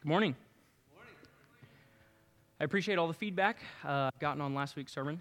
Good 0.00 0.10
morning. 0.10 0.36
I 2.60 2.64
appreciate 2.64 2.98
all 2.98 3.08
the 3.08 3.14
feedback 3.14 3.58
uh, 3.84 4.10
I've 4.14 4.20
gotten 4.20 4.40
on 4.40 4.54
last 4.54 4.76
week's 4.76 4.92
sermon. 4.92 5.20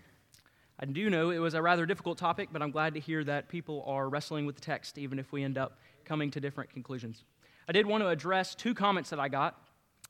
I 0.79 0.85
do 0.85 1.09
know 1.09 1.31
it 1.31 1.39
was 1.39 1.55
a 1.55 1.61
rather 1.63 1.87
difficult 1.87 2.19
topic, 2.19 2.49
but 2.51 2.61
I'm 2.61 2.69
glad 2.69 2.93
to 2.93 2.99
hear 2.99 3.23
that 3.23 3.49
people 3.49 3.83
are 3.87 4.07
wrestling 4.07 4.45
with 4.45 4.53
the 4.53 4.61
text, 4.61 4.99
even 4.99 5.17
if 5.17 5.31
we 5.31 5.43
end 5.43 5.57
up 5.57 5.79
coming 6.05 6.29
to 6.29 6.39
different 6.39 6.69
conclusions. 6.69 7.23
I 7.67 7.71
did 7.71 7.87
want 7.87 8.03
to 8.03 8.09
address 8.09 8.53
two 8.53 8.75
comments 8.75 9.09
that 9.09 9.19
I 9.19 9.29
got 9.29 9.59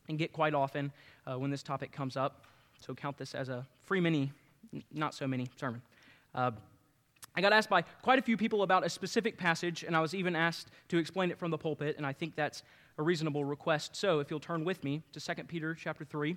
and 0.10 0.20
get 0.20 0.34
quite 0.34 0.54
often 0.54 0.92
uh, 1.26 1.40
when 1.40 1.50
this 1.50 1.64
topic 1.64 1.94
comes 1.94 2.18
up. 2.18 2.44
So 2.86 2.94
count 2.94 3.18
this 3.18 3.36
as 3.36 3.48
a 3.48 3.66
free 3.86 4.02
mini, 4.02 4.34
not 4.92 5.14
so 5.14 5.30
mini 5.30 5.50
sermon. 5.56 5.82
Uh, 6.36 6.52
I 7.38 7.40
got 7.40 7.54
asked 7.54 7.70
by 7.70 7.84
quite 8.02 8.20
a 8.20 8.22
few 8.22 8.36
people 8.36 8.64
about 8.64 8.86
a 8.86 8.90
specific 8.90 9.38
passage, 9.38 9.86
and 9.86 9.96
I 9.96 10.02
was 10.02 10.14
even 10.14 10.36
asked 10.36 10.72
to 10.90 10.98
explain 10.98 11.32
it 11.32 11.40
from 11.40 11.52
the 11.52 11.58
pulpit, 11.58 11.96
and 11.96 12.06
I 12.06 12.12
think 12.12 12.36
that's 12.36 12.64
a 12.98 13.04
reasonable 13.04 13.46
request. 13.46 13.96
So, 13.96 14.20
if 14.20 14.30
you'll 14.30 14.40
turn 14.40 14.64
with 14.64 14.84
me 14.84 15.04
to 15.14 15.20
2 15.20 15.44
Peter 15.44 15.76
chapter 15.76 16.04
3. 16.04 16.36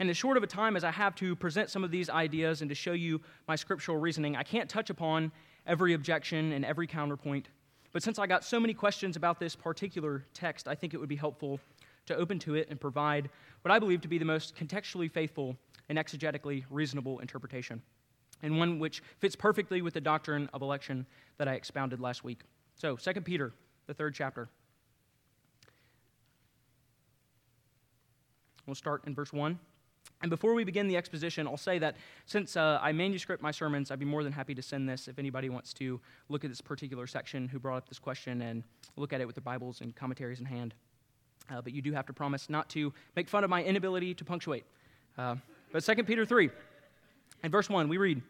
And 0.00 0.08
as 0.10 0.16
short 0.16 0.36
of 0.36 0.42
a 0.42 0.46
time 0.46 0.76
as 0.76 0.84
I 0.84 0.90
have 0.90 1.14
to 1.16 1.34
present 1.34 1.70
some 1.70 1.82
of 1.82 1.90
these 1.90 2.08
ideas 2.08 2.60
and 2.60 2.68
to 2.68 2.74
show 2.74 2.92
you 2.92 3.20
my 3.48 3.56
scriptural 3.56 3.98
reasoning, 3.98 4.36
I 4.36 4.44
can't 4.44 4.68
touch 4.68 4.90
upon 4.90 5.32
every 5.66 5.94
objection 5.94 6.52
and 6.52 6.64
every 6.64 6.86
counterpoint. 6.86 7.48
But 7.92 8.02
since 8.02 8.18
I 8.18 8.26
got 8.26 8.44
so 8.44 8.60
many 8.60 8.74
questions 8.74 9.16
about 9.16 9.40
this 9.40 9.56
particular 9.56 10.24
text, 10.34 10.68
I 10.68 10.74
think 10.74 10.94
it 10.94 10.98
would 10.98 11.08
be 11.08 11.16
helpful 11.16 11.58
to 12.06 12.16
open 12.16 12.38
to 12.40 12.54
it 12.54 12.68
and 12.70 12.80
provide 12.80 13.28
what 13.62 13.72
I 13.72 13.78
believe 13.78 14.00
to 14.02 14.08
be 14.08 14.18
the 14.18 14.24
most 14.24 14.54
contextually 14.56 15.10
faithful 15.10 15.56
and 15.88 15.98
exegetically 15.98 16.64
reasonable 16.70 17.18
interpretation 17.18 17.82
and 18.42 18.58
one 18.58 18.78
which 18.78 19.02
fits 19.18 19.36
perfectly 19.36 19.82
with 19.82 19.94
the 19.94 20.00
doctrine 20.00 20.48
of 20.52 20.62
election 20.62 21.06
that 21.38 21.48
I 21.48 21.54
expounded 21.54 22.00
last 22.00 22.24
week. 22.24 22.40
So, 22.76 22.96
2 22.96 23.20
Peter, 23.22 23.52
the 23.88 23.94
third 23.94 24.14
chapter. 24.14 24.48
We'll 28.66 28.74
start 28.74 29.02
in 29.06 29.14
verse 29.14 29.32
1. 29.32 29.58
And 30.20 30.30
before 30.30 30.52
we 30.52 30.62
begin 30.62 30.88
the 30.88 30.96
exposition, 30.96 31.46
I'll 31.46 31.56
say 31.56 31.78
that 31.78 31.96
since 32.26 32.56
uh, 32.56 32.78
I 32.82 32.92
manuscript 32.92 33.42
my 33.42 33.50
sermons, 33.50 33.90
I'd 33.90 33.98
be 33.98 34.04
more 34.04 34.22
than 34.22 34.32
happy 34.32 34.54
to 34.54 34.62
send 34.62 34.88
this 34.88 35.08
if 35.08 35.18
anybody 35.18 35.48
wants 35.48 35.72
to 35.74 36.00
look 36.28 36.44
at 36.44 36.50
this 36.50 36.60
particular 36.60 37.06
section 37.06 37.48
who 37.48 37.58
brought 37.58 37.78
up 37.78 37.88
this 37.88 37.98
question 37.98 38.42
and 38.42 38.62
look 38.96 39.12
at 39.12 39.22
it 39.22 39.26
with 39.26 39.36
their 39.36 39.42
Bibles 39.42 39.80
and 39.80 39.96
commentaries 39.96 40.38
in 40.38 40.44
hand. 40.44 40.74
Uh, 41.50 41.62
but 41.62 41.72
you 41.72 41.80
do 41.80 41.92
have 41.92 42.04
to 42.06 42.12
promise 42.12 42.50
not 42.50 42.68
to 42.70 42.92
make 43.16 43.26
fun 43.26 43.42
of 43.42 43.48
my 43.48 43.64
inability 43.64 44.12
to 44.12 44.24
punctuate. 44.24 44.64
Uh, 45.16 45.36
but 45.72 45.82
2 45.82 46.04
Peter 46.04 46.26
3. 46.26 46.50
In 47.42 47.50
verse 47.50 47.70
1, 47.70 47.88
we 47.88 47.96
read, 47.96 48.20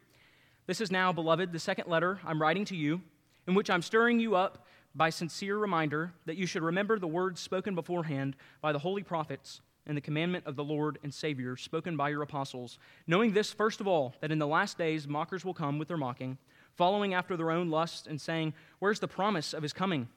This 0.67 0.81
is 0.81 0.93
now, 0.93 1.13
beloved, 1.13 1.53
the 1.53 1.59
second 1.59 1.89
letter 1.89 2.21
I'm 2.25 2.41
writing 2.41 2.65
to 2.67 2.77
you, 2.77 3.01
in 3.49 3.55
which 3.55 3.71
I'm 3.71 3.83
stirring 3.83 4.21
you 4.21 4.37
up 4.37 4.68
by 4.99 5.11
sincere 5.11 5.57
reminder 5.57 6.13
that 6.27 6.37
you 6.37 6.45
should 6.45 6.63
remember 6.63 6.99
the 6.99 7.07
words 7.07 7.41
spoken 7.41 7.77
beforehand 7.77 8.35
by 8.61 8.73
the 8.73 8.81
holy 8.81 9.05
prophets 9.05 9.61
and 9.87 9.97
the 9.97 10.03
commandment 10.03 10.45
of 10.45 10.57
the 10.57 10.65
Lord 10.65 10.99
and 11.05 11.15
Savior 11.15 11.57
spoken 11.57 11.97
by 11.97 12.11
your 12.11 12.23
apostles, 12.23 12.79
knowing 13.07 13.33
this, 13.33 13.53
first 13.53 13.81
of 13.81 13.87
all, 13.87 14.15
that 14.21 14.33
in 14.33 14.41
the 14.41 14.47
last 14.47 14.77
days 14.77 15.07
mockers 15.07 15.45
will 15.45 15.55
come 15.55 15.79
with 15.79 15.87
their 15.89 15.97
mocking, 15.97 16.37
following 16.77 17.15
after 17.15 17.37
their 17.37 17.53
own 17.53 17.71
lusts, 17.71 18.09
and 18.09 18.21
saying, 18.21 18.53
Where's 18.81 19.01
the 19.01 19.09
promise 19.09 19.55
of 19.55 19.63
his 19.63 19.73
coming? 19.73 20.09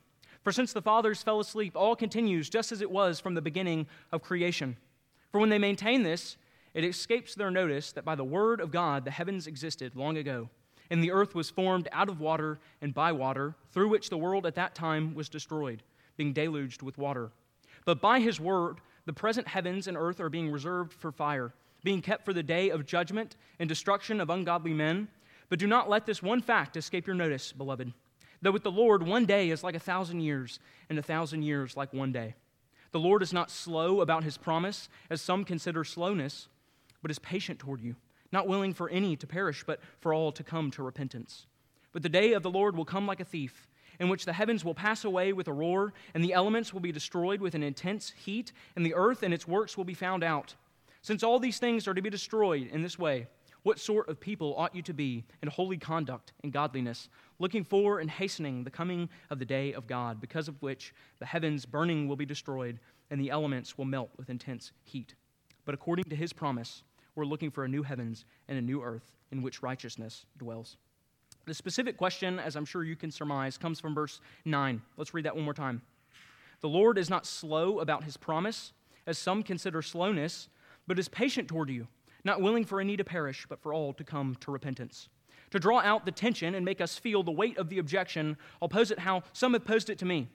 For 0.44 0.52
since 0.52 0.74
the 0.74 0.82
fathers 0.82 1.22
fell 1.22 1.40
asleep, 1.40 1.74
all 1.76 1.96
continues 1.96 2.50
just 2.50 2.72
as 2.72 2.82
it 2.82 2.90
was 2.90 3.20
from 3.20 3.36
the 3.36 3.42
beginning 3.42 3.86
of 4.12 4.24
creation. 4.24 4.76
For 5.32 5.40
when 5.40 5.50
they 5.50 5.60
maintain 5.60 6.02
this, 6.02 6.38
it 6.74 6.84
escapes 6.84 7.36
their 7.36 7.52
notice 7.52 7.92
that 7.92 8.06
by 8.06 8.16
the 8.16 8.24
word 8.24 8.60
of 8.60 8.72
God 8.72 9.06
the 9.06 9.12
heavens 9.12 9.46
existed 9.46 9.96
long 9.96 10.18
ago, 10.18 10.50
and 10.92 11.02
the 11.02 11.12
earth 11.12 11.34
was 11.34 11.50
formed 11.50 11.88
out 11.94 12.10
of 12.10 12.20
water 12.20 12.60
and 12.82 12.94
by 12.94 13.12
water, 13.14 13.56
through 13.72 13.88
which 13.88 14.10
the 14.10 14.18
world 14.18 14.46
at 14.46 14.56
that 14.56 14.76
time 14.76 15.16
was 15.16 15.30
destroyed, 15.30 15.82
being 16.18 16.34
deluged 16.34 16.84
with 16.84 16.98
water. 16.98 17.32
But 17.86 18.02
by 18.02 18.20
his 18.20 18.40
word, 18.40 18.78
the 19.06 19.14
present 19.14 19.48
heavens 19.48 19.88
and 19.88 19.98
earth 19.98 20.20
are 20.20 20.30
being 20.30 20.52
reserved 20.52 20.94
for 20.94 21.12
fire, 21.12 21.54
being 21.84 22.02
kept 22.02 22.26
for 22.26 22.34
the 22.34 22.44
day 22.44 22.70
of 22.70 22.86
judgment 22.86 23.38
and 23.58 23.70
destruction 23.70 24.20
of 24.20 24.30
ungodly 24.30 24.74
men. 24.74 25.08
But 25.50 25.60
do 25.60 25.66
not 25.66 25.90
let 25.90 26.06
this 26.06 26.22
one 26.22 26.42
fact 26.42 26.76
escape 26.76 27.08
your 27.08 27.16
notice, 27.16 27.54
beloved, 27.54 27.94
that 28.42 28.52
with 28.52 28.64
the 28.64 28.72
Lord 28.72 29.02
one 29.02 29.26
day 29.26 29.50
is 29.50 29.64
like 29.64 29.76
a 29.76 29.80
thousand 29.80 30.20
years, 30.20 30.60
and 30.90 31.00
a 31.00 31.04
thousand 31.04 31.44
years 31.44 31.78
like 31.78 31.94
one 31.94 32.12
day. 32.12 32.36
The 32.92 33.00
Lord 33.00 33.24
is 33.24 33.32
not 33.32 33.50
slow 33.50 34.02
about 34.02 34.26
his 34.26 34.38
promise, 34.38 34.90
as 35.10 35.22
some 35.22 35.46
consider 35.46 35.86
slowness 35.86 36.50
but 37.02 37.12
is 37.12 37.20
patient 37.20 37.60
toward 37.60 37.82
you, 37.82 37.96
not 38.32 38.48
willing 38.48 38.74
for 38.74 38.90
any 38.90 39.16
to 39.16 39.28
perish, 39.28 39.64
but 39.66 39.80
for 40.00 40.14
all 40.14 40.32
to 40.32 40.44
come 40.44 40.72
to 40.72 40.84
repentance. 40.84 41.48
But 41.92 42.04
the 42.04 42.10
day 42.10 42.34
of 42.34 42.44
the 42.44 42.50
Lord 42.50 42.76
will 42.76 42.86
come 42.86 43.08
like 43.08 43.20
a 43.20 43.26
thief, 43.26 43.68
in 44.00 44.10
which 44.10 44.26
the 44.26 44.34
heavens 44.34 44.66
will 44.66 44.74
pass 44.74 45.04
away 45.04 45.34
with 45.34 45.48
a 45.48 45.54
roar, 45.54 45.94
and 46.14 46.24
the 46.24 46.34
elements 46.34 46.74
will 46.74 46.80
be 46.80 46.92
destroyed 46.92 47.42
with 47.42 47.56
an 47.56 47.64
intense 47.64 48.14
heat, 48.26 48.52
and 48.76 48.86
the 48.86 48.96
earth 48.96 49.24
and 49.24 49.34
its 49.34 49.48
works 49.48 49.78
will 49.78 49.84
be 49.84 49.94
found 49.94 50.24
out. 50.24 50.56
Since 51.02 51.24
all 51.24 51.40
these 51.40 51.60
things 51.60 51.88
are 51.88 51.94
to 51.94 52.02
be 52.02 52.10
destroyed 52.10 52.68
in 52.72 52.82
this 52.82 52.98
way, 52.98 53.28
what 53.64 53.80
sort 53.80 54.10
of 54.10 54.20
people 54.20 54.56
ought 54.58 54.76
you 54.76 54.82
to 54.84 54.94
be 54.94 55.24
in 55.44 55.50
holy 55.50 55.78
conduct 55.78 56.34
and 56.42 56.52
godliness, 56.52 57.10
looking 57.38 57.64
for 57.64 58.00
and 58.00 58.10
hastening 58.10 58.64
the 58.64 58.72
coming 58.72 59.08
of 59.30 59.38
the 59.38 59.46
day 59.46 59.74
of 59.74 59.86
God, 59.86 60.20
because 60.20 60.48
of 60.48 60.60
which 60.62 60.94
the 61.20 61.26
heavens 61.26 61.66
burning 61.66 62.08
will 62.08 62.16
be 62.16 62.26
destroyed, 62.26 62.80
and 63.12 63.20
the 63.20 63.30
elements 63.30 63.78
will 63.78 63.86
melt 63.86 64.10
with 64.18 64.30
intense 64.30 64.72
heat? 64.84 65.14
But 65.64 65.76
according 65.76 66.06
to 66.06 66.16
his 66.16 66.34
promise, 66.34 66.84
we're 67.22 67.26
looking 67.26 67.52
for 67.52 67.64
a 67.64 67.68
new 67.68 67.84
heavens 67.84 68.26
and 68.48 68.58
a 68.58 68.62
new 68.62 68.82
earth 68.82 69.12
in 69.32 69.44
which 69.44 69.62
righteousness 69.62 70.26
dwells. 70.40 70.78
The 71.46 71.54
specific 71.54 71.96
question, 71.96 72.40
as 72.40 72.56
I'm 72.56 72.66
sure 72.66 72.84
you 72.84 72.96
can 72.96 73.12
surmise, 73.12 73.60
comes 73.60 73.80
from 73.80 73.94
verse 73.94 74.22
9. 74.46 74.82
Let's 74.98 75.14
read 75.14 75.26
that 75.26 75.36
one 75.36 75.46
more 75.46 75.54
time. 75.54 75.84
The 76.62 76.68
Lord 76.68 76.98
is 76.98 77.12
not 77.12 77.28
slow 77.28 77.80
about 77.80 78.06
his 78.06 78.18
promise, 78.18 78.74
as 79.06 79.20
some 79.20 79.44
consider 79.44 79.84
slowness, 79.84 80.50
but 80.88 80.98
is 80.98 81.10
patient 81.10 81.48
toward 81.48 81.70
you, 81.70 81.88
not 82.24 82.42
willing 82.42 82.66
for 82.66 82.82
any 82.82 82.98
to 82.98 83.04
perish, 83.04 83.46
but 83.48 83.62
for 83.62 83.72
all 83.72 83.94
to 83.94 84.04
come 84.04 84.36
to 84.40 84.50
repentance. 84.50 85.08
To 85.52 85.60
draw 85.60 85.82
out 85.82 86.08
the 86.08 86.12
tension 86.12 86.56
and 86.56 86.66
make 86.66 86.82
us 86.82 86.98
feel 86.98 87.22
the 87.22 87.30
weight 87.30 87.60
of 87.60 87.70
the 87.70 87.78
objection, 87.78 88.36
I'll 88.64 88.68
pose 88.68 88.90
it 88.90 88.98
how 88.98 89.22
some 89.32 89.54
have 89.54 89.64
posed 89.64 89.92
it 89.92 90.00
to 90.00 90.06
me. 90.06 90.28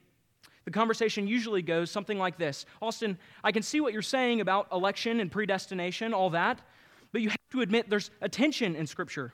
The 0.63 0.71
conversation 0.71 1.27
usually 1.27 1.61
goes 1.61 1.91
something 1.91 2.17
like 2.17 2.37
this 2.37 2.65
Austin, 2.81 3.17
I 3.43 3.51
can 3.51 3.63
see 3.63 3.81
what 3.81 3.91
you're 3.91 4.01
saying 4.01 4.39
about 4.39 4.67
election 4.71 5.19
and 5.19 5.29
predestination, 5.29 6.13
all 6.13 6.29
that, 6.29 6.61
but 7.17 7.23
you 7.23 7.29
have 7.29 7.49
to 7.49 7.61
admit 7.61 7.89
there's 7.89 8.11
a 8.21 8.29
tension 8.29 8.75
in 8.75 8.85
Scripture. 8.85 9.33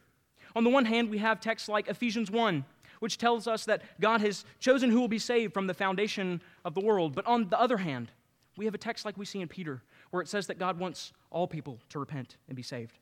On 0.55 0.63
the 0.63 0.69
one 0.69 0.85
hand, 0.85 1.09
we 1.09 1.17
have 1.17 1.41
texts 1.41 1.67
like 1.67 1.89
Ephesians 1.89 2.31
1, 2.31 2.63
which 3.01 3.17
tells 3.17 3.45
us 3.45 3.65
that 3.65 3.81
God 3.99 4.21
has 4.21 4.45
chosen 4.61 4.89
who 4.89 5.01
will 5.01 5.09
be 5.09 5.19
saved 5.19 5.53
from 5.53 5.67
the 5.67 5.73
foundation 5.73 6.39
of 6.63 6.75
the 6.75 6.79
world. 6.79 7.13
But 7.13 7.25
on 7.25 7.49
the 7.49 7.59
other 7.59 7.75
hand, 7.75 8.09
we 8.55 8.63
have 8.63 8.73
a 8.73 8.77
text 8.77 9.03
like 9.03 9.17
we 9.17 9.25
see 9.25 9.41
in 9.41 9.49
Peter, 9.49 9.81
where 10.11 10.21
it 10.21 10.29
says 10.29 10.47
that 10.47 10.57
God 10.57 10.79
wants 10.79 11.11
all 11.29 11.45
people 11.45 11.77
to 11.89 11.99
repent 11.99 12.37
and 12.47 12.55
be 12.55 12.63
saved. 12.63 12.97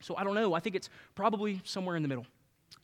So 0.00 0.16
I 0.16 0.24
don't 0.24 0.34
know. 0.34 0.54
I 0.54 0.60
think 0.60 0.74
it's 0.74 0.88
probably 1.14 1.60
somewhere 1.64 1.96
in 1.96 2.02
the 2.02 2.08
middle. 2.08 2.24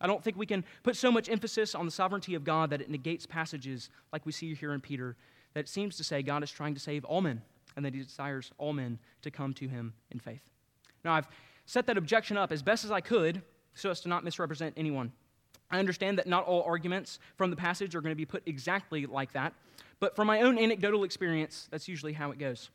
I 0.03 0.07
don't 0.07 0.23
think 0.23 0.37
we 0.37 0.45
can 0.45 0.63
put 0.83 0.95
so 0.95 1.11
much 1.11 1.31
emphasis 1.31 1.75
on 1.75 1.87
the 1.87 1.91
sovereignty 1.91 2.34
of 2.34 2.45
God 2.45 2.69
that 2.69 2.83
it 2.83 2.91
negates 2.91 3.25
passages 3.25 3.89
like 4.13 4.27
we 4.27 4.33
see 4.33 4.55
here 4.55 4.75
in 4.75 4.83
Peter 4.83 5.17
that 5.55 5.71
seems 5.71 5.97
to 5.97 6.05
say 6.05 6.21
God 6.21 6.43
is 6.43 6.51
trying 6.51 6.75
to 6.75 6.81
save 6.81 7.03
all 7.07 7.23
men 7.23 7.41
and 7.77 7.84
that 7.87 7.95
he 7.95 8.03
desires 8.03 8.53
all 8.59 8.75
men 8.75 8.99
to 9.23 9.31
come 9.31 9.55
to 9.55 9.69
him 9.69 9.95
in 10.11 10.21
faith. 10.21 10.43
Now, 11.04 11.12
I've 11.15 11.28
set 11.66 11.87
that 11.87 11.97
objection 11.97 12.37
up 12.37 12.53
as 12.53 12.62
best 12.62 12.84
as 12.84 12.91
I 12.91 13.00
could 13.00 13.42
so 13.75 13.91
as 13.91 14.00
to 14.03 14.09
not 14.09 14.25
misrepresent 14.25 14.75
anyone. 14.76 15.12
I 15.70 15.78
understand 15.78 16.19
that 16.19 16.26
not 16.26 16.44
all 16.44 16.62
arguments 16.62 17.19
from 17.37 17.50
the 17.50 17.56
passage 17.56 17.94
are 17.94 18.00
going 18.00 18.12
to 18.12 18.16
be 18.16 18.26
put 18.26 18.42
exactly 18.47 19.06
like 19.06 19.32
that, 19.32 19.53
but 19.98 20.15
from 20.15 20.26
my 20.26 20.42
own 20.42 20.59
anecdotal 20.59 21.04
experience, 21.04 21.69
that's 21.70 21.88
usually 21.88 22.12
how 22.12 22.31
it 22.31 22.38
goes. 22.38 22.70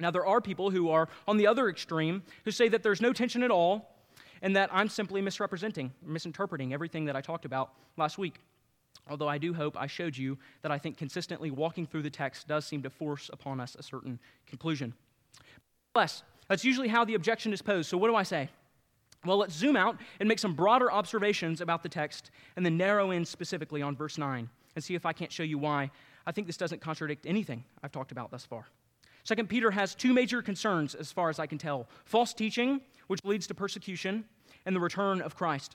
Now, 0.00 0.10
there 0.10 0.26
are 0.26 0.40
people 0.40 0.70
who 0.70 0.90
are 0.90 1.08
on 1.26 1.36
the 1.36 1.46
other 1.46 1.68
extreme 1.68 2.22
who 2.44 2.50
say 2.50 2.68
that 2.68 2.82
there's 2.82 3.00
no 3.00 3.12
tension 3.12 3.42
at 3.42 3.50
all 3.50 3.94
and 4.42 4.54
that 4.54 4.70
I'm 4.72 4.88
simply 4.88 5.20
misrepresenting, 5.20 5.92
misinterpreting 6.04 6.72
everything 6.72 7.06
that 7.06 7.16
I 7.16 7.20
talked 7.20 7.44
about 7.44 7.72
last 7.96 8.18
week. 8.18 8.40
Although 9.10 9.28
I 9.28 9.38
do 9.38 9.54
hope 9.54 9.76
I 9.76 9.86
showed 9.86 10.16
you 10.16 10.38
that 10.62 10.70
I 10.70 10.78
think 10.78 10.98
consistently 10.98 11.50
walking 11.50 11.86
through 11.86 12.02
the 12.02 12.10
text 12.10 12.46
does 12.46 12.66
seem 12.66 12.82
to 12.82 12.90
force 12.90 13.30
upon 13.32 13.58
us 13.58 13.74
a 13.76 13.82
certain 13.82 14.20
conclusion. 14.46 14.94
Nevertheless, 15.94 16.22
that's 16.48 16.64
usually 16.64 16.88
how 16.88 17.04
the 17.04 17.14
objection 17.14 17.52
is 17.52 17.62
posed. 17.62 17.88
So, 17.88 17.96
what 17.96 18.08
do 18.08 18.16
I 18.16 18.22
say? 18.22 18.48
Well, 19.24 19.38
let's 19.38 19.54
zoom 19.54 19.76
out 19.76 19.96
and 20.20 20.28
make 20.28 20.38
some 20.38 20.54
broader 20.54 20.92
observations 20.92 21.60
about 21.60 21.82
the 21.82 21.88
text 21.88 22.30
and 22.56 22.64
then 22.64 22.76
narrow 22.76 23.10
in 23.10 23.24
specifically 23.24 23.82
on 23.82 23.96
verse 23.96 24.16
9 24.16 24.48
and 24.74 24.84
see 24.84 24.94
if 24.94 25.04
I 25.04 25.12
can't 25.12 25.32
show 25.32 25.42
you 25.42 25.58
why 25.58 25.90
I 26.24 26.32
think 26.32 26.46
this 26.46 26.56
doesn't 26.56 26.80
contradict 26.80 27.26
anything 27.26 27.64
I've 27.82 27.90
talked 27.90 28.12
about 28.12 28.30
thus 28.30 28.44
far. 28.44 28.66
Second 29.24 29.48
Peter 29.48 29.72
has 29.72 29.94
two 29.94 30.12
major 30.12 30.40
concerns 30.40 30.94
as 30.94 31.10
far 31.10 31.30
as 31.30 31.38
I 31.38 31.46
can 31.46 31.58
tell 31.58 31.88
false 32.04 32.32
teaching 32.32 32.80
which 33.08 33.24
leads 33.24 33.46
to 33.48 33.54
persecution, 33.54 34.24
and 34.64 34.76
the 34.76 34.80
return 34.80 35.20
of 35.20 35.34
Christ. 35.34 35.74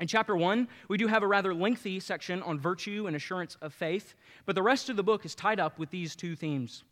In 0.00 0.08
chapter 0.08 0.34
1, 0.34 0.66
we 0.88 0.98
do 0.98 1.06
have 1.06 1.22
a 1.22 1.26
rather 1.26 1.54
lengthy 1.54 2.00
section 2.00 2.42
on 2.42 2.58
virtue 2.58 3.06
and 3.06 3.14
assurance 3.14 3.56
of 3.62 3.72
faith, 3.72 4.14
but 4.44 4.56
the 4.56 4.62
rest 4.62 4.88
of 4.88 4.96
the 4.96 5.04
book 5.04 5.24
is 5.24 5.36
tied 5.36 5.60
up 5.60 5.78
with 5.78 5.90
these 5.90 6.16
two 6.16 6.34
themes. 6.34 6.82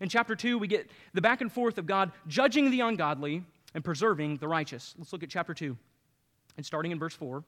In 0.00 0.08
chapter 0.08 0.36
2, 0.36 0.58
we 0.58 0.68
get 0.68 0.90
the 1.12 1.20
back 1.20 1.40
and 1.40 1.52
forth 1.52 1.78
of 1.78 1.86
God 1.86 2.12
judging 2.26 2.70
the 2.70 2.80
ungodly 2.80 3.44
and 3.74 3.84
preserving 3.84 4.36
the 4.38 4.48
righteous. 4.48 4.94
Let's 4.98 5.12
look 5.12 5.22
at 5.22 5.30
chapter 5.30 5.54
2, 5.54 5.76
and 6.56 6.64
starting 6.64 6.92
in 6.92 6.98
verse 6.98 7.14
4. 7.14 7.42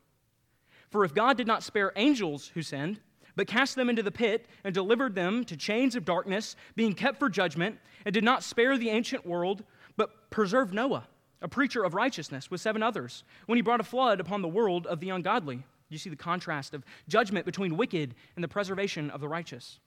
For 0.90 1.04
if 1.04 1.14
God 1.14 1.36
did 1.36 1.46
not 1.46 1.62
spare 1.62 1.92
angels 1.96 2.48
who 2.48 2.62
sinned, 2.62 3.00
but 3.36 3.46
cast 3.46 3.76
them 3.76 3.88
into 3.88 4.02
the 4.02 4.10
pit 4.10 4.46
and 4.64 4.74
delivered 4.74 5.14
them 5.14 5.44
to 5.44 5.56
chains 5.56 5.94
of 5.94 6.04
darkness, 6.04 6.56
being 6.74 6.94
kept 6.94 7.18
for 7.18 7.28
judgment, 7.28 7.78
and 8.04 8.12
did 8.12 8.24
not 8.24 8.42
spare 8.42 8.76
the 8.76 8.90
ancient 8.90 9.24
world, 9.24 9.62
but 9.96 10.30
preserved 10.30 10.74
Noah, 10.74 11.06
a 11.40 11.48
preacher 11.48 11.84
of 11.84 11.94
righteousness, 11.94 12.50
with 12.50 12.60
seven 12.60 12.82
others, 12.82 13.22
when 13.46 13.56
he 13.56 13.62
brought 13.62 13.80
a 13.80 13.84
flood 13.84 14.20
upon 14.20 14.42
the 14.42 14.48
world 14.48 14.86
of 14.86 15.00
the 15.00 15.10
ungodly. 15.10 15.62
You 15.88 15.98
see 15.98 16.10
the 16.10 16.16
contrast 16.16 16.74
of 16.74 16.84
judgment 17.08 17.46
between 17.46 17.76
wicked 17.76 18.14
and 18.34 18.44
the 18.44 18.48
preservation 18.48 19.10
of 19.10 19.20
the 19.20 19.28
righteous. 19.28 19.78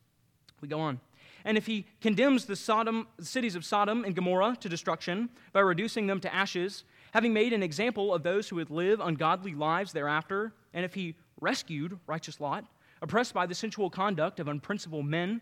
We 0.61 0.67
go 0.67 0.79
on. 0.79 0.99
And 1.45 1.57
if 1.57 1.65
he 1.65 1.85
condemns 2.01 2.45
the 2.45 2.55
Sodom, 2.55 3.07
cities 3.19 3.55
of 3.55 3.65
Sodom 3.65 4.05
and 4.05 4.15
Gomorrah 4.15 4.57
to 4.61 4.69
destruction 4.69 5.29
by 5.51 5.59
reducing 5.59 6.07
them 6.07 6.19
to 6.21 6.33
ashes, 6.33 6.83
having 7.11 7.33
made 7.33 7.53
an 7.53 7.63
example 7.63 8.13
of 8.13 8.23
those 8.23 8.49
who 8.49 8.55
would 8.57 8.69
live 8.69 8.99
ungodly 8.99 9.53
lives 9.53 9.91
thereafter, 9.91 10.53
and 10.73 10.85
if 10.85 10.93
he 10.93 11.15
rescued 11.41 11.99
righteous 12.07 12.39
Lot, 12.39 12.65
oppressed 13.01 13.33
by 13.33 13.45
the 13.45 13.55
sensual 13.55 13.89
conduct 13.89 14.39
of 14.39 14.47
unprincipled 14.47 15.05
men, 15.05 15.41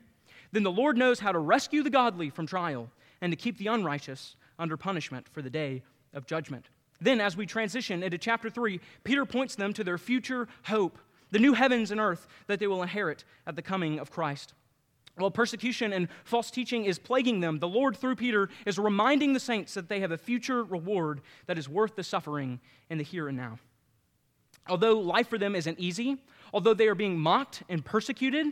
then 0.52 0.64
the 0.64 0.72
Lord 0.72 0.98
knows 0.98 1.20
how 1.20 1.32
to 1.32 1.40
rescue 1.40 1.84
the 1.84 1.90
godly 1.90 2.30
from 2.30 2.48
trial 2.48 2.90
and 3.22 3.32
to 3.32 3.38
keep 3.38 3.58
the 3.58 3.68
unrighteous 3.68 4.36
under 4.58 4.76
punishment 4.76 5.28
for 5.30 5.42
the 5.42 5.50
day 5.50 5.84
of 6.14 6.26
judgment. 6.26 6.66
Then, 7.00 7.22
as 7.22 7.38
we 7.38 7.46
transition 7.46 8.04
into 8.04 8.18
chapter 8.18 8.50
3, 8.50 8.80
Peter 9.04 9.26
points 9.26 9.56
them 9.56 9.74
to 9.74 9.84
their 9.84 9.98
future 9.98 10.48
hope, 10.66 11.00
the 11.32 11.40
new 11.40 11.54
heavens 11.54 11.92
and 11.92 12.00
earth 12.00 12.28
that 12.48 12.60
they 12.60 12.68
will 12.68 12.82
inherit 12.82 13.24
at 13.48 13.56
the 13.56 13.62
coming 13.62 14.00
of 14.00 14.12
Christ. 14.12 14.54
While 15.22 15.32
persecution 15.32 15.94
and 15.94 16.08
false 16.24 16.50
teaching 16.50 16.86
is 16.86 16.98
plaguing 16.98 17.40
them, 17.40 17.60
the 17.60 17.68
Lord, 17.68 17.96
through 17.96 18.16
Peter, 18.16 18.50
is 18.66 18.80
reminding 18.80 19.34
the 19.34 19.40
saints 19.40 19.74
that 19.76 19.88
they 19.88 20.00
have 20.00 20.12
a 20.12 20.18
future 20.18 20.64
reward 20.64 21.22
that 21.46 21.58
is 21.58 21.70
worth 21.70 21.96
the 21.96 22.04
suffering 22.04 22.60
in 22.90 22.98
the 22.98 23.04
here 23.04 23.28
and 23.28 23.38
now. 23.38 23.60
Although 24.68 25.00
life 25.00 25.28
for 25.28 25.38
them 25.38 25.56
isn't 25.56 25.80
easy, 25.80 26.18
although 26.54 26.74
they 26.74 26.88
are 26.88 26.96
being 26.96 27.18
mocked 27.18 27.64
and 27.70 27.86
persecuted, 27.86 28.48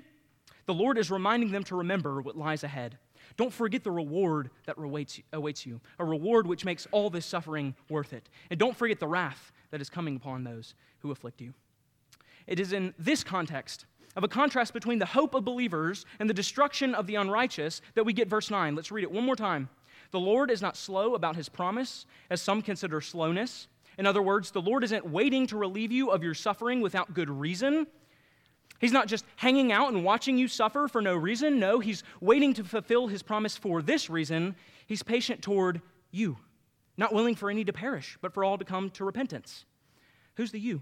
the 0.65 0.73
Lord 0.73 0.97
is 0.97 1.09
reminding 1.11 1.51
them 1.51 1.63
to 1.65 1.75
remember 1.75 2.21
what 2.21 2.37
lies 2.37 2.63
ahead. 2.63 2.97
Don't 3.35 3.53
forget 3.53 3.83
the 3.83 3.91
reward 3.91 4.49
that 4.65 4.77
awaits 4.77 5.65
you, 5.65 5.81
a 5.97 6.05
reward 6.05 6.45
which 6.45 6.65
makes 6.65 6.87
all 6.91 7.09
this 7.09 7.25
suffering 7.25 7.75
worth 7.89 8.13
it. 8.13 8.29
And 8.49 8.59
don't 8.59 8.75
forget 8.75 8.99
the 8.99 9.07
wrath 9.07 9.51
that 9.71 9.81
is 9.81 9.89
coming 9.89 10.15
upon 10.15 10.43
those 10.43 10.75
who 10.99 11.11
afflict 11.11 11.41
you. 11.41 11.53
It 12.47 12.59
is 12.59 12.73
in 12.73 12.93
this 12.97 13.23
context 13.23 13.85
of 14.15 14.23
a 14.23 14.27
contrast 14.27 14.73
between 14.73 14.99
the 14.99 15.05
hope 15.05 15.33
of 15.33 15.45
believers 15.45 16.05
and 16.19 16.29
the 16.29 16.33
destruction 16.33 16.95
of 16.95 17.07
the 17.07 17.15
unrighteous 17.15 17.81
that 17.95 18.05
we 18.05 18.13
get 18.13 18.27
verse 18.27 18.49
9. 18.49 18.75
Let's 18.75 18.91
read 18.91 19.03
it 19.03 19.11
one 19.11 19.25
more 19.25 19.35
time. 19.35 19.69
The 20.11 20.19
Lord 20.19 20.49
is 20.49 20.61
not 20.61 20.75
slow 20.75 21.13
about 21.13 21.35
his 21.35 21.49
promise, 21.49 22.05
as 22.29 22.41
some 22.41 22.61
consider 22.61 22.99
slowness. 23.01 23.67
In 23.97 24.05
other 24.05 24.21
words, 24.21 24.51
the 24.51 24.61
Lord 24.61 24.83
isn't 24.83 25.05
waiting 25.05 25.45
to 25.47 25.57
relieve 25.57 25.91
you 25.91 26.09
of 26.09 26.23
your 26.23 26.33
suffering 26.33 26.81
without 26.81 27.13
good 27.13 27.29
reason. 27.29 27.85
He's 28.79 28.93
not 28.93 29.07
just 29.07 29.25
hanging 29.35 29.71
out 29.71 29.91
and 29.91 30.05
watching 30.05 30.37
you 30.37 30.47
suffer 30.47 30.87
for 30.87 31.01
no 31.01 31.15
reason. 31.15 31.59
No, 31.59 31.79
he's 31.79 32.03
waiting 32.21 32.53
to 32.55 32.63
fulfill 32.63 33.07
his 33.07 33.21
promise 33.21 33.57
for 33.57 33.81
this 33.81 34.09
reason. 34.09 34.55
He's 34.87 35.03
patient 35.03 35.41
toward 35.41 35.81
you, 36.11 36.37
not 36.97 37.13
willing 37.13 37.35
for 37.35 37.49
any 37.49 37.65
to 37.65 37.73
perish, 37.73 38.17
but 38.21 38.33
for 38.33 38.43
all 38.43 38.57
to 38.57 38.65
come 38.65 38.89
to 38.91 39.03
repentance. 39.03 39.65
Who's 40.35 40.51
the 40.51 40.59
you? 40.59 40.81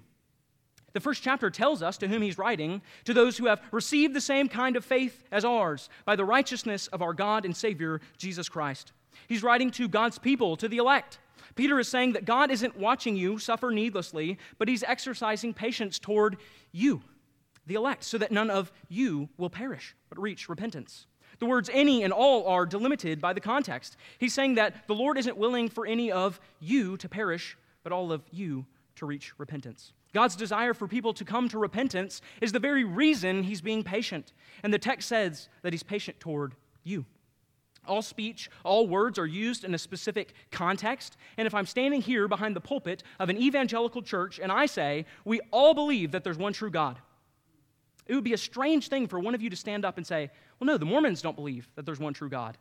The 0.98 1.02
first 1.02 1.22
chapter 1.22 1.52
tells 1.52 1.84
us 1.84 1.96
to 2.00 2.08
whom 2.08 2.24
he's 2.24 2.40
writing 2.40 2.82
to 3.06 3.14
those 3.14 3.38
who 3.38 3.46
have 3.46 3.62
received 3.72 4.16
the 4.16 4.20
same 4.20 4.50
kind 4.50 4.76
of 4.76 4.84
faith 4.84 5.24
as 5.32 5.46
ours 5.46 5.90
by 6.06 6.16
the 6.16 6.26
righteousness 6.26 6.88
of 6.88 7.04
our 7.04 7.14
God 7.14 7.46
and 7.46 7.56
Savior, 7.56 8.02
Jesus 8.18 8.50
Christ. 8.50 8.94
He's 9.28 9.44
writing 9.44 9.70
to 9.70 9.88
God's 9.88 10.18
people, 10.18 10.58
to 10.58 10.68
the 10.68 10.78
elect. 10.78 11.20
Peter 11.54 11.80
is 11.80 11.88
saying 11.88 12.14
that 12.14 12.26
God 12.26 12.50
isn't 12.50 12.80
watching 12.80 13.16
you 13.16 13.38
suffer 13.38 13.70
needlessly, 13.70 14.40
but 14.58 14.68
he's 14.68 14.82
exercising 14.82 15.54
patience 15.54 16.00
toward 16.00 16.38
you, 16.72 17.04
the 17.68 17.76
elect, 17.76 18.04
so 18.04 18.18
that 18.18 18.32
none 18.32 18.50
of 18.50 18.72
you 18.90 19.30
will 19.38 19.52
perish, 19.52 19.96
but 20.10 20.20
reach 20.20 20.50
repentance. 20.50 21.06
The 21.38 21.46
words 21.46 21.70
any 21.72 22.02
and 22.02 22.12
all 22.12 22.48
are 22.48 22.66
delimited 22.66 23.22
by 23.22 23.34
the 23.34 23.40
context. 23.40 23.98
He's 24.18 24.34
saying 24.34 24.56
that 24.56 24.88
the 24.88 24.96
Lord 24.96 25.20
isn't 25.20 25.38
willing 25.38 25.70
for 25.70 25.86
any 25.86 26.12
of 26.12 26.40
you 26.60 26.98
to 26.98 27.08
perish, 27.08 27.56
but 27.84 27.92
all 27.92 28.12
of 28.12 28.24
you 28.32 28.66
to 28.96 29.06
reach 29.06 29.38
repentance. 29.38 29.94
God's 30.14 30.36
desire 30.36 30.74
for 30.74 30.88
people 30.88 31.14
to 31.14 31.26
come 31.26 31.50
to 31.50 31.60
repentance 31.60 32.22
is 32.42 32.52
the 32.52 32.60
very 32.60 32.84
reason 32.84 33.44
he's 33.44 33.62
being 33.62 33.84
patient. 33.84 34.34
And 34.64 34.74
the 34.74 34.80
text 34.80 35.08
says 35.08 35.50
that 35.62 35.74
he's 35.74 35.84
patient 35.84 36.20
toward 36.20 36.56
you. 36.84 37.06
All 37.86 38.02
speech, 38.02 38.50
all 38.64 38.88
words 38.88 39.18
are 39.18 39.26
used 39.26 39.64
in 39.64 39.74
a 39.74 39.78
specific 39.78 40.34
context. 40.52 41.18
And 41.38 41.48
if 41.48 41.54
I'm 41.54 41.66
standing 41.66 42.02
here 42.02 42.28
behind 42.28 42.56
the 42.56 42.62
pulpit 42.62 43.04
of 43.20 43.30
an 43.30 43.38
evangelical 43.38 44.02
church 44.02 44.40
and 44.40 44.52
I 44.52 44.66
say, 44.66 45.06
we 45.24 45.40
all 45.52 45.74
believe 45.74 46.12
that 46.12 46.24
there's 46.24 46.38
one 46.38 46.54
true 46.54 46.72
God, 46.72 46.98
it 48.06 48.16
would 48.16 48.24
be 48.24 48.34
a 48.34 48.38
strange 48.38 48.88
thing 48.88 49.08
for 49.08 49.20
one 49.20 49.36
of 49.36 49.42
you 49.42 49.50
to 49.50 49.56
stand 49.56 49.86
up 49.86 49.98
and 49.98 50.08
say, 50.08 50.30
well, 50.60 50.66
no, 50.66 50.78
the 50.78 50.86
Mormons 50.86 51.22
don't 51.22 51.36
believe 51.36 51.70
that 51.76 51.86
there's 51.86 52.00
one 52.00 52.14
true 52.14 52.30
God. 52.30 52.58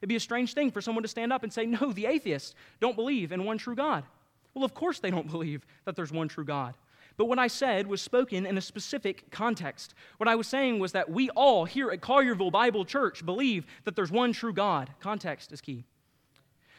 It'd 0.00 0.08
be 0.08 0.16
a 0.16 0.20
strange 0.20 0.54
thing 0.54 0.72
for 0.72 0.80
someone 0.80 1.02
to 1.02 1.08
stand 1.08 1.32
up 1.32 1.44
and 1.44 1.52
say, 1.52 1.64
no, 1.64 1.92
the 1.92 2.06
atheists 2.06 2.54
don't 2.80 2.96
believe 2.96 3.30
in 3.30 3.44
one 3.44 3.58
true 3.58 3.76
God. 3.76 4.04
Well, 4.54 4.64
of 4.64 4.74
course 4.74 4.98
they 4.98 5.10
don't 5.10 5.30
believe 5.30 5.66
that 5.84 5.96
there's 5.96 6.12
one 6.12 6.28
true 6.28 6.44
God. 6.44 6.74
But 7.16 7.26
what 7.26 7.38
I 7.38 7.46
said 7.46 7.86
was 7.86 8.00
spoken 8.00 8.46
in 8.46 8.56
a 8.56 8.60
specific 8.60 9.30
context. 9.30 9.94
What 10.16 10.28
I 10.28 10.34
was 10.34 10.46
saying 10.46 10.78
was 10.78 10.92
that 10.92 11.10
we 11.10 11.28
all 11.30 11.64
here 11.64 11.90
at 11.90 12.00
Collierville 12.00 12.52
Bible 12.52 12.84
Church 12.84 13.24
believe 13.24 13.66
that 13.84 13.96
there's 13.96 14.10
one 14.10 14.32
true 14.32 14.52
God. 14.52 14.90
Context 15.00 15.52
is 15.52 15.60
key. 15.60 15.84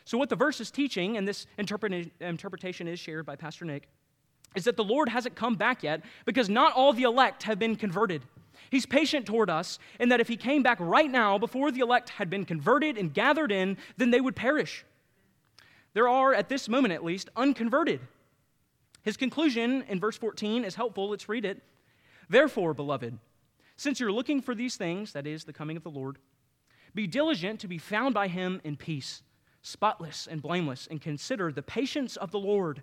So, 0.05 0.17
what 0.17 0.29
the 0.29 0.35
verse 0.35 0.59
is 0.59 0.69
teaching, 0.69 1.17
and 1.17 1.27
this 1.27 1.47
interpretation 1.57 2.87
is 2.87 2.99
shared 2.99 3.25
by 3.25 3.35
Pastor 3.35 3.63
Nick, 3.63 3.87
is 4.55 4.65
that 4.65 4.75
the 4.75 4.83
Lord 4.83 5.09
hasn't 5.09 5.35
come 5.35 5.55
back 5.55 5.83
yet 5.83 6.01
because 6.25 6.49
not 6.49 6.73
all 6.73 6.93
the 6.93 7.03
elect 7.03 7.43
have 7.43 7.57
been 7.57 7.75
converted. 7.75 8.23
He's 8.69 8.85
patient 8.85 9.25
toward 9.25 9.49
us, 9.49 9.79
and 9.99 10.11
that 10.11 10.19
if 10.19 10.27
He 10.27 10.35
came 10.35 10.63
back 10.63 10.77
right 10.79 11.09
now 11.09 11.37
before 11.37 11.71
the 11.71 11.79
elect 11.79 12.09
had 12.09 12.29
been 12.29 12.43
converted 12.43 12.97
and 12.97 13.13
gathered 13.13 13.51
in, 13.51 13.77
then 13.97 14.11
they 14.11 14.21
would 14.21 14.35
perish. 14.35 14.83
There 15.93 16.07
are, 16.07 16.33
at 16.33 16.49
this 16.49 16.67
moment 16.67 16.93
at 16.93 17.03
least, 17.03 17.29
unconverted. 17.35 18.01
His 19.03 19.17
conclusion 19.17 19.83
in 19.87 19.99
verse 19.99 20.17
14 20.17 20.63
is 20.63 20.75
helpful. 20.75 21.09
Let's 21.09 21.29
read 21.29 21.45
it. 21.45 21.61
Therefore, 22.29 22.73
beloved, 22.73 23.19
since 23.75 23.99
you're 23.99 24.11
looking 24.11 24.41
for 24.41 24.55
these 24.55 24.75
things, 24.75 25.13
that 25.13 25.27
is, 25.27 25.43
the 25.43 25.53
coming 25.53 25.77
of 25.77 25.83
the 25.83 25.89
Lord, 25.89 26.17
be 26.95 27.07
diligent 27.07 27.59
to 27.59 27.67
be 27.67 27.77
found 27.77 28.13
by 28.13 28.27
him 28.27 28.61
in 28.63 28.77
peace, 28.77 29.23
spotless 29.61 30.27
and 30.29 30.41
blameless, 30.41 30.87
and 30.89 31.01
consider 31.01 31.51
the 31.51 31.61
patience 31.61 32.15
of 32.15 32.31
the 32.31 32.39
Lord 32.39 32.81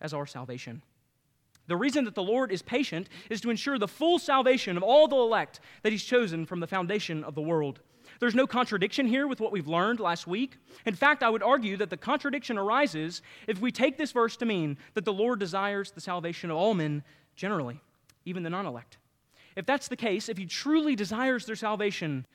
as 0.00 0.12
our 0.12 0.26
salvation. 0.26 0.82
The 1.66 1.76
reason 1.76 2.04
that 2.04 2.14
the 2.14 2.22
Lord 2.22 2.50
is 2.50 2.62
patient 2.62 3.08
is 3.28 3.40
to 3.42 3.50
ensure 3.50 3.78
the 3.78 3.86
full 3.86 4.18
salvation 4.18 4.76
of 4.76 4.82
all 4.82 5.06
the 5.06 5.16
elect 5.16 5.60
that 5.82 5.92
he's 5.92 6.02
chosen 6.02 6.46
from 6.46 6.60
the 6.60 6.66
foundation 6.66 7.22
of 7.22 7.34
the 7.34 7.42
world. 7.42 7.80
There's 8.20 8.34
no 8.34 8.46
contradiction 8.46 9.06
here 9.06 9.26
with 9.26 9.40
what 9.40 9.50
we've 9.50 9.66
learned 9.66 9.98
last 9.98 10.26
week. 10.26 10.58
In 10.84 10.94
fact, 10.94 11.22
I 11.22 11.30
would 11.30 11.42
argue 11.42 11.78
that 11.78 11.88
the 11.88 11.96
contradiction 11.96 12.58
arises 12.58 13.22
if 13.46 13.60
we 13.60 13.72
take 13.72 13.96
this 13.96 14.12
verse 14.12 14.36
to 14.36 14.44
mean 14.44 14.76
that 14.92 15.06
the 15.06 15.12
Lord 15.12 15.40
desires 15.40 15.90
the 15.90 16.02
salvation 16.02 16.50
of 16.50 16.58
all 16.58 16.74
men 16.74 17.02
generally, 17.34 17.80
even 18.26 18.42
the 18.42 18.50
non 18.50 18.66
elect. 18.66 18.98
If 19.56 19.64
that's 19.64 19.88
the 19.88 19.96
case, 19.96 20.28
if 20.28 20.36
he 20.36 20.44
truly 20.44 20.94
desires 20.94 21.46
their 21.46 21.56
salvation, 21.56 22.26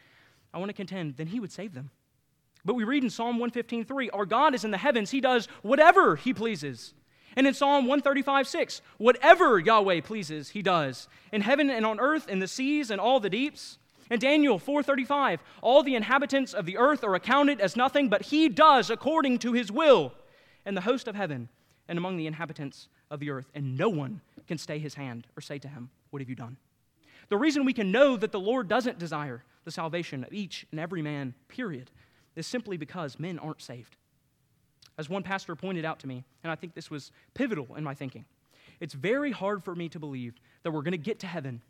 I 0.54 0.58
want 0.58 0.70
to 0.70 0.74
contend, 0.74 1.18
then 1.18 1.27
he 1.27 1.39
would 1.39 1.51
save 1.51 1.75
them. 1.75 1.92
But 2.65 2.74
we 2.74 2.84
read 2.84 3.04
in 3.04 3.12
Psalm 3.12 3.38
115:3, 3.38 4.10
our 4.12 4.25
God 4.25 4.56
is 4.56 4.65
in 4.65 4.72
the 4.72 4.77
heavens, 4.77 5.12
he 5.12 5.22
does 5.22 5.48
whatever 5.62 6.15
he 6.15 6.34
pleases. 6.34 6.96
And 7.36 7.46
in 7.46 7.54
Psalm 7.54 7.86
135, 7.86 8.48
6, 8.48 8.82
whatever 8.98 9.60
Yahweh 9.60 10.01
pleases, 10.01 10.50
he 10.50 10.62
does. 10.62 11.08
In 11.32 11.42
heaven 11.42 11.70
and 11.70 11.86
on 11.86 12.00
earth, 12.00 12.27
in 12.27 12.39
the 12.39 12.48
seas 12.48 12.89
and 12.89 13.00
all 13.00 13.20
the 13.20 13.30
deeps. 13.30 13.77
In 14.09 14.19
Daniel 14.19 14.59
4:35, 14.59 15.39
all 15.62 15.81
the 15.81 15.95
inhabitants 15.95 16.53
of 16.53 16.65
the 16.65 16.77
earth 16.77 17.03
are 17.03 17.15
accounted 17.15 17.59
as 17.59 17.75
nothing, 17.75 18.07
but 18.07 18.24
he 18.24 18.50
does 18.50 18.89
according 18.89 19.39
to 19.39 19.53
his 19.53 19.71
will 19.71 20.13
in 20.65 20.75
the 20.75 20.81
host 20.81 21.07
of 21.07 21.15
heaven 21.15 21.50
and 21.88 21.97
among 21.97 22.17
the 22.17 22.27
inhabitants 22.27 22.88
of 23.09 23.19
the 23.19 23.29
earth, 23.29 23.50
and 23.55 23.77
no 23.77 23.89
one 23.89 24.21
can 24.47 24.57
stay 24.57 24.79
his 24.79 24.95
hand 24.95 25.27
or 25.35 25.41
say 25.41 25.57
to 25.59 25.67
him, 25.67 25.89
What 26.12 26.21
have 26.21 26.29
you 26.29 26.35
done? 26.35 26.57
The 27.29 27.38
reason 27.38 27.65
we 27.65 27.74
can 27.74 27.91
know 27.91 28.15
that 28.17 28.31
the 28.31 28.39
Lord 28.39 28.67
doesn't 28.67 29.00
desire 29.00 29.43
the 29.63 29.71
salvation 29.71 30.24
of 30.24 30.33
each 30.33 30.67
and 30.71 30.79
every 30.79 31.01
man, 31.01 31.33
period, 31.47 31.89
is 32.35 32.45
simply 32.45 32.77
because 32.77 33.19
men 33.19 33.39
aren't 33.39 33.62
saved. 33.62 33.95
As 34.97 35.09
one 35.09 35.24
pastor 35.24 35.55
pointed 35.55 35.83
out 35.85 36.00
to 36.00 36.07
me, 36.07 36.24
and 36.43 36.51
I 36.51 36.55
think 36.55 36.74
this 36.74 36.91
was 36.91 37.12
pivotal 37.33 37.75
in 37.75 37.83
my 37.83 37.95
thinking, 37.95 38.25
it's 38.79 38.93
very 38.93 39.31
hard 39.31 39.63
for 39.63 39.75
me 39.75 39.89
to 39.89 40.00
believe 40.00 40.35
that 40.63 40.71
we're 40.71 40.81
going 40.81 40.91
to 40.91 40.97
get 40.97 41.19
to 41.19 41.27
heaven 41.27 41.62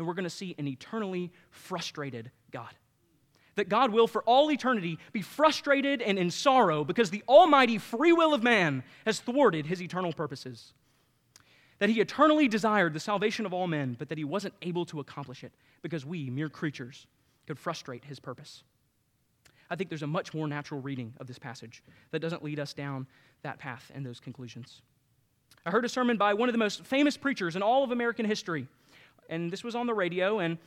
and 0.00 0.06
we're 0.06 0.14
going 0.14 0.24
to 0.24 0.30
see 0.30 0.54
an 0.56 0.66
eternally 0.66 1.30
frustrated 1.50 2.30
God. 2.50 2.70
That 3.56 3.68
God 3.68 3.92
will, 3.92 4.06
for 4.06 4.22
all 4.22 4.50
eternity, 4.50 4.98
be 5.12 5.20
frustrated 5.20 6.00
and 6.00 6.18
in 6.18 6.30
sorrow 6.30 6.84
because 6.84 7.10
the 7.10 7.22
almighty 7.28 7.76
free 7.76 8.14
will 8.14 8.32
of 8.32 8.42
man 8.42 8.82
has 9.04 9.20
thwarted 9.20 9.66
his 9.66 9.82
eternal 9.82 10.14
purposes. 10.14 10.72
That 11.80 11.90
he 11.90 12.00
eternally 12.00 12.48
desired 12.48 12.94
the 12.94 13.00
salvation 13.00 13.44
of 13.44 13.52
all 13.52 13.66
men, 13.66 13.94
but 13.98 14.08
that 14.08 14.16
he 14.16 14.24
wasn't 14.24 14.54
able 14.62 14.86
to 14.86 15.00
accomplish 15.00 15.44
it 15.44 15.52
because 15.82 16.06
we, 16.06 16.30
mere 16.30 16.48
creatures, 16.48 17.06
could 17.46 17.58
frustrate 17.58 18.06
his 18.06 18.18
purpose. 18.18 18.62
I 19.68 19.76
think 19.76 19.90
there's 19.90 20.02
a 20.02 20.06
much 20.06 20.32
more 20.32 20.48
natural 20.48 20.80
reading 20.80 21.12
of 21.20 21.26
this 21.26 21.38
passage 21.38 21.82
that 22.10 22.20
doesn't 22.20 22.42
lead 22.42 22.58
us 22.58 22.72
down 22.72 23.06
that 23.42 23.58
path 23.58 23.92
and 23.94 24.06
those 24.06 24.18
conclusions. 24.18 24.80
I 25.66 25.70
heard 25.70 25.84
a 25.84 25.90
sermon 25.90 26.16
by 26.16 26.32
one 26.32 26.48
of 26.48 26.54
the 26.54 26.58
most 26.58 26.86
famous 26.86 27.18
preachers 27.18 27.54
in 27.54 27.60
all 27.60 27.84
of 27.84 27.90
American 27.90 28.24
history 28.24 28.66
and 29.30 29.50
this 29.50 29.64
was 29.64 29.74
on 29.74 29.86
the 29.86 29.94
radio, 29.94 30.40
and 30.40 30.58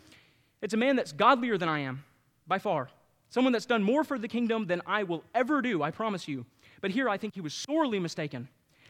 it's 0.61 0.73
a 0.73 0.77
man 0.77 0.95
that's 0.95 1.11
godlier 1.11 1.57
than 1.57 1.69
I 1.69 1.79
am, 1.79 2.03
by 2.47 2.57
far. 2.57 2.89
Someone 3.29 3.53
that's 3.53 3.65
done 3.65 3.83
more 3.83 4.03
for 4.03 4.17
the 4.17 4.27
kingdom 4.27 4.65
than 4.65 4.81
I 4.87 5.03
will 5.03 5.23
ever 5.35 5.61
do, 5.61 5.83
I 5.83 5.91
promise 5.91 6.27
you. 6.27 6.45
But 6.81 6.91
here 6.91 7.09
I 7.09 7.17
think 7.17 7.35
he 7.35 7.41
was 7.41 7.53
sorely 7.53 7.99
mistaken. 7.99 8.47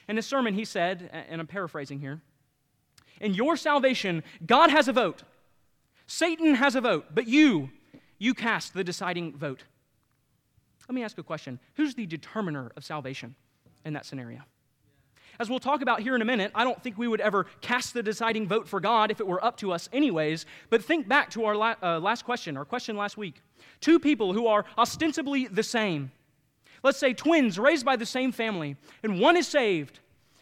In 0.08 0.16
his 0.16 0.26
sermon, 0.26 0.54
he 0.54 0.66
said, 0.66 1.10
and 1.12 1.42
I'm 1.42 1.48
paraphrasing 1.48 2.00
here 2.00 2.22
In 3.20 3.34
your 3.34 3.58
salvation, 3.58 4.24
God 4.46 4.70
has 4.70 4.88
a 4.88 4.94
vote, 4.94 5.24
Satan 6.08 6.56
has 6.56 6.76
a 6.76 6.82
vote, 6.82 7.08
but 7.14 7.28
you, 7.28 7.70
you 8.20 8.34
cast 8.34 8.74
the 8.74 8.84
deciding 8.84 9.36
vote. 9.36 9.64
Let 10.88 10.96
me 10.96 11.04
ask 11.04 11.18
a 11.18 11.24
question 11.24 11.60
Who's 11.76 11.96
the 11.96 12.06
determiner 12.06 12.72
of 12.76 12.86
salvation 12.86 13.36
in 13.86 13.94
that 13.94 14.06
scenario? 14.06 14.42
As 15.40 15.50
we'll 15.50 15.60
talk 15.60 15.82
about 15.82 16.02
here 16.02 16.16
in 16.16 16.22
a 16.22 16.26
minute, 16.26 16.52
I 16.54 16.64
don't 16.64 16.82
think 16.82 16.98
we 16.98 17.08
would 17.08 17.22
ever 17.22 17.48
cast 17.62 17.94
the 17.94 18.04
deciding 18.04 18.48
vote 18.48 18.68
for 18.68 18.80
God 18.80 19.12
if 19.12 19.20
it 19.20 19.28
were 19.28 19.44
up 19.44 19.58
to 19.58 19.72
us, 19.72 19.90
anyways. 19.92 20.46
But 20.70 20.84
think 20.84 21.08
back 21.08 21.32
to 21.32 21.46
our 21.46 21.56
la- 21.56 21.76
uh, 21.82 22.00
last 22.00 22.24
question, 22.24 22.56
our 22.56 22.66
question 22.66 22.96
last 22.96 23.18
week. 23.18 23.42
Two 23.82 24.00
people 24.00 24.34
who 24.34 24.48
are 24.48 24.66
ostensibly 24.78 25.48
the 25.48 25.64
same. 25.64 26.12
Let's 26.84 26.98
say 26.98 27.14
twins 27.14 27.58
raised 27.58 27.86
by 27.86 27.96
the 27.96 28.06
same 28.06 28.32
family, 28.32 28.76
and 29.02 29.20
one 29.20 29.38
is 29.38 29.48
saved 29.48 30.00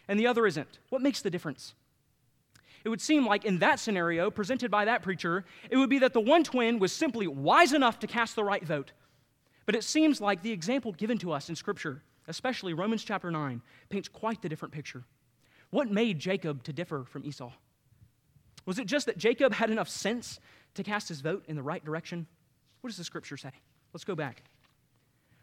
and 0.07 0.19
the 0.19 0.27
other 0.27 0.45
isn't. 0.45 0.79
What 0.89 1.01
makes 1.01 1.21
the 1.21 1.29
difference? 1.29 1.73
It 2.83 2.89
would 2.89 2.99
seem 2.99 3.25
like 3.25 3.45
in 3.45 3.59
that 3.59 3.79
scenario, 3.79 4.29
presented 4.29 4.69
by 4.69 4.83
that 4.85 5.03
preacher, 5.03 5.45
it 5.69 5.77
would 5.77 5.89
be 5.89 5.99
that 5.99 6.11
the 6.11 6.19
one 6.19 6.43
twin 6.43 6.79
was 6.79 6.91
simply 6.91 7.27
wise 7.27 7.71
enough 7.71 7.99
to 7.99 8.07
cast 8.07 8.35
the 8.35 8.43
right 8.43 8.63
vote. 8.63 8.91
But 9.65 9.75
it 9.75 9.85
seems 9.85 10.19
like 10.19 10.41
the 10.41 10.51
example 10.51 10.91
given 10.91 11.17
to 11.19 11.31
us 11.31 11.47
in 11.47 11.55
Scripture 11.55 12.01
especially 12.31 12.73
Romans 12.73 13.03
chapter 13.03 13.29
9, 13.29 13.61
paints 13.89 14.07
quite 14.07 14.41
the 14.41 14.49
different 14.49 14.73
picture. 14.73 15.03
What 15.69 15.91
made 15.91 16.17
Jacob 16.17 16.63
to 16.63 16.73
differ 16.73 17.03
from 17.05 17.25
Esau? 17.25 17.51
Was 18.65 18.79
it 18.79 18.87
just 18.87 19.05
that 19.07 19.17
Jacob 19.17 19.53
had 19.53 19.69
enough 19.69 19.89
sense 19.89 20.39
to 20.75 20.83
cast 20.83 21.09
his 21.09 21.19
vote 21.21 21.43
in 21.47 21.55
the 21.55 21.61
right 21.61 21.83
direction? 21.83 22.25
What 22.79 22.89
does 22.89 22.97
the 22.97 23.03
scripture 23.03 23.37
say? 23.37 23.51
Let's 23.93 24.05
go 24.05 24.15
back. 24.15 24.43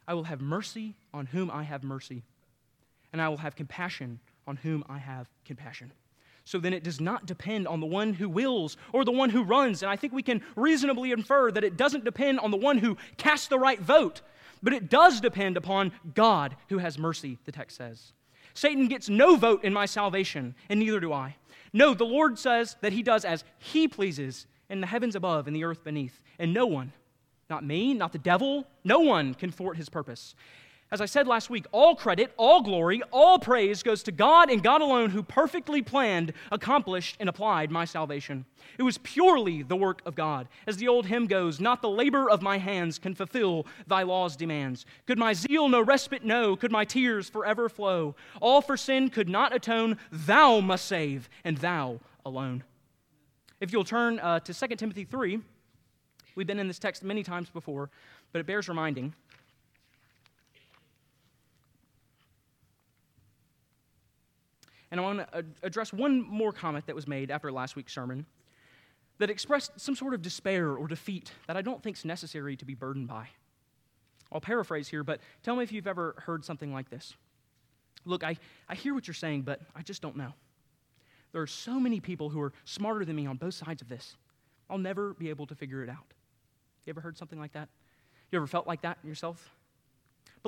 I 0.07 0.15
will 0.15 0.25
have 0.25 0.41
mercy 0.41 0.97
on 1.13 1.27
whom 1.27 1.51
I 1.51 1.63
have 1.65 1.85
mercy, 1.85 2.23
and 3.13 3.21
I 3.21 3.29
will 3.29 3.37
have 3.37 3.55
compassion 3.55 4.21
on 4.47 4.57
whom 4.57 4.83
I 4.89 4.97
have 4.99 5.29
compassion. 5.45 5.93
So 6.47 6.59
then 6.59 6.73
it 6.73 6.83
does 6.83 6.99
not 6.99 7.27
depend 7.27 7.69
on 7.69 7.81
the 7.81 7.87
one 7.87 8.15
who 8.15 8.27
wills 8.27 8.79
or 8.95 9.05
the 9.05 9.13
one 9.13 9.29
who 9.29 9.45
runs. 9.45 9.83
And 9.83 9.91
I 9.91 9.97
think 9.97 10.15
we 10.15 10.23
can 10.23 10.41
reasonably 10.57 11.13
infer 11.13 11.53
that 11.53 11.65
it 11.65 11.77
doesn't 11.77 12.07
depend 12.07 12.41
on 12.41 12.51
the 12.51 12.57
one 12.57 12.79
who 12.79 12.97
casts 13.19 13.49
the 13.49 13.59
right 13.59 13.79
vote, 13.79 14.23
but 14.63 14.73
it 14.73 14.91
does 14.91 15.21
depend 15.21 15.57
upon 15.57 15.93
God 16.15 16.57
who 16.69 16.79
has 16.79 16.99
mercy, 16.99 17.39
the 17.45 17.53
text 17.53 17.77
says. 17.77 18.13
Satan 18.55 18.89
gets 18.89 19.09
no 19.09 19.37
vote 19.37 19.63
in 19.65 19.73
my 19.73 19.87
salvation, 19.87 20.55
and 20.69 20.81
neither 20.81 21.01
do 21.01 21.13
I. 21.13 21.37
No, 21.73 21.95
the 21.95 22.05
Lord 22.05 22.39
says 22.39 22.77
that 22.81 22.93
he 22.93 23.03
does 23.03 23.25
as 23.25 23.45
he 23.59 23.87
pleases 23.87 24.47
in 24.69 24.81
the 24.81 24.87
heavens 24.87 25.15
above 25.15 25.47
and 25.47 25.55
the 25.55 25.65
earth 25.65 25.85
beneath, 25.85 26.23
and 26.39 26.53
no 26.53 26.67
one, 26.67 26.93
not 27.49 27.65
me, 27.65 27.95
not 27.95 28.13
the 28.13 28.19
devil, 28.19 28.67
no 28.85 29.01
one 29.01 29.35
can 29.35 29.51
thwart 29.51 29.77
his 29.77 29.89
purpose. 29.89 30.35
As 30.91 31.03
I 31.03 31.07
said 31.07 31.27
last 31.27 31.51
week, 31.51 31.67
all 31.71 31.95
credit, 31.95 32.33
all 32.39 32.63
glory, 32.63 33.03
all 33.13 33.39
praise 33.39 33.83
goes 33.83 34.03
to 34.05 34.13
God 34.13 34.49
and 34.49 34.63
God 34.63 34.81
alone 34.81 35.11
who 35.11 35.23
perfectly 35.23 35.83
planned, 35.83 36.33
accomplished, 36.51 37.17
and 37.21 37.29
applied 37.29 37.71
my 37.71 37.85
salvation. 37.85 38.47
It 38.79 38.85
was 38.85 38.97
purely 38.97 39.63
the 39.63 39.77
work 39.77 40.01
of 40.07 40.15
God. 40.15 40.49
As 40.67 40.79
the 40.79 40.89
old 40.89 41.05
hymn 41.05 41.27
goes, 41.27 41.61
not 41.61 41.83
the 41.83 41.91
labor 41.91 42.31
of 42.31 42.41
my 42.41 42.57
hands 42.57 42.99
can 42.99 43.15
fulfill 43.15 43.67
thy 43.87 44.03
law's 44.03 44.35
demands. 44.35 44.87
Could 45.07 45.19
my 45.19 45.35
zeal 45.35 45.69
no 45.69 45.83
respite 45.83 46.25
know? 46.25 46.57
Could 46.57 46.73
my 46.73 46.87
tears 46.87 47.29
forever 47.29 47.69
flow? 47.69 48.17
All 48.41 48.63
for 48.63 48.79
sin 48.79 49.11
could 49.11 49.29
not 49.29 49.55
atone. 49.55 49.99
Thou 50.11 50.61
must 50.61 50.87
save, 50.87 51.29
and 51.45 51.59
thou 51.59 52.01
alone. 52.25 52.65
If 53.61 53.75
you'll 53.75 53.85
turn 53.85 54.21
uh, 54.21 54.41
to 54.41 54.55
2 54.55 54.77
Timothy 54.77 55.05
3, 55.05 55.39
we've 56.35 56.47
been 56.47 56.59
in 56.59 56.69
this 56.69 56.79
text 56.79 57.03
many 57.03 57.23
times 57.23 57.51
before, 57.51 57.91
but 58.33 58.39
it 58.39 58.47
bears 58.47 58.71
reminding. 58.71 59.13
And 64.91 65.01
I 65.01 65.03
want 65.03 65.19
to 65.19 65.45
address 65.63 65.93
one 65.93 66.23
more 66.23 66.53
comment 66.53 66.87
that 66.87 66.95
was 66.95 67.07
made 67.07 67.31
after 67.31 67.53
last 67.53 67.77
week's 67.77 67.93
sermon 67.93 68.25
that 69.19 69.31
expressed 69.31 69.73
some 69.79 69.95
sort 69.95 70.15
of 70.15 70.23
despair 70.23 70.75
or 70.77 70.87
defeat 70.87 71.33
that 71.47 71.57
I 71.57 71.63
don't 71.63 71.83
think 71.83 71.97
is 71.97 72.05
necessary 72.05 72.57
to 72.57 72.65
be 72.65 72.75
burdened 72.75 73.09
by. 73.09 73.29
I'll 74.31 74.41
paraphrase 74.41 74.89
here, 74.89 75.03
but 75.03 75.21
tell 75.43 75.57
me 75.57 75.65
if 75.65 75.73
you've 75.73 75.87
ever 75.87 76.15
heard 76.27 76.45
something 76.45 76.73
like 76.73 76.91
this. 76.91 77.15
Look, 78.05 78.23
I, 78.23 78.37
I 78.69 78.75
hear 78.75 78.95
what 78.95 79.07
you're 79.07 79.15
saying, 79.15 79.43
but 79.43 79.61
I 79.75 79.83
just 79.83 80.01
don't 80.01 80.17
know. 80.17 80.33
There 81.33 81.43
are 81.43 81.47
so 81.47 81.79
many 81.79 82.01
people 82.01 82.31
who 82.31 82.41
are 82.41 82.53
smarter 82.65 83.05
than 83.05 83.17
me 83.17 83.27
on 83.27 83.37
both 83.37 83.55
sides 83.55 83.83
of 83.83 83.89
this. 83.89 84.17
I'll 84.71 84.79
never 84.79 85.15
be 85.15 85.31
able 85.31 85.47
to 85.47 85.55
figure 85.55 85.83
it 85.83 85.91
out. 85.91 86.15
You 86.87 86.91
ever 86.91 87.01
heard 87.01 87.19
something 87.19 87.39
like 87.39 87.53
that? 87.53 87.69
You 88.31 88.39
ever 88.39 88.47
felt 88.47 88.67
like 88.67 88.83
that 88.83 88.99
yourself? 89.05 89.51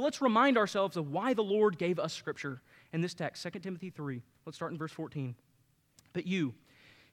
But 0.00 0.04
let's 0.04 0.22
remind 0.22 0.56
ourselves 0.56 0.96
of 0.96 1.12
why 1.12 1.34
the 1.34 1.42
Lord 1.42 1.76
gave 1.76 1.98
us 1.98 2.14
Scripture 2.14 2.62
in 2.90 3.02
this 3.02 3.12
text, 3.12 3.42
2 3.42 3.58
Timothy 3.58 3.90
3. 3.90 4.22
Let's 4.46 4.56
start 4.56 4.72
in 4.72 4.78
verse 4.78 4.92
14. 4.92 5.34
But 6.14 6.26
you, 6.26 6.54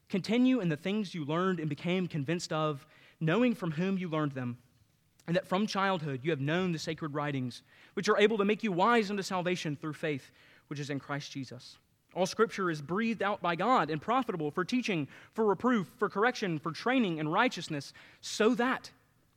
continue 0.08 0.60
in 0.60 0.70
the 0.70 0.76
things 0.78 1.14
you 1.14 1.26
learned 1.26 1.60
and 1.60 1.68
became 1.68 2.08
convinced 2.08 2.50
of, 2.50 2.86
knowing 3.20 3.54
from 3.54 3.72
whom 3.72 3.98
you 3.98 4.08
learned 4.08 4.32
them, 4.32 4.56
and 5.26 5.36
that 5.36 5.46
from 5.46 5.66
childhood 5.66 6.20
you 6.22 6.30
have 6.30 6.40
known 6.40 6.72
the 6.72 6.78
sacred 6.78 7.12
writings, 7.12 7.60
which 7.92 8.08
are 8.08 8.16
able 8.16 8.38
to 8.38 8.46
make 8.46 8.62
you 8.62 8.72
wise 8.72 9.10
unto 9.10 9.22
salvation 9.22 9.76
through 9.76 9.92
faith, 9.92 10.30
which 10.68 10.80
is 10.80 10.88
in 10.88 10.98
Christ 10.98 11.30
Jesus. 11.30 11.76
All 12.14 12.24
scripture 12.24 12.70
is 12.70 12.80
breathed 12.80 13.22
out 13.22 13.42
by 13.42 13.54
God 13.54 13.90
and 13.90 14.00
profitable 14.00 14.50
for 14.50 14.64
teaching, 14.64 15.08
for 15.34 15.44
reproof, 15.44 15.90
for 15.98 16.08
correction, 16.08 16.58
for 16.58 16.72
training 16.72 17.18
in 17.18 17.28
righteousness, 17.28 17.92
so 18.22 18.54
that 18.54 18.92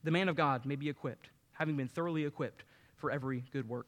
the 0.05 0.11
man 0.11 0.29
of 0.29 0.37
God 0.37 0.65
may 0.65 0.77
be 0.77 0.87
equipped, 0.87 1.31
having 1.51 1.75
been 1.75 1.89
thoroughly 1.89 2.23
equipped 2.23 2.63
for 3.01 3.11
every 3.11 3.43
good 3.51 3.67
work. 3.67 3.87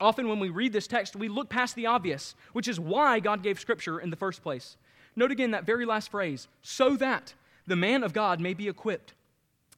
Often, 0.00 0.28
when 0.28 0.40
we 0.40 0.48
read 0.48 0.72
this 0.72 0.86
text, 0.86 1.14
we 1.16 1.28
look 1.28 1.48
past 1.48 1.74
the 1.74 1.86
obvious, 1.86 2.34
which 2.52 2.68
is 2.68 2.80
why 2.80 3.20
God 3.20 3.42
gave 3.42 3.60
Scripture 3.60 3.98
in 4.00 4.10
the 4.10 4.16
first 4.16 4.42
place. 4.42 4.76
Note 5.14 5.30
again 5.30 5.52
that 5.52 5.64
very 5.64 5.86
last 5.86 6.10
phrase 6.10 6.48
so 6.62 6.96
that 6.96 7.34
the 7.66 7.76
man 7.76 8.02
of 8.02 8.12
God 8.12 8.40
may 8.40 8.52
be 8.52 8.68
equipped, 8.68 9.14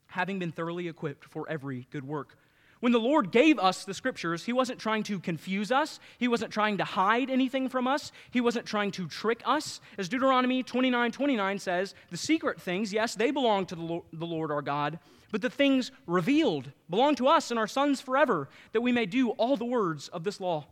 having 0.09 0.38
been 0.38 0.50
thoroughly 0.50 0.88
equipped 0.88 1.25
for 1.25 1.49
every 1.49 1.87
good 1.90 2.07
work. 2.07 2.37
When 2.80 2.92
the 2.92 3.00
Lord 3.00 3.32
gave 3.32 3.58
us 3.58 3.85
the 3.85 3.94
scriptures, 3.94 4.44
He 4.44 4.52
wasn't 4.52 4.78
trying 4.78 5.02
to 5.04 5.18
confuse 5.18 5.73
us. 5.73 5.99
He 6.18 6.28
wasn't 6.28 6.52
trying 6.52 6.78
to 6.78 6.85
hide 6.85 7.30
anything 7.30 7.68
from 7.68 7.87
us. 7.87 8.12
He 8.30 8.40
wasn't 8.40 8.66
trying 8.66 8.92
to 8.92 9.08
trick 9.08 9.42
us. 9.44 9.80
As 9.97 10.08
Deuteronomy 10.08 10.62
29 10.62 11.12
29 11.12 11.58
says, 11.58 11.94
the 12.11 12.16
secret 12.16 12.61
things, 12.61 12.92
yes, 12.92 13.14
they 13.14 13.30
belong 13.30 13.66
to 13.66 13.75
the 13.75 14.26
Lord 14.26 14.50
our 14.52 14.62
God, 14.62 14.99
but 15.32 15.42
the 15.42 15.50
things 15.50 15.90
revealed 16.06 16.70
belong 16.88 17.14
to 17.16 17.28
us 17.28 17.50
and 17.50 17.58
our 17.58 17.66
sons 17.66 18.00
forever, 18.00 18.49
that 18.73 18.80
we 18.80 18.92
may 18.92 19.06
do 19.06 19.30
all 19.30 19.56
the 19.56 19.64
words 19.64 20.08
of 20.08 20.25
this 20.25 20.40
law. 20.40 20.66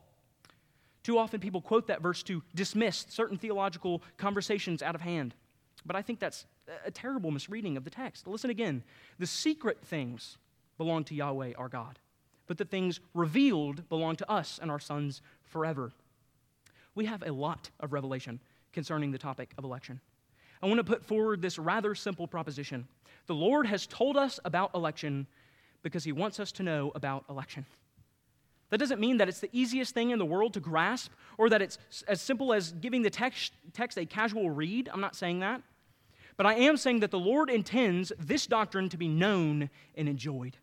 Too 1.02 1.18
often 1.18 1.40
people 1.40 1.60
quote 1.60 1.86
that 1.86 2.02
verse 2.02 2.22
to 2.24 2.42
dismiss 2.54 3.06
certain 3.08 3.38
theological 3.38 4.02
conversations 4.16 4.82
out 4.82 4.94
of 4.94 5.00
hand. 5.00 5.34
But 5.84 5.94
I 5.94 6.02
think 6.02 6.18
that's 6.18 6.46
a 6.84 6.90
terrible 6.90 7.30
misreading 7.30 7.76
of 7.76 7.84
the 7.84 7.90
text. 7.90 8.26
Listen 8.26 8.50
again. 8.50 8.82
The 9.18 9.26
secret 9.26 9.78
things 9.84 10.36
belong 10.78 11.04
to 11.04 11.14
Yahweh 11.14 11.52
our 11.56 11.68
God, 11.68 11.98
but 12.46 12.58
the 12.58 12.64
things 12.64 13.00
revealed 13.14 13.88
belong 13.88 14.16
to 14.16 14.30
us 14.30 14.58
and 14.60 14.70
our 14.70 14.78
sons 14.78 15.22
forever. 15.42 15.92
We 16.94 17.06
have 17.06 17.22
a 17.22 17.32
lot 17.32 17.70
of 17.80 17.92
revelation 17.92 18.40
concerning 18.72 19.10
the 19.10 19.18
topic 19.18 19.52
of 19.58 19.64
election. 19.64 20.00
I 20.62 20.66
want 20.66 20.78
to 20.78 20.84
put 20.84 21.04
forward 21.04 21.42
this 21.42 21.58
rather 21.58 21.94
simple 21.94 22.26
proposition. 22.26 22.86
The 23.26 23.34
Lord 23.34 23.66
has 23.66 23.86
told 23.86 24.16
us 24.16 24.40
about 24.44 24.74
election 24.74 25.26
because 25.82 26.04
he 26.04 26.12
wants 26.12 26.40
us 26.40 26.52
to 26.52 26.62
know 26.62 26.92
about 26.94 27.24
election. 27.28 27.66
That 28.70 28.78
doesn't 28.78 29.00
mean 29.00 29.18
that 29.18 29.28
it's 29.28 29.40
the 29.40 29.50
easiest 29.52 29.94
thing 29.94 30.10
in 30.10 30.18
the 30.18 30.24
world 30.24 30.54
to 30.54 30.60
grasp 30.60 31.12
or 31.38 31.48
that 31.50 31.62
it's 31.62 31.78
as 32.08 32.20
simple 32.20 32.52
as 32.52 32.72
giving 32.72 33.02
the 33.02 33.10
text, 33.10 33.52
text 33.72 33.96
a 33.96 34.06
casual 34.06 34.50
read. 34.50 34.88
I'm 34.92 35.00
not 35.00 35.14
saying 35.14 35.40
that. 35.40 35.62
But 36.36 36.46
I 36.46 36.54
am 36.54 36.76
saying 36.76 37.00
that 37.00 37.10
the 37.10 37.18
Lord 37.18 37.48
intends 37.48 38.12
this 38.18 38.46
doctrine 38.46 38.88
to 38.90 38.96
be 38.96 39.08
known 39.08 39.70
and 39.94 40.08
enjoyed. 40.08 40.56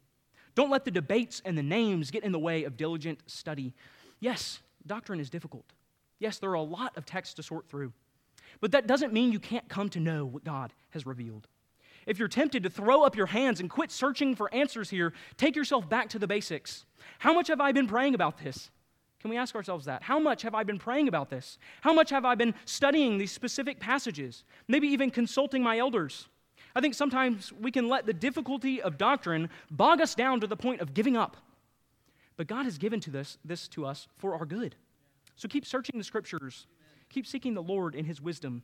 Don't 0.55 0.69
let 0.69 0.85
the 0.85 0.91
debates 0.91 1.41
and 1.45 1.57
the 1.57 1.63
names 1.63 2.11
get 2.11 2.23
in 2.23 2.31
the 2.31 2.39
way 2.39 2.63
of 2.63 2.77
diligent 2.77 3.19
study. 3.25 3.73
Yes, 4.19 4.61
doctrine 4.85 5.19
is 5.19 5.29
difficult. 5.29 5.65
Yes, 6.19 6.37
there 6.37 6.51
are 6.51 6.55
a 6.55 6.61
lot 6.61 6.95
of 6.97 7.05
texts 7.05 7.35
to 7.35 7.43
sort 7.43 7.67
through. 7.67 7.91
But 8.61 8.71
that 8.71 8.87
doesn't 8.87 9.13
mean 9.13 9.31
you 9.31 9.39
can't 9.39 9.67
come 9.67 9.89
to 9.89 9.99
know 9.99 10.25
what 10.25 10.43
God 10.43 10.73
has 10.91 11.05
revealed. 11.05 11.47
If 12.05 12.19
you're 12.19 12.27
tempted 12.27 12.63
to 12.63 12.69
throw 12.69 13.03
up 13.03 13.15
your 13.15 13.25
hands 13.27 13.59
and 13.59 13.69
quit 13.69 13.91
searching 13.91 14.35
for 14.35 14.53
answers 14.53 14.89
here, 14.89 15.13
take 15.37 15.55
yourself 15.55 15.89
back 15.89 16.09
to 16.09 16.19
the 16.19 16.27
basics. 16.27 16.85
How 17.19 17.33
much 17.33 17.47
have 17.47 17.61
I 17.61 17.71
been 17.71 17.87
praying 17.87 18.13
about 18.13 18.37
this? 18.37 18.69
Can 19.19 19.29
we 19.29 19.37
ask 19.37 19.55
ourselves 19.55 19.85
that? 19.85 20.03
How 20.03 20.19
much 20.19 20.41
have 20.41 20.53
I 20.53 20.63
been 20.63 20.79
praying 20.79 21.07
about 21.07 21.29
this? 21.29 21.57
How 21.79 21.93
much 21.93 22.09
have 22.09 22.25
I 22.25 22.35
been 22.35 22.53
studying 22.65 23.17
these 23.17 23.31
specific 23.31 23.79
passages? 23.79 24.43
Maybe 24.67 24.89
even 24.89 25.11
consulting 25.11 25.63
my 25.63 25.77
elders. 25.77 26.27
I 26.75 26.81
think 26.81 26.95
sometimes 26.95 27.53
we 27.53 27.71
can 27.71 27.87
let 27.87 28.05
the 28.05 28.13
difficulty 28.13 28.81
of 28.81 28.97
doctrine 28.97 29.49
bog 29.69 30.01
us 30.01 30.15
down 30.15 30.39
to 30.41 30.47
the 30.47 30.57
point 30.57 30.81
of 30.81 30.93
giving 30.93 31.15
up. 31.15 31.37
But 32.35 32.47
God 32.47 32.63
has 32.63 32.79
given 32.79 32.99
to 33.01 33.11
this, 33.11 33.37
this 33.45 33.67
to 33.69 33.85
us 33.85 34.07
for 34.17 34.33
our 34.35 34.45
good. 34.45 34.75
So 35.35 35.47
keep 35.47 35.65
searching 35.65 35.97
the 35.97 36.03
scriptures, 36.03 36.65
keep 37.09 37.27
seeking 37.27 37.53
the 37.53 37.61
Lord 37.61 37.95
in 37.95 38.05
his 38.05 38.21
wisdom. 38.21 38.63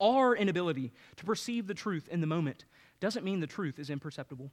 our 0.00 0.34
inability 0.34 0.92
to 1.16 1.24
perceive 1.24 1.66
the 1.66 1.74
truth 1.74 2.08
in 2.10 2.20
the 2.20 2.26
moment 2.26 2.64
doesn't 3.00 3.24
mean 3.24 3.40
the 3.40 3.46
truth 3.46 3.78
is 3.78 3.90
imperceptible. 3.90 4.50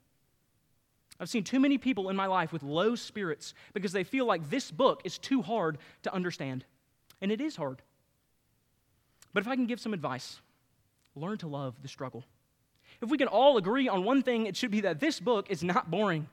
I've 1.20 1.30
seen 1.30 1.44
too 1.44 1.60
many 1.60 1.78
people 1.78 2.10
in 2.10 2.16
my 2.16 2.28
life 2.28 2.54
with 2.54 2.64
low 2.64 2.96
spirits 2.96 3.54
because 3.74 3.92
they 3.92 4.04
feel 4.04 4.26
like 4.26 4.50
this 4.50 4.72
book 4.72 5.02
is 5.04 5.18
too 5.18 5.42
hard 5.42 5.78
to 6.04 6.14
understand. 6.14 6.66
And 7.22 7.32
it 7.32 7.42
is 7.42 7.56
hard. 7.56 7.82
But 9.34 9.42
if 9.42 9.48
I 9.48 9.56
can 9.56 9.66
give 9.66 9.80
some 9.80 9.94
advice, 9.94 10.40
learn 11.16 11.38
to 11.40 11.48
love 11.48 11.82
the 11.82 11.88
struggle. 11.88 12.24
If 13.02 13.10
we 13.10 13.18
can 13.18 13.28
all 13.28 13.58
agree 13.58 13.88
on 13.88 14.04
one 14.04 14.24
thing, 14.24 14.46
it 14.46 14.56
should 14.56 14.72
be 14.72 14.82
that 14.82 15.00
this 15.00 15.20
book 15.20 15.48
is 15.50 15.64
not 15.64 15.92
boring. 15.92 16.28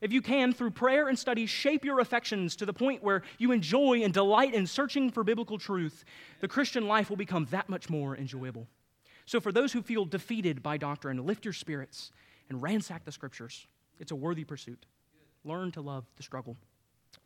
If 0.00 0.12
you 0.12 0.20
can, 0.20 0.52
through 0.52 0.70
prayer 0.70 1.08
and 1.08 1.18
study, 1.18 1.46
shape 1.46 1.84
your 1.84 2.00
affections 2.00 2.56
to 2.56 2.66
the 2.66 2.72
point 2.72 3.02
where 3.02 3.22
you 3.38 3.52
enjoy 3.52 4.02
and 4.02 4.12
delight 4.12 4.54
in 4.54 4.66
searching 4.66 5.10
for 5.10 5.24
biblical 5.24 5.58
truth, 5.58 6.04
the 6.40 6.48
Christian 6.48 6.86
life 6.86 7.08
will 7.08 7.16
become 7.16 7.46
that 7.50 7.68
much 7.68 7.88
more 7.88 8.16
enjoyable. 8.16 8.66
So, 9.26 9.40
for 9.40 9.52
those 9.52 9.72
who 9.72 9.82
feel 9.82 10.04
defeated 10.04 10.62
by 10.62 10.76
doctrine, 10.76 11.24
lift 11.24 11.44
your 11.44 11.54
spirits 11.54 12.10
and 12.48 12.62
ransack 12.62 13.04
the 13.04 13.12
scriptures. 13.12 13.66
It's 13.98 14.10
a 14.10 14.16
worthy 14.16 14.44
pursuit. 14.44 14.84
Learn 15.44 15.72
to 15.72 15.80
love 15.80 16.04
the 16.16 16.22
struggle. 16.22 16.56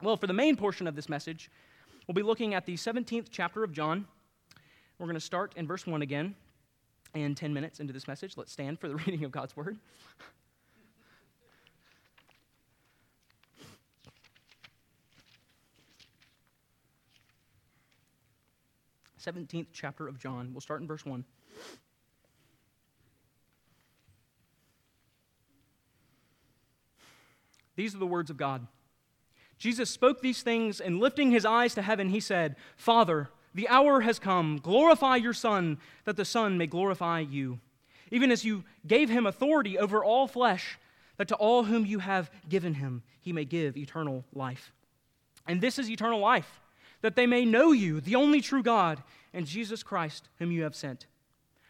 Well, 0.03 0.17
for 0.17 0.27
the 0.27 0.33
main 0.33 0.57
portion 0.57 0.87
of 0.87 0.95
this 0.95 1.09
message, 1.09 1.51
we'll 2.07 2.15
be 2.15 2.23
looking 2.23 2.55
at 2.55 2.67
the 2.67 2.75
17th 2.75 3.29
chapter 3.31 3.65
of 3.65 3.73
John. 3.73 4.07
We're 4.99 5.07
going 5.07 5.15
to 5.15 5.21
start 5.21 5.55
in 5.57 5.67
verse 5.67 5.87
1 5.87 6.03
again. 6.03 6.35
And 7.25 7.37
10 7.37 7.53
minutes 7.53 7.81
into 7.81 7.93
this 7.93 8.07
message, 8.07 8.37
let's 8.37 8.53
stand 8.53 8.79
for 8.79 8.87
the 8.87 8.95
reading 9.07 9.25
of 9.25 9.33
God's 9.33 9.57
word. 9.57 9.77
17th 19.21 19.67
chapter 19.73 20.07
of 20.07 20.17
John. 20.21 20.51
We'll 20.53 20.61
start 20.61 20.81
in 20.81 20.87
verse 20.87 21.05
1. 21.05 21.25
These 27.75 27.97
are 27.97 27.99
the 27.99 28.07
words 28.07 28.31
of 28.31 28.37
God. 28.37 28.69
Jesus 29.59 29.91
spoke 29.91 30.23
these 30.23 30.43
things, 30.43 30.81
and 30.81 31.01
lifting 31.01 31.33
his 31.33 31.45
eyes 31.45 31.75
to 31.75 31.83
heaven, 31.83 32.11
he 32.11 32.21
said, 32.21 32.55
Father, 32.77 33.29
the 33.59 33.69
hour 33.69 34.03
has 34.03 34.21
come. 34.21 34.61
Glorify 34.63 35.17
your 35.17 35.33
Son, 35.35 35.79
that 36.05 36.17
the 36.17 36.25
Son 36.25 36.57
may 36.59 36.69
glorify 36.69 37.19
you. 37.19 37.59
Even 38.13 38.31
as 38.31 38.45
you 38.45 38.63
gave 38.87 39.11
him 39.11 39.27
authority 39.27 39.77
over 39.77 40.05
all 40.05 40.29
flesh, 40.29 40.79
that 41.17 41.27
to 41.27 41.35
all 41.35 41.65
whom 41.65 41.85
you 41.85 41.99
have 41.99 42.31
given 42.49 42.75
him, 42.75 43.03
he 43.21 43.33
may 43.33 43.45
give 43.45 43.77
eternal 43.77 44.25
life. 44.33 44.73
And 45.45 45.61
this 45.61 45.77
is 45.77 45.91
eternal 45.91 46.21
life 46.21 46.61
that 47.01 47.17
they 47.17 47.27
may 47.27 47.45
know 47.45 47.73
you, 47.73 48.01
the 48.01 48.15
only 48.15 48.41
true 48.41 48.63
God, 48.63 49.03
and 49.35 49.45
Jesus 49.45 49.83
Christ, 49.83 50.29
whom 50.39 50.53
you 50.53 50.63
have 50.63 50.77
sent. 50.77 51.07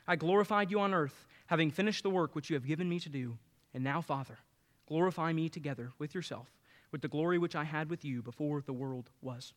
I 0.06 0.16
glorified 0.16 0.70
you 0.70 0.80
on 0.80 0.92
earth, 0.92 1.26
having 1.46 1.70
finished 1.70 2.02
the 2.02 2.10
work 2.10 2.34
which 2.34 2.50
you 2.50 2.54
have 2.54 2.66
given 2.66 2.88
me 2.88 3.00
to 3.00 3.08
do. 3.08 3.38
And 3.72 3.82
now, 3.82 4.02
Father, 4.02 4.38
glorify 4.86 5.32
me 5.32 5.48
together 5.48 5.92
with 5.98 6.14
yourself, 6.14 6.48
with 6.92 7.00
the 7.00 7.08
glory 7.08 7.38
which 7.38 7.56
I 7.56 7.64
had 7.64 7.88
with 7.88 8.04
you 8.04 8.20
before 8.20 8.60
the 8.60 8.74
world 8.74 9.08
was. 9.22 9.54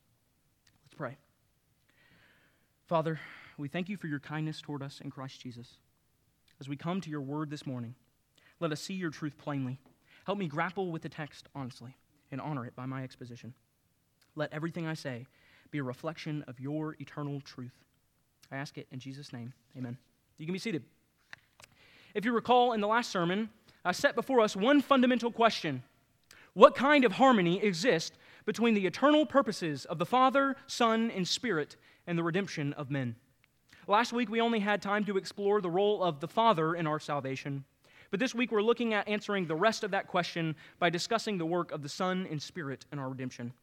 Let's 0.85 0.95
pray. 0.95 1.17
Father, 2.91 3.21
we 3.57 3.69
thank 3.69 3.87
you 3.87 3.95
for 3.95 4.07
your 4.07 4.19
kindness 4.19 4.61
toward 4.61 4.83
us 4.83 4.99
in 5.01 5.09
Christ 5.09 5.39
Jesus. 5.39 5.77
As 6.59 6.67
we 6.67 6.75
come 6.75 6.99
to 6.99 7.09
your 7.09 7.21
word 7.21 7.49
this 7.49 7.65
morning, 7.65 7.95
let 8.59 8.73
us 8.73 8.81
see 8.81 8.95
your 8.95 9.11
truth 9.11 9.37
plainly. 9.37 9.79
Help 10.25 10.37
me 10.37 10.49
grapple 10.49 10.91
with 10.91 11.01
the 11.01 11.07
text 11.07 11.47
honestly 11.55 11.95
and 12.33 12.41
honor 12.41 12.65
it 12.65 12.75
by 12.75 12.85
my 12.85 13.01
exposition. 13.01 13.53
Let 14.35 14.51
everything 14.51 14.87
I 14.87 14.93
say 14.93 15.25
be 15.71 15.77
a 15.77 15.83
reflection 15.83 16.43
of 16.49 16.59
your 16.59 16.97
eternal 16.99 17.39
truth. 17.39 17.71
I 18.51 18.57
ask 18.57 18.77
it 18.77 18.87
in 18.91 18.99
Jesus' 18.99 19.31
name. 19.31 19.53
Amen. 19.77 19.97
You 20.37 20.45
can 20.45 20.51
be 20.51 20.59
seated. 20.59 20.83
If 22.13 22.25
you 22.25 22.33
recall 22.33 22.73
in 22.73 22.81
the 22.81 22.87
last 22.87 23.09
sermon, 23.09 23.51
I 23.85 23.93
set 23.93 24.15
before 24.15 24.41
us 24.41 24.53
one 24.53 24.81
fundamental 24.81 25.31
question 25.31 25.83
What 26.55 26.75
kind 26.75 27.05
of 27.05 27.13
harmony 27.13 27.63
exists 27.63 28.17
between 28.43 28.73
the 28.73 28.85
eternal 28.85 29.25
purposes 29.25 29.85
of 29.85 29.97
the 29.97 30.05
Father, 30.05 30.57
Son, 30.67 31.09
and 31.09 31.25
Spirit 31.25 31.77
and 32.07 32.17
the 32.17 32.23
redemption 32.23 32.73
of 32.73 32.91
men? 32.91 33.15
Last 33.87 34.13
week, 34.13 34.29
we 34.29 34.41
only 34.41 34.59
had 34.59 34.81
time 34.81 35.05
to 35.05 35.17
explore 35.17 35.59
the 35.59 35.69
role 35.69 36.03
of 36.03 36.19
the 36.19 36.27
Father 36.27 36.75
in 36.75 36.87
our 36.87 36.99
salvation. 36.99 37.65
But 38.11 38.19
this 38.19 38.35
week, 38.35 38.51
we're 38.51 38.61
looking 38.61 38.93
at 38.93 39.07
answering 39.07 39.47
the 39.47 39.55
rest 39.55 39.83
of 39.83 39.91
that 39.91 40.07
question 40.07 40.55
by 40.79 40.89
discussing 40.89 41.37
the 41.37 41.45
work 41.45 41.71
of 41.71 41.81
the 41.81 41.89
Son 41.89 42.27
and 42.29 42.41
Spirit 42.41 42.85
in 42.91 42.99
our 42.99 43.09
redemption. 43.09 43.53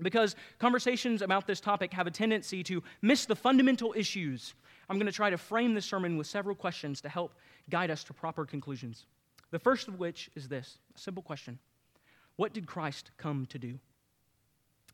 Because 0.00 0.36
conversations 0.58 1.22
about 1.22 1.46
this 1.46 1.60
topic 1.60 1.92
have 1.94 2.06
a 2.06 2.10
tendency 2.10 2.62
to 2.64 2.82
miss 3.00 3.24
the 3.24 3.36
fundamental 3.36 3.94
issues, 3.96 4.54
I'm 4.90 4.98
going 4.98 5.06
to 5.06 5.12
try 5.12 5.30
to 5.30 5.38
frame 5.38 5.74
this 5.74 5.86
sermon 5.86 6.16
with 6.16 6.26
several 6.26 6.54
questions 6.54 7.00
to 7.00 7.08
help 7.08 7.32
guide 7.70 7.90
us 7.90 8.04
to 8.04 8.12
proper 8.12 8.44
conclusions. 8.44 9.06
The 9.50 9.58
first 9.58 9.88
of 9.88 9.98
which 9.98 10.30
is 10.34 10.48
this 10.48 10.78
a 10.94 10.98
simple 10.98 11.22
question 11.22 11.58
What 12.36 12.52
did 12.52 12.66
Christ 12.66 13.10
come 13.16 13.46
to 13.46 13.58
do? 13.58 13.78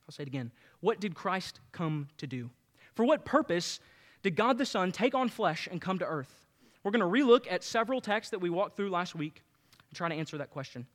I'll 0.06 0.12
say 0.12 0.22
it 0.22 0.28
again. 0.28 0.52
What 0.80 1.00
did 1.00 1.14
Christ 1.14 1.60
come 1.72 2.08
to 2.18 2.26
do? 2.26 2.50
For 2.94 3.04
what 3.04 3.24
purpose 3.24 3.80
did 4.22 4.36
God 4.36 4.58
the 4.58 4.66
Son 4.66 4.92
take 4.92 5.14
on 5.14 5.28
flesh 5.28 5.68
and 5.70 5.80
come 5.80 5.98
to 5.98 6.06
earth? 6.06 6.46
We're 6.82 6.90
going 6.90 7.00
to 7.00 7.06
relook 7.06 7.50
at 7.50 7.62
several 7.62 8.00
texts 8.00 8.30
that 8.30 8.40
we 8.40 8.50
walked 8.50 8.76
through 8.76 8.90
last 8.90 9.14
week 9.14 9.42
and 9.88 9.96
try 9.96 10.08
to 10.08 10.14
answer 10.14 10.38
that 10.38 10.50
question. 10.50 10.86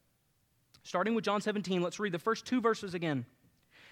Starting 0.84 1.16
with 1.16 1.26
John 1.26 1.42
17, 1.42 1.82
let's 1.82 2.00
read 2.00 2.14
the 2.14 2.20
first 2.20 2.46
two 2.46 2.62
verses 2.62 2.94
again. 2.94 3.26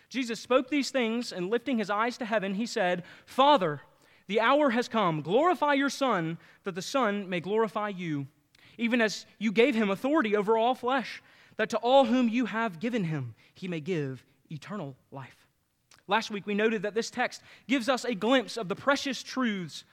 Jesus 0.09 0.39
spoke 0.39 0.69
these 0.69 0.91
things, 0.91 1.31
and 1.31 1.49
lifting 1.49 1.77
his 1.77 1.89
eyes 1.89 2.17
to 2.17 2.25
heaven, 2.25 2.53
he 2.53 2.65
said, 2.65 3.03
Father, 3.25 3.81
the 4.27 4.39
hour 4.39 4.69
has 4.69 4.87
come. 4.87 5.21
Glorify 5.21 5.73
your 5.73 5.89
Son, 5.89 6.37
that 6.63 6.75
the 6.75 6.81
Son 6.81 7.27
may 7.29 7.39
glorify 7.39 7.89
you, 7.89 8.27
even 8.77 9.01
as 9.01 9.25
you 9.39 9.51
gave 9.51 9.75
him 9.75 9.89
authority 9.89 10.35
over 10.35 10.57
all 10.57 10.75
flesh, 10.75 11.21
that 11.57 11.69
to 11.69 11.77
all 11.77 12.05
whom 12.05 12.29
you 12.29 12.45
have 12.45 12.79
given 12.79 13.05
him, 13.05 13.35
he 13.53 13.67
may 13.67 13.79
give 13.79 14.25
eternal 14.51 14.95
life. 15.11 15.44
Last 16.07 16.29
week, 16.29 16.45
we 16.45 16.53
noted 16.53 16.83
that 16.83 16.93
this 16.93 17.09
text 17.09 17.41
gives 17.67 17.89
us 17.89 18.05
a 18.05 18.13
glimpse 18.13 18.57
of 18.57 18.69
the 18.69 18.75
precious 18.75 19.23
truths 19.23 19.83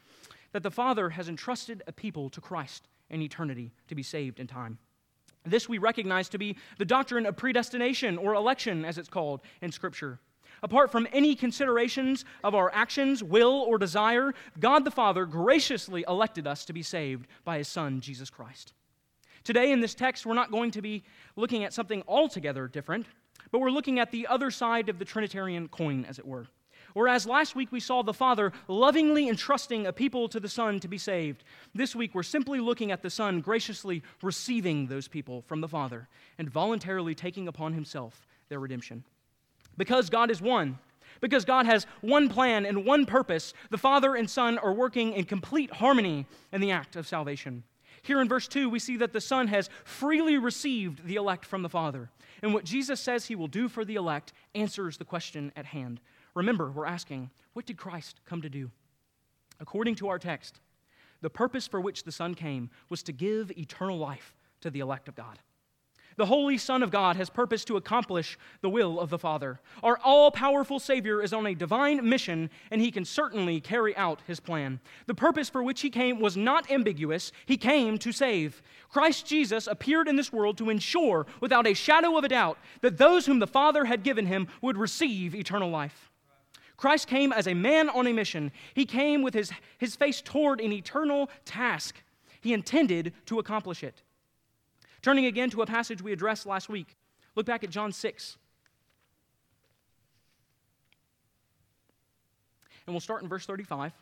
that 0.52 0.62
the 0.62 0.70
Father 0.70 1.10
has 1.10 1.28
entrusted 1.28 1.82
a 1.86 1.92
people 1.92 2.28
to 2.30 2.40
Christ 2.40 2.88
in 3.08 3.22
eternity 3.22 3.72
to 3.88 3.94
be 3.94 4.02
saved 4.02 4.38
in 4.38 4.46
time. 4.46 4.78
This 5.44 5.68
we 5.68 5.78
recognize 5.78 6.28
to 6.30 6.38
be 6.38 6.56
the 6.78 6.84
doctrine 6.84 7.26
of 7.26 7.36
predestination 7.36 8.18
or 8.18 8.34
election, 8.34 8.84
as 8.84 8.98
it's 8.98 9.08
called 9.08 9.40
in 9.60 9.72
Scripture. 9.72 10.20
Apart 10.62 10.92
from 10.92 11.08
any 11.12 11.34
considerations 11.34 12.24
of 12.44 12.54
our 12.54 12.70
actions, 12.72 13.24
will, 13.24 13.64
or 13.66 13.78
desire, 13.78 14.34
God 14.60 14.84
the 14.84 14.90
Father 14.90 15.24
graciously 15.24 16.04
elected 16.06 16.46
us 16.46 16.64
to 16.66 16.72
be 16.72 16.82
saved 16.82 17.26
by 17.44 17.58
His 17.58 17.68
Son, 17.68 18.00
Jesus 18.00 18.30
Christ. 18.30 18.72
Today, 19.42 19.72
in 19.72 19.80
this 19.80 19.94
text, 19.94 20.24
we're 20.24 20.34
not 20.34 20.52
going 20.52 20.70
to 20.72 20.82
be 20.82 21.02
looking 21.34 21.64
at 21.64 21.72
something 21.72 22.04
altogether 22.06 22.68
different, 22.68 23.06
but 23.50 23.60
we're 23.60 23.70
looking 23.70 23.98
at 23.98 24.10
the 24.10 24.26
other 24.26 24.50
side 24.50 24.88
of 24.88 24.98
the 24.98 25.04
Trinitarian 25.04 25.68
coin, 25.68 26.04
as 26.04 26.18
it 26.18 26.26
were. 26.26 26.46
Whereas 26.94 27.26
last 27.26 27.56
week 27.56 27.72
we 27.72 27.80
saw 27.80 28.02
the 28.02 28.12
Father 28.12 28.52
lovingly 28.68 29.28
entrusting 29.28 29.86
a 29.86 29.92
people 29.92 30.28
to 30.28 30.40
the 30.40 30.48
Son 30.48 30.78
to 30.80 30.88
be 30.88 30.98
saved, 30.98 31.44
this 31.74 31.96
week 31.96 32.14
we're 32.14 32.22
simply 32.22 32.60
looking 32.60 32.92
at 32.92 33.02
the 33.02 33.10
Son 33.10 33.40
graciously 33.40 34.02
receiving 34.22 34.86
those 34.86 35.08
people 35.08 35.42
from 35.42 35.60
the 35.60 35.68
Father 35.68 36.08
and 36.38 36.50
voluntarily 36.50 37.14
taking 37.14 37.48
upon 37.48 37.72
himself 37.72 38.26
their 38.48 38.60
redemption. 38.60 39.04
Because 39.76 40.10
God 40.10 40.30
is 40.30 40.42
one, 40.42 40.78
because 41.20 41.44
God 41.44 41.66
has 41.66 41.86
one 42.02 42.28
plan 42.28 42.66
and 42.66 42.84
one 42.84 43.06
purpose, 43.06 43.54
the 43.70 43.78
Father 43.78 44.14
and 44.14 44.28
Son 44.28 44.58
are 44.58 44.72
working 44.72 45.14
in 45.14 45.24
complete 45.24 45.72
harmony 45.72 46.26
in 46.52 46.60
the 46.60 46.72
act 46.72 46.96
of 46.96 47.06
salvation. 47.06 47.62
Here 48.02 48.20
in 48.20 48.28
verse 48.28 48.48
2, 48.48 48.68
we 48.68 48.80
see 48.80 48.96
that 48.96 49.12
the 49.12 49.20
Son 49.20 49.46
has 49.46 49.70
freely 49.84 50.36
received 50.36 51.06
the 51.06 51.14
elect 51.14 51.46
from 51.46 51.62
the 51.62 51.68
Father. 51.68 52.10
And 52.42 52.52
what 52.52 52.64
Jesus 52.64 53.00
says 53.00 53.26
he 53.26 53.36
will 53.36 53.48
do 53.48 53.68
for 53.68 53.84
the 53.84 53.94
elect 53.94 54.32
answers 54.54 54.98
the 54.98 55.04
question 55.04 55.52
at 55.56 55.66
hand 55.66 56.00
Remember, 56.34 56.70
we're 56.70 56.86
asking, 56.86 57.30
what 57.52 57.66
did 57.66 57.76
Christ 57.76 58.20
come 58.24 58.40
to 58.40 58.48
do? 58.48 58.70
According 59.60 59.96
to 59.96 60.08
our 60.08 60.18
text, 60.18 60.60
the 61.20 61.30
purpose 61.30 61.66
for 61.66 61.80
which 61.80 62.04
the 62.04 62.12
Son 62.12 62.34
came 62.34 62.70
was 62.88 63.02
to 63.02 63.12
give 63.12 63.50
eternal 63.52 63.98
life 63.98 64.34
to 64.62 64.70
the 64.70 64.80
elect 64.80 65.08
of 65.08 65.14
God. 65.14 65.38
The 66.16 66.26
Holy 66.26 66.58
Son 66.58 66.82
of 66.82 66.90
God 66.90 67.16
has 67.16 67.30
purpose 67.30 67.64
to 67.64 67.76
accomplish 67.76 68.38
the 68.60 68.68
will 68.68 69.00
of 69.00 69.10
the 69.10 69.18
Father. 69.18 69.60
Our 69.82 69.98
all 70.04 70.30
powerful 70.30 70.78
Savior 70.78 71.22
is 71.22 71.32
on 71.32 71.46
a 71.46 71.54
divine 71.54 72.06
mission, 72.08 72.50
and 72.70 72.80
he 72.80 72.90
can 72.90 73.04
certainly 73.04 73.60
carry 73.60 73.96
out 73.96 74.20
his 74.26 74.40
plan. 74.40 74.80
The 75.06 75.14
purpose 75.14 75.48
for 75.48 75.62
which 75.62 75.80
he 75.80 75.90
came 75.90 76.20
was 76.20 76.36
not 76.36 76.70
ambiguous. 76.70 77.32
He 77.46 77.56
came 77.56 77.98
to 77.98 78.12
save. 78.12 78.62
Christ 78.90 79.26
Jesus 79.26 79.66
appeared 79.66 80.08
in 80.08 80.16
this 80.16 80.32
world 80.32 80.58
to 80.58 80.70
ensure, 80.70 81.26
without 81.40 81.66
a 81.66 81.74
shadow 81.74 82.18
of 82.18 82.24
a 82.24 82.28
doubt, 82.28 82.58
that 82.82 82.98
those 82.98 83.26
whom 83.26 83.38
the 83.38 83.46
Father 83.46 83.84
had 83.84 84.02
given 84.02 84.26
him 84.26 84.48
would 84.60 84.76
receive 84.76 85.34
eternal 85.34 85.70
life. 85.70 86.10
Christ 86.76 87.06
came 87.06 87.32
as 87.32 87.46
a 87.46 87.54
man 87.54 87.88
on 87.88 88.06
a 88.06 88.12
mission. 88.12 88.50
He 88.74 88.84
came 88.84 89.22
with 89.22 89.34
his, 89.34 89.52
his 89.78 89.94
face 89.94 90.20
toward 90.20 90.60
an 90.60 90.72
eternal 90.72 91.30
task. 91.44 92.02
He 92.40 92.52
intended 92.52 93.12
to 93.26 93.38
accomplish 93.38 93.84
it. 93.84 94.02
Turning 95.02 95.26
again 95.26 95.50
to 95.50 95.62
a 95.62 95.66
passage 95.66 96.00
we 96.00 96.12
addressed 96.12 96.46
last 96.46 96.68
week, 96.68 96.96
look 97.34 97.44
back 97.44 97.64
at 97.64 97.70
John 97.70 97.92
6. 97.92 98.38
And 102.86 102.94
we'll 102.94 103.00
start 103.00 103.22
in 103.22 103.28
verse 103.28 103.44
35. 103.44 103.92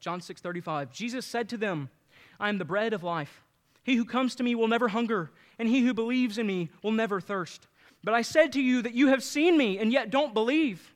John 0.00 0.20
6:35. 0.20 0.90
Jesus 0.92 1.26
said 1.26 1.48
to 1.50 1.56
them, 1.56 1.90
I 2.38 2.48
am 2.48 2.58
the 2.58 2.64
bread 2.64 2.92
of 2.92 3.02
life. 3.02 3.42
He 3.82 3.96
who 3.96 4.04
comes 4.04 4.34
to 4.36 4.42
me 4.42 4.54
will 4.54 4.68
never 4.68 4.88
hunger, 4.88 5.30
and 5.58 5.68
he 5.68 5.82
who 5.84 5.92
believes 5.92 6.38
in 6.38 6.46
me 6.46 6.70
will 6.82 6.92
never 6.92 7.20
thirst. 7.20 7.66
But 8.02 8.14
I 8.14 8.22
said 8.22 8.52
to 8.54 8.62
you 8.62 8.80
that 8.82 8.94
you 8.94 9.08
have 9.08 9.22
seen 9.22 9.58
me 9.58 9.78
and 9.78 9.92
yet 9.92 10.10
don't 10.10 10.32
believe. 10.32 10.94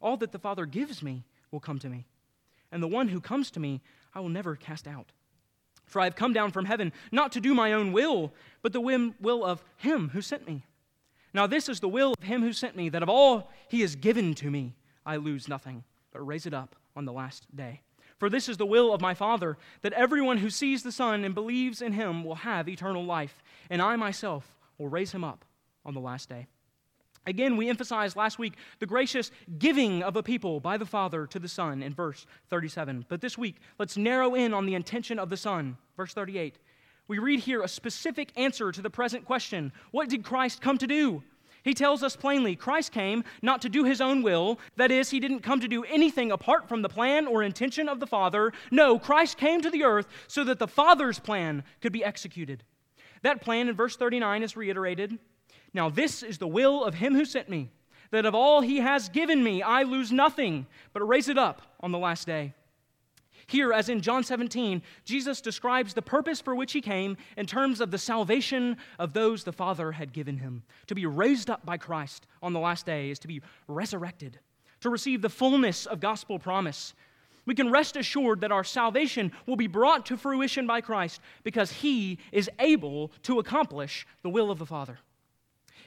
All 0.00 0.16
that 0.18 0.32
the 0.32 0.38
Father 0.38 0.64
gives 0.64 1.02
me 1.02 1.24
will 1.50 1.60
come 1.60 1.78
to 1.80 1.90
me, 1.90 2.06
and 2.72 2.82
the 2.82 2.88
one 2.88 3.08
who 3.08 3.20
comes 3.20 3.50
to 3.52 3.60
me 3.60 3.82
I 4.14 4.20
will 4.20 4.30
never 4.30 4.56
cast 4.56 4.88
out. 4.88 5.12
For 5.90 6.00
I 6.00 6.04
have 6.04 6.16
come 6.16 6.32
down 6.32 6.52
from 6.52 6.64
heaven 6.64 6.92
not 7.12 7.32
to 7.32 7.40
do 7.40 7.52
my 7.52 7.72
own 7.72 7.92
will, 7.92 8.32
but 8.62 8.72
the 8.72 8.80
will 8.80 9.44
of 9.44 9.62
him 9.76 10.10
who 10.10 10.22
sent 10.22 10.46
me. 10.46 10.64
Now, 11.34 11.46
this 11.46 11.68
is 11.68 11.80
the 11.80 11.88
will 11.88 12.14
of 12.18 12.24
him 12.24 12.42
who 12.42 12.52
sent 12.52 12.76
me, 12.76 12.88
that 12.88 13.02
of 13.02 13.08
all 13.08 13.50
he 13.68 13.82
has 13.82 13.96
given 13.96 14.34
to 14.36 14.50
me, 14.50 14.74
I 15.04 15.16
lose 15.16 15.48
nothing, 15.48 15.84
but 16.12 16.26
raise 16.26 16.46
it 16.46 16.54
up 16.54 16.76
on 16.96 17.04
the 17.04 17.12
last 17.12 17.54
day. 17.54 17.82
For 18.18 18.28
this 18.30 18.48
is 18.48 18.56
the 18.56 18.66
will 18.66 18.92
of 18.92 19.00
my 19.00 19.14
Father, 19.14 19.56
that 19.82 19.92
everyone 19.94 20.38
who 20.38 20.50
sees 20.50 20.82
the 20.82 20.92
Son 20.92 21.24
and 21.24 21.34
believes 21.34 21.82
in 21.82 21.92
him 21.92 22.22
will 22.24 22.36
have 22.36 22.68
eternal 22.68 23.04
life, 23.04 23.42
and 23.68 23.82
I 23.82 23.96
myself 23.96 24.54
will 24.78 24.88
raise 24.88 25.12
him 25.12 25.24
up 25.24 25.44
on 25.84 25.94
the 25.94 26.00
last 26.00 26.28
day. 26.28 26.46
Again, 27.26 27.56
we 27.56 27.68
emphasized 27.68 28.16
last 28.16 28.38
week 28.38 28.54
the 28.78 28.86
gracious 28.86 29.30
giving 29.58 30.02
of 30.02 30.16
a 30.16 30.22
people 30.22 30.58
by 30.58 30.76
the 30.76 30.86
Father 30.86 31.26
to 31.26 31.38
the 31.38 31.48
Son 31.48 31.82
in 31.82 31.94
verse 31.94 32.26
37. 32.48 33.04
But 33.08 33.20
this 33.20 33.36
week, 33.36 33.56
let's 33.78 33.96
narrow 33.96 34.34
in 34.34 34.54
on 34.54 34.66
the 34.66 34.74
intention 34.74 35.18
of 35.18 35.28
the 35.28 35.36
Son, 35.36 35.76
verse 35.96 36.14
38. 36.14 36.58
We 37.08 37.18
read 37.18 37.40
here 37.40 37.62
a 37.62 37.68
specific 37.68 38.32
answer 38.36 38.72
to 38.72 38.80
the 38.80 38.88
present 38.88 39.24
question 39.24 39.72
What 39.90 40.08
did 40.08 40.24
Christ 40.24 40.62
come 40.62 40.78
to 40.78 40.86
do? 40.86 41.22
He 41.62 41.74
tells 41.74 42.02
us 42.02 42.16
plainly 42.16 42.56
Christ 42.56 42.92
came 42.92 43.22
not 43.42 43.60
to 43.62 43.68
do 43.68 43.84
his 43.84 44.00
own 44.00 44.22
will. 44.22 44.58
That 44.76 44.90
is, 44.90 45.10
he 45.10 45.20
didn't 45.20 45.40
come 45.40 45.60
to 45.60 45.68
do 45.68 45.84
anything 45.84 46.32
apart 46.32 46.68
from 46.68 46.82
the 46.82 46.88
plan 46.88 47.26
or 47.26 47.42
intention 47.42 47.88
of 47.88 48.00
the 48.00 48.06
Father. 48.06 48.52
No, 48.70 48.98
Christ 48.98 49.36
came 49.36 49.60
to 49.60 49.70
the 49.70 49.84
earth 49.84 50.06
so 50.26 50.42
that 50.44 50.58
the 50.58 50.68
Father's 50.68 51.18
plan 51.18 51.64
could 51.82 51.92
be 51.92 52.04
executed. 52.04 52.64
That 53.22 53.42
plan 53.42 53.68
in 53.68 53.74
verse 53.74 53.96
39 53.96 54.42
is 54.42 54.56
reiterated. 54.56 55.18
Now, 55.72 55.88
this 55.88 56.22
is 56.22 56.38
the 56.38 56.48
will 56.48 56.84
of 56.84 56.94
him 56.94 57.14
who 57.14 57.24
sent 57.24 57.48
me, 57.48 57.70
that 58.10 58.26
of 58.26 58.34
all 58.34 58.60
he 58.60 58.78
has 58.78 59.08
given 59.08 59.42
me, 59.42 59.62
I 59.62 59.82
lose 59.82 60.10
nothing, 60.10 60.66
but 60.92 61.06
raise 61.06 61.28
it 61.28 61.38
up 61.38 61.62
on 61.80 61.92
the 61.92 61.98
last 61.98 62.26
day. 62.26 62.54
Here, 63.46 63.72
as 63.72 63.88
in 63.88 64.00
John 64.00 64.22
17, 64.22 64.80
Jesus 65.04 65.40
describes 65.40 65.92
the 65.92 66.02
purpose 66.02 66.40
for 66.40 66.54
which 66.54 66.72
he 66.72 66.80
came 66.80 67.16
in 67.36 67.46
terms 67.46 67.80
of 67.80 67.90
the 67.90 67.98
salvation 67.98 68.76
of 68.98 69.12
those 69.12 69.42
the 69.42 69.52
Father 69.52 69.90
had 69.90 70.12
given 70.12 70.38
him. 70.38 70.62
To 70.86 70.94
be 70.94 71.04
raised 71.04 71.50
up 71.50 71.66
by 71.66 71.76
Christ 71.76 72.28
on 72.42 72.52
the 72.52 72.60
last 72.60 72.86
day 72.86 73.10
is 73.10 73.18
to 73.20 73.28
be 73.28 73.42
resurrected, 73.66 74.38
to 74.82 74.88
receive 74.88 75.20
the 75.20 75.28
fullness 75.28 75.86
of 75.86 75.98
gospel 75.98 76.38
promise. 76.38 76.94
We 77.44 77.56
can 77.56 77.72
rest 77.72 77.96
assured 77.96 78.40
that 78.42 78.52
our 78.52 78.62
salvation 78.62 79.32
will 79.46 79.56
be 79.56 79.66
brought 79.66 80.06
to 80.06 80.16
fruition 80.16 80.68
by 80.68 80.80
Christ 80.80 81.20
because 81.42 81.72
he 81.72 82.18
is 82.30 82.48
able 82.60 83.10
to 83.24 83.40
accomplish 83.40 84.06
the 84.22 84.30
will 84.30 84.52
of 84.52 84.60
the 84.60 84.66
Father. 84.66 85.00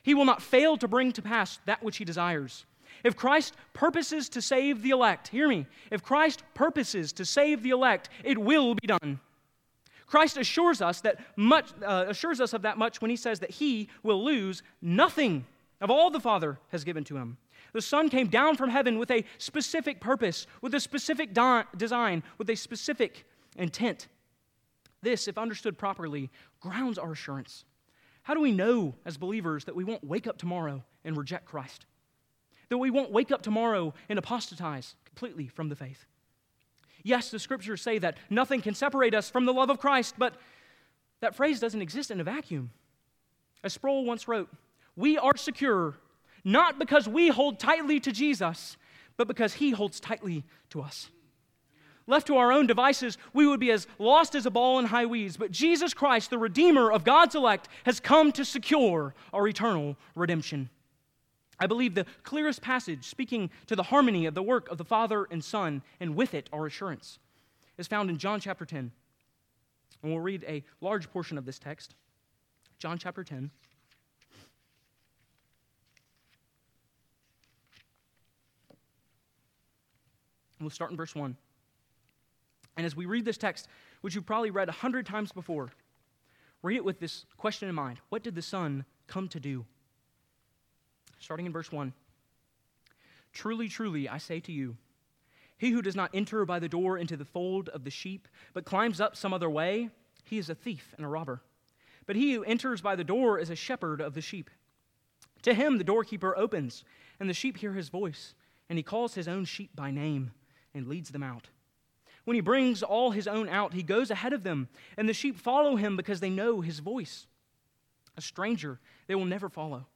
He 0.03 0.13
will 0.13 0.25
not 0.25 0.41
fail 0.41 0.77
to 0.77 0.87
bring 0.87 1.11
to 1.13 1.21
pass 1.21 1.59
that 1.65 1.81
which 1.81 1.97
he 1.97 2.05
desires. 2.05 2.65
If 3.03 3.15
Christ 3.15 3.55
purposes 3.73 4.29
to 4.29 4.41
save 4.41 4.81
the 4.81 4.91
elect, 4.91 5.29
hear 5.29 5.47
me, 5.47 5.65
if 5.91 6.03
Christ 6.03 6.43
purposes 6.53 7.11
to 7.13 7.25
save 7.25 7.63
the 7.63 7.71
elect, 7.71 8.09
it 8.23 8.37
will 8.37 8.75
be 8.75 8.87
done. 8.87 9.19
Christ 10.05 10.37
assures 10.37 10.81
us 10.81 11.01
that 11.01 11.19
much 11.35 11.71
uh, 11.83 12.05
assures 12.07 12.39
us 12.39 12.53
of 12.53 12.61
that 12.61 12.77
much 12.77 13.01
when 13.01 13.09
he 13.09 13.17
says 13.17 13.39
that 13.39 13.49
he 13.49 13.89
will 14.03 14.23
lose 14.23 14.61
nothing 14.81 15.45
of 15.81 15.89
all 15.89 16.11
the 16.11 16.19
Father 16.19 16.59
has 16.69 16.83
given 16.83 17.03
to 17.05 17.17
him. 17.17 17.37
The 17.73 17.81
Son 17.81 18.09
came 18.09 18.27
down 18.27 18.55
from 18.55 18.69
heaven 18.69 18.99
with 18.99 19.09
a 19.09 19.25
specific 19.39 19.99
purpose, 19.99 20.45
with 20.61 20.75
a 20.75 20.79
specific 20.79 21.33
di- 21.33 21.63
design, 21.75 22.21
with 22.37 22.49
a 22.49 22.55
specific 22.55 23.25
intent. 23.57 24.07
This, 25.01 25.27
if 25.27 25.37
understood 25.37 25.77
properly, 25.77 26.29
grounds 26.61 26.99
our 26.99 27.11
assurance. 27.11 27.65
How 28.23 28.33
do 28.33 28.41
we 28.41 28.51
know 28.51 28.95
as 29.05 29.17
believers 29.17 29.65
that 29.65 29.75
we 29.75 29.83
won't 29.83 30.03
wake 30.03 30.27
up 30.27 30.37
tomorrow 30.37 30.83
and 31.03 31.15
reject 31.15 31.45
Christ? 31.45 31.85
that 32.73 32.79
we 32.79 32.89
won't 32.89 33.11
wake 33.11 33.31
up 33.31 33.43
tomorrow 33.43 33.93
and 34.09 34.17
apostatize 34.17 34.95
completely 35.05 35.47
from 35.47 35.69
the 35.69 35.75
faith. 35.75 36.05
Yes, 37.03 37.29
the 37.29 37.37
scriptures 37.37 37.83
say 37.83 37.99
that 37.99 38.17
nothing 38.31 38.61
can 38.61 38.73
separate 38.73 39.13
us 39.13 39.29
from 39.29 39.45
the 39.45 39.53
love 39.53 39.69
of 39.69 39.77
Christ, 39.77 40.15
but 40.17 40.33
that 41.19 41.35
phrase 41.35 41.59
doesn't 41.59 41.83
exist 41.83 42.09
in 42.09 42.19
a 42.19 42.23
vacuum. 42.23 42.71
As 43.63 43.73
Sproul 43.73 44.05
once 44.05 44.27
wrote, 44.27 44.49
we 44.95 45.19
are 45.19 45.37
secure 45.37 45.93
not 46.43 46.79
because 46.79 47.07
we 47.07 47.29
hold 47.29 47.59
tightly 47.59 47.99
to 47.99 48.11
Jesus, 48.11 48.75
but 49.17 49.27
because 49.27 49.53
he 49.53 49.69
holds 49.69 49.99
tightly 49.99 50.43
to 50.71 50.81
us. 50.81 51.11
Left 52.05 52.27
to 52.27 52.35
our 52.35 52.51
own 52.51 52.67
devices, 52.67 53.17
we 53.33 53.47
would 53.47 53.59
be 53.59 53.71
as 53.71 53.87
lost 53.97 54.35
as 54.35 54.45
a 54.45 54.51
ball 54.51 54.77
in 54.79 54.85
high 54.85 55.05
weeds, 55.05 55.37
but 55.37 55.51
Jesus 55.51 55.93
Christ, 55.93 56.29
the 56.29 56.37
Redeemer 56.37 56.91
of 56.91 57.05
God's 57.05 57.35
elect, 57.35 57.69
has 57.85 57.99
come 57.99 58.31
to 58.33 58.43
secure 58.43 59.15
our 59.31 59.47
eternal 59.47 59.95
redemption. 60.15 60.69
I 61.59 61.67
believe 61.67 61.95
the 61.95 62.05
clearest 62.23 62.61
passage 62.61 63.05
speaking 63.05 63.49
to 63.67 63.75
the 63.75 63.83
harmony 63.83 64.25
of 64.25 64.33
the 64.33 64.43
work 64.43 64.69
of 64.69 64.77
the 64.77 64.83
Father 64.83 65.25
and 65.31 65.41
Son, 65.41 65.81
and 66.01 66.15
with 66.15 66.33
it 66.33 66.49
our 66.51 66.65
assurance, 66.65 67.19
is 67.77 67.87
found 67.87 68.09
in 68.09 68.17
John 68.17 68.41
chapter 68.41 68.65
10. 68.65 68.91
And 70.01 70.11
we'll 70.11 70.19
read 70.19 70.43
a 70.45 70.63
large 70.81 71.09
portion 71.09 71.37
of 71.37 71.45
this 71.45 71.59
text. 71.59 71.95
John 72.79 72.97
chapter 72.97 73.23
10. 73.23 73.49
We'll 80.59 80.69
start 80.69 80.91
in 80.91 80.97
verse 80.97 81.15
1. 81.15 81.37
And 82.75 82.85
as 82.85 82.95
we 82.95 83.05
read 83.05 83.25
this 83.25 83.37
text, 83.37 83.67
which 84.01 84.15
you've 84.15 84.25
probably 84.25 84.51
read 84.51 84.69
a 84.69 84.73
hundred 84.73 85.05
times 85.05 85.31
before, 85.31 85.69
read 86.61 86.77
it 86.77 86.85
with 86.85 86.99
this 86.99 87.25
question 87.37 87.69
in 87.69 87.75
mind 87.75 87.99
What 88.09 88.23
did 88.23 88.35
the 88.35 88.41
Son 88.41 88.85
come 89.07 89.27
to 89.29 89.39
do? 89.39 89.65
starting 91.23 91.45
in 91.45 91.53
verse 91.53 91.71
1. 91.71 91.93
Truly, 93.31 93.67
truly, 93.67 94.09
I 94.09 94.17
say 94.17 94.39
to 94.41 94.51
you, 94.51 94.75
he 95.57 95.71
who 95.71 95.81
does 95.81 95.95
not 95.95 96.11
enter 96.13 96.45
by 96.45 96.59
the 96.59 96.67
door 96.67 96.97
into 96.97 97.15
the 97.15 97.25
fold 97.25 97.69
of 97.69 97.85
the 97.85 97.89
sheep, 97.89 98.27
but 98.53 98.65
climbs 98.65 98.99
up 98.99 99.15
some 99.15 99.33
other 99.33 99.49
way, 99.49 99.89
he 100.25 100.37
is 100.37 100.49
a 100.49 100.55
thief 100.55 100.93
and 100.97 101.05
a 101.05 101.09
robber. 101.09 101.41
But 102.05 102.17
he 102.17 102.33
who 102.33 102.43
enters 102.43 102.81
by 102.81 102.95
the 102.95 103.03
door 103.03 103.39
is 103.39 103.49
a 103.49 103.55
shepherd 103.55 104.01
of 104.01 104.13
the 104.13 104.21
sheep. 104.21 104.49
To 105.43 105.53
him 105.53 105.77
the 105.77 105.83
doorkeeper 105.85 106.37
opens, 106.37 106.83
and 107.19 107.29
the 107.29 107.33
sheep 107.33 107.57
hear 107.57 107.73
his 107.73 107.89
voice, 107.89 108.35
and 108.69 108.77
he 108.77 108.83
calls 108.83 109.15
his 109.15 109.27
own 109.27 109.45
sheep 109.45 109.71
by 109.75 109.91
name 109.91 110.31
and 110.73 110.87
leads 110.87 111.11
them 111.11 111.23
out. 111.23 111.47
When 112.25 112.35
he 112.35 112.41
brings 112.41 112.83
all 112.83 113.11
his 113.11 113.27
own 113.27 113.49
out, 113.49 113.73
he 113.73 113.83
goes 113.83 114.09
ahead 114.09 114.33
of 114.33 114.43
them, 114.43 114.69
and 114.97 115.09
the 115.09 115.13
sheep 115.13 115.37
follow 115.37 115.75
him 115.75 115.97
because 115.97 116.19
they 116.19 116.29
know 116.29 116.61
his 116.61 116.79
voice. 116.79 117.27
A 118.15 118.21
stranger 118.21 118.79
they 119.07 119.15
will 119.15 119.25
never 119.25 119.49
follow 119.49 119.87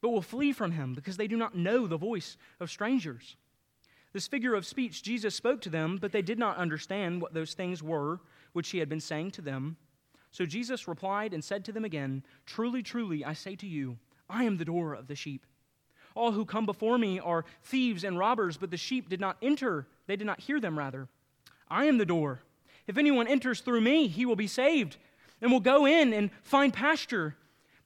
but 0.00 0.10
will 0.10 0.22
flee 0.22 0.52
from 0.52 0.72
him 0.72 0.94
because 0.94 1.16
they 1.16 1.26
do 1.26 1.36
not 1.36 1.56
know 1.56 1.86
the 1.86 1.96
voice 1.96 2.36
of 2.60 2.70
strangers. 2.70 3.36
This 4.12 4.28
figure 4.28 4.54
of 4.54 4.66
speech 4.66 5.02
Jesus 5.02 5.34
spoke 5.34 5.60
to 5.62 5.70
them, 5.70 5.98
but 6.00 6.12
they 6.12 6.22
did 6.22 6.38
not 6.38 6.56
understand 6.56 7.20
what 7.20 7.34
those 7.34 7.54
things 7.54 7.82
were 7.82 8.20
which 8.52 8.70
he 8.70 8.78
had 8.78 8.88
been 8.88 9.00
saying 9.00 9.32
to 9.32 9.42
them. 9.42 9.76
So 10.30 10.46
Jesus 10.46 10.88
replied 10.88 11.34
and 11.34 11.42
said 11.42 11.64
to 11.64 11.72
them 11.72 11.84
again, 11.84 12.22
Truly, 12.46 12.82
truly, 12.82 13.24
I 13.24 13.32
say 13.32 13.56
to 13.56 13.66
you, 13.66 13.98
I 14.30 14.44
am 14.44 14.56
the 14.56 14.64
door 14.64 14.94
of 14.94 15.08
the 15.08 15.14
sheep. 15.14 15.44
All 16.14 16.32
who 16.32 16.44
come 16.44 16.66
before 16.66 16.98
me 16.98 17.18
are 17.18 17.44
thieves 17.64 18.04
and 18.04 18.18
robbers, 18.18 18.56
but 18.56 18.70
the 18.70 18.76
sheep 18.76 19.08
did 19.08 19.20
not 19.20 19.36
enter, 19.42 19.86
they 20.06 20.16
did 20.16 20.26
not 20.26 20.40
hear 20.40 20.60
them, 20.60 20.78
rather. 20.78 21.08
I 21.68 21.86
am 21.86 21.98
the 21.98 22.06
door. 22.06 22.40
If 22.86 22.96
anyone 22.96 23.26
enters 23.26 23.60
through 23.60 23.80
me, 23.80 24.06
he 24.08 24.26
will 24.26 24.36
be 24.36 24.46
saved 24.46 24.96
and 25.40 25.50
will 25.50 25.60
go 25.60 25.86
in 25.86 26.12
and 26.12 26.30
find 26.42 26.72
pasture. 26.72 27.36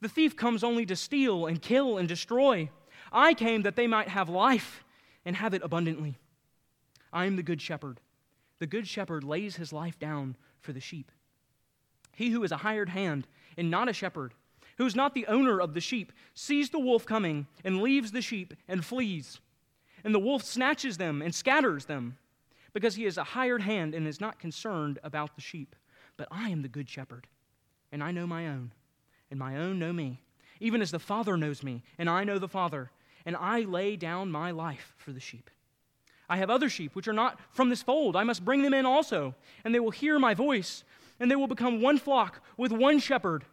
The 0.00 0.08
thief 0.08 0.36
comes 0.36 0.62
only 0.62 0.86
to 0.86 0.96
steal 0.96 1.46
and 1.46 1.60
kill 1.60 1.98
and 1.98 2.08
destroy. 2.08 2.70
I 3.12 3.34
came 3.34 3.62
that 3.62 3.76
they 3.76 3.86
might 3.86 4.08
have 4.08 4.28
life 4.28 4.84
and 5.24 5.36
have 5.36 5.54
it 5.54 5.62
abundantly. 5.62 6.18
I 7.12 7.26
am 7.26 7.36
the 7.36 7.42
good 7.42 7.60
shepherd. 7.60 8.00
The 8.58 8.66
good 8.66 8.86
shepherd 8.86 9.24
lays 9.24 9.56
his 9.56 9.72
life 9.72 9.98
down 9.98 10.36
for 10.60 10.72
the 10.72 10.80
sheep. 10.80 11.10
He 12.14 12.30
who 12.30 12.42
is 12.44 12.52
a 12.52 12.58
hired 12.58 12.90
hand 12.90 13.26
and 13.56 13.70
not 13.70 13.88
a 13.88 13.92
shepherd, 13.92 14.34
who 14.76 14.86
is 14.86 14.94
not 14.94 15.14
the 15.14 15.26
owner 15.26 15.60
of 15.60 15.74
the 15.74 15.80
sheep, 15.80 16.12
sees 16.34 16.70
the 16.70 16.78
wolf 16.78 17.06
coming 17.06 17.46
and 17.64 17.82
leaves 17.82 18.12
the 18.12 18.22
sheep 18.22 18.54
and 18.68 18.84
flees. 18.84 19.40
And 20.04 20.14
the 20.14 20.18
wolf 20.18 20.42
snatches 20.42 20.98
them 20.98 21.20
and 21.22 21.34
scatters 21.34 21.86
them 21.86 22.16
because 22.72 22.94
he 22.94 23.06
is 23.06 23.18
a 23.18 23.24
hired 23.24 23.62
hand 23.62 23.94
and 23.94 24.06
is 24.06 24.20
not 24.20 24.38
concerned 24.38 24.98
about 25.02 25.34
the 25.34 25.40
sheep. 25.40 25.74
But 26.16 26.28
I 26.30 26.50
am 26.50 26.62
the 26.62 26.68
good 26.68 26.88
shepherd, 26.88 27.26
and 27.90 28.02
I 28.02 28.12
know 28.12 28.26
my 28.26 28.46
own 28.46 28.72
and 29.30 29.38
my 29.38 29.56
own 29.56 29.78
know 29.78 29.92
me, 29.92 30.20
even 30.58 30.82
as 30.82 30.90
the 30.90 30.98
Father 30.98 31.36
knows 31.36 31.62
me, 31.62 31.82
and 31.98 32.10
I 32.10 32.24
know 32.24 32.38
the 32.38 32.48
Father, 32.48 32.90
and 33.24 33.36
I 33.36 33.60
lay 33.60 33.96
down 33.96 34.30
my 34.30 34.50
life 34.50 34.94
for 34.98 35.12
the 35.12 35.20
sheep. 35.20 35.50
I 36.28 36.36
have 36.36 36.50
other 36.50 36.68
sheep 36.68 36.94
which 36.94 37.08
are 37.08 37.12
not 37.12 37.40
from 37.50 37.70
this 37.70 37.82
fold. 37.82 38.16
I 38.16 38.24
must 38.24 38.44
bring 38.44 38.62
them 38.62 38.74
in 38.74 38.86
also, 38.86 39.34
and 39.64 39.74
they 39.74 39.80
will 39.80 39.90
hear 39.90 40.18
my 40.18 40.34
voice, 40.34 40.84
and 41.18 41.30
they 41.30 41.36
will 41.36 41.46
become 41.46 41.80
one 41.80 41.98
flock 41.98 42.42
with 42.56 42.72
one 42.72 42.98
shepherd. 42.98 43.44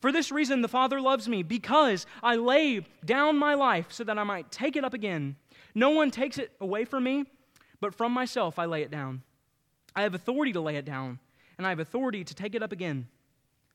For 0.00 0.12
this 0.12 0.30
reason, 0.30 0.60
the 0.60 0.68
Father 0.68 1.00
loves 1.00 1.28
me, 1.28 1.42
because 1.42 2.06
I 2.22 2.36
lay 2.36 2.84
down 3.04 3.38
my 3.38 3.54
life 3.54 3.86
so 3.90 4.04
that 4.04 4.18
I 4.18 4.24
might 4.24 4.50
take 4.50 4.76
it 4.76 4.84
up 4.84 4.94
again. 4.94 5.36
No 5.74 5.90
one 5.90 6.10
takes 6.10 6.38
it 6.38 6.52
away 6.60 6.84
from 6.84 7.04
me, 7.04 7.24
but 7.80 7.94
from 7.94 8.12
myself 8.12 8.58
I 8.58 8.66
lay 8.66 8.82
it 8.82 8.90
down. 8.90 9.22
I 9.94 10.02
have 10.02 10.14
authority 10.14 10.52
to 10.52 10.60
lay 10.60 10.76
it 10.76 10.84
down, 10.84 11.18
and 11.56 11.66
I 11.66 11.70
have 11.70 11.80
authority 11.80 12.24
to 12.24 12.34
take 12.34 12.54
it 12.54 12.62
up 12.62 12.72
again. 12.72 13.08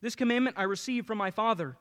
This 0.01 0.15
commandment 0.15 0.57
I 0.57 0.63
received 0.63 1.07
from 1.07 1.17
my 1.17 1.31
Father. 1.31 1.77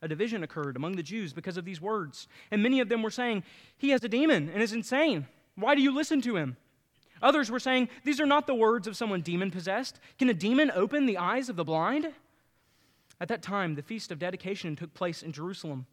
A 0.00 0.08
division 0.08 0.42
occurred 0.42 0.76
among 0.76 0.96
the 0.96 1.02
Jews 1.02 1.32
because 1.32 1.56
of 1.56 1.64
these 1.64 1.80
words, 1.80 2.26
and 2.50 2.62
many 2.62 2.80
of 2.80 2.88
them 2.88 3.02
were 3.02 3.10
saying, 3.10 3.44
He 3.78 3.90
has 3.90 4.02
a 4.02 4.08
demon 4.08 4.48
and 4.48 4.62
is 4.62 4.72
insane. 4.72 5.26
Why 5.54 5.74
do 5.74 5.82
you 5.82 5.94
listen 5.94 6.20
to 6.22 6.36
him? 6.36 6.56
Others 7.20 7.50
were 7.50 7.60
saying, 7.60 7.88
These 8.04 8.20
are 8.20 8.26
not 8.26 8.46
the 8.46 8.54
words 8.54 8.88
of 8.88 8.96
someone 8.96 9.20
demon 9.20 9.50
possessed. 9.50 10.00
Can 10.18 10.28
a 10.28 10.34
demon 10.34 10.72
open 10.74 11.06
the 11.06 11.18
eyes 11.18 11.48
of 11.48 11.56
the 11.56 11.64
blind? 11.64 12.12
At 13.20 13.28
that 13.28 13.42
time, 13.42 13.76
the 13.76 13.82
feast 13.82 14.10
of 14.10 14.18
dedication 14.18 14.74
took 14.74 14.92
place 14.94 15.22
in 15.22 15.32
Jerusalem. 15.32 15.86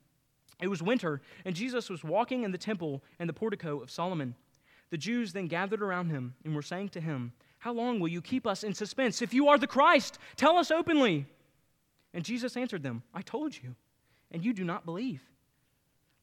It 0.60 0.70
was 0.70 0.82
winter, 0.82 1.22
and 1.46 1.56
Jesus 1.56 1.90
was 1.90 2.04
walking 2.04 2.44
in 2.44 2.52
the 2.52 2.58
temple 2.58 3.04
and 3.20 3.30
the 3.30 3.34
portico 3.34 3.80
of 3.80 3.92
Solomon. 3.92 4.34
The 4.90 4.98
Jews 4.98 5.34
then 5.34 5.48
gathered 5.48 5.82
around 5.82 6.10
him 6.10 6.36
and 6.44 6.56
were 6.56 6.62
saying 6.62 6.90
to 6.90 7.02
him, 7.02 7.34
How 7.60 7.74
long 7.74 8.00
will 8.00 8.08
you 8.08 8.22
keep 8.22 8.48
us 8.48 8.64
in 8.64 8.74
suspense? 8.74 9.22
If 9.22 9.34
you 9.34 9.48
are 9.50 9.58
the 9.58 9.68
Christ, 9.68 10.18
tell 10.36 10.58
us 10.58 10.72
openly. 10.72 11.26
And 12.14 12.26
Jesus 12.26 12.58
answered 12.58 12.82
them, 12.82 13.04
I 13.14 13.22
told 13.22 13.56
you, 13.56 13.76
and 14.32 14.44
you 14.44 14.54
do 14.54 14.64
not 14.64 14.86
believe. 14.86 15.22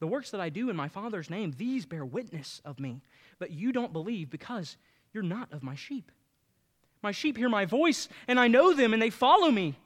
The 0.01 0.07
works 0.07 0.31
that 0.33 0.41
I 0.41 0.49
do 0.49 0.69
in 0.69 0.77
my 0.77 0.89
Father's 0.89 1.31
name, 1.31 1.55
these 1.57 1.87
bear 1.87 2.05
witness 2.05 2.61
of 2.65 2.81
me, 2.81 3.03
but 3.39 3.51
you 3.51 3.73
don't 3.73 3.93
believe 3.93 4.31
because 4.31 4.77
you're 5.13 5.23
not 5.23 5.53
of 5.53 5.63
my 5.63 5.75
sheep. 5.75 6.11
My 7.03 7.13
sheep 7.13 7.37
hear 7.37 7.49
my 7.49 7.65
voice, 7.65 8.09
and 8.27 8.39
I 8.41 8.49
know 8.49 8.75
them, 8.75 8.93
and 8.93 9.01
they 9.01 9.11
follow 9.11 9.51
me. 9.51 9.79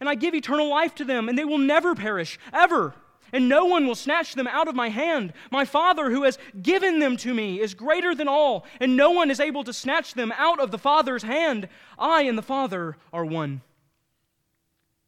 And 0.00 0.08
I 0.08 0.14
give 0.14 0.34
eternal 0.34 0.68
life 0.68 0.94
to 0.96 1.04
them, 1.04 1.28
and 1.28 1.38
they 1.38 1.44
will 1.44 1.58
never 1.58 1.94
perish, 1.94 2.38
ever 2.52 2.94
and 3.32 3.48
no 3.48 3.64
one 3.64 3.86
will 3.86 3.94
snatch 3.94 4.34
them 4.34 4.46
out 4.46 4.68
of 4.68 4.74
my 4.74 4.88
hand. 4.88 5.32
My 5.50 5.64
Father, 5.64 6.10
who 6.10 6.24
has 6.24 6.38
given 6.60 6.98
them 6.98 7.16
to 7.18 7.34
me, 7.34 7.60
is 7.60 7.74
greater 7.74 8.14
than 8.14 8.28
all, 8.28 8.64
and 8.80 8.96
no 8.96 9.10
one 9.10 9.30
is 9.30 9.40
able 9.40 9.64
to 9.64 9.72
snatch 9.72 10.14
them 10.14 10.32
out 10.36 10.60
of 10.60 10.70
the 10.70 10.78
Father's 10.78 11.22
hand. 11.22 11.68
I 11.98 12.22
and 12.22 12.36
the 12.36 12.42
Father 12.42 12.96
are 13.12 13.24
one. 13.24 13.62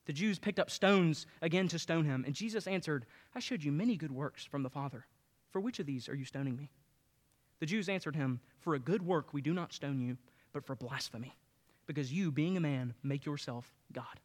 The 0.06 0.12
Jews 0.12 0.38
picked 0.38 0.58
up 0.58 0.70
stones 0.70 1.26
again 1.42 1.68
to 1.68 1.78
stone 1.78 2.06
him, 2.06 2.24
and 2.26 2.34
Jesus 2.34 2.66
answered, 2.66 3.04
I 3.34 3.40
showed 3.40 3.62
you 3.62 3.70
many 3.70 3.96
good 3.96 4.10
works 4.10 4.44
from 4.44 4.62
the 4.62 4.70
Father. 4.70 5.04
For 5.50 5.60
which 5.60 5.80
of 5.80 5.86
these 5.86 6.08
are 6.08 6.14
you 6.14 6.24
stoning 6.24 6.56
me? 6.56 6.70
The 7.60 7.66
Jews 7.66 7.88
answered 7.88 8.16
him, 8.16 8.40
For 8.60 8.74
a 8.74 8.78
good 8.78 9.02
work 9.02 9.34
we 9.34 9.42
do 9.42 9.52
not 9.52 9.72
stone 9.72 10.00
you, 10.00 10.16
but 10.52 10.64
for 10.64 10.74
blasphemy, 10.74 11.36
because 11.86 12.12
you, 12.12 12.30
being 12.30 12.56
a 12.56 12.60
man, 12.60 12.94
make 13.02 13.26
yourself 13.26 13.70
God. 13.92 14.20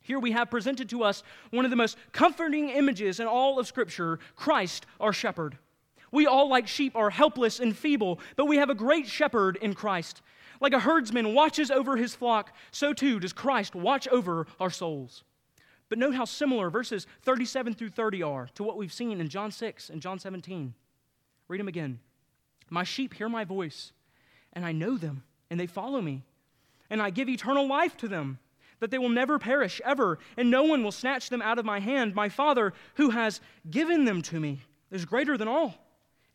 Here 0.00 0.18
we 0.18 0.32
have 0.32 0.50
presented 0.50 0.88
to 0.90 1.02
us 1.02 1.22
one 1.50 1.64
of 1.64 1.70
the 1.70 1.76
most 1.76 1.96
comforting 2.12 2.70
images 2.70 3.20
in 3.20 3.26
all 3.26 3.58
of 3.58 3.66
Scripture 3.66 4.18
Christ, 4.36 4.86
our 5.00 5.12
shepherd. 5.12 5.58
We 6.10 6.26
all, 6.26 6.48
like 6.48 6.66
sheep, 6.66 6.96
are 6.96 7.10
helpless 7.10 7.60
and 7.60 7.76
feeble, 7.76 8.18
but 8.36 8.46
we 8.46 8.56
have 8.56 8.70
a 8.70 8.74
great 8.74 9.06
shepherd 9.06 9.56
in 9.56 9.74
Christ. 9.74 10.22
Like 10.60 10.72
a 10.72 10.80
herdsman 10.80 11.34
watches 11.34 11.70
over 11.70 11.96
his 11.96 12.14
flock, 12.14 12.52
so 12.70 12.92
too 12.92 13.20
does 13.20 13.32
Christ 13.32 13.74
watch 13.74 14.08
over 14.08 14.46
our 14.58 14.70
souls. 14.70 15.24
But 15.88 15.98
note 15.98 16.14
how 16.14 16.24
similar 16.24 16.70
verses 16.70 17.06
37 17.22 17.74
through 17.74 17.90
30 17.90 18.22
are 18.22 18.48
to 18.54 18.62
what 18.62 18.76
we've 18.76 18.92
seen 18.92 19.20
in 19.20 19.28
John 19.28 19.50
6 19.50 19.90
and 19.90 20.02
John 20.02 20.18
17. 20.18 20.74
Read 21.48 21.60
them 21.60 21.68
again. 21.68 22.00
My 22.70 22.84
sheep 22.84 23.14
hear 23.14 23.28
my 23.28 23.44
voice, 23.44 23.92
and 24.52 24.66
I 24.66 24.72
know 24.72 24.96
them, 24.96 25.22
and 25.50 25.58
they 25.58 25.66
follow 25.66 26.00
me, 26.02 26.24
and 26.90 27.00
I 27.00 27.10
give 27.10 27.28
eternal 27.28 27.66
life 27.66 27.96
to 27.98 28.08
them 28.08 28.38
that 28.80 28.90
they 28.90 28.98
will 28.98 29.08
never 29.08 29.38
perish 29.38 29.80
ever, 29.84 30.18
and 30.36 30.50
no 30.50 30.64
one 30.64 30.82
will 30.82 30.92
snatch 30.92 31.30
them 31.30 31.42
out 31.42 31.58
of 31.58 31.64
my 31.64 31.80
hand. 31.80 32.14
My 32.14 32.28
Father, 32.28 32.72
who 32.94 33.10
has 33.10 33.40
given 33.70 34.04
them 34.04 34.22
to 34.22 34.40
me, 34.40 34.62
is 34.90 35.04
greater 35.04 35.36
than 35.36 35.48
all, 35.48 35.74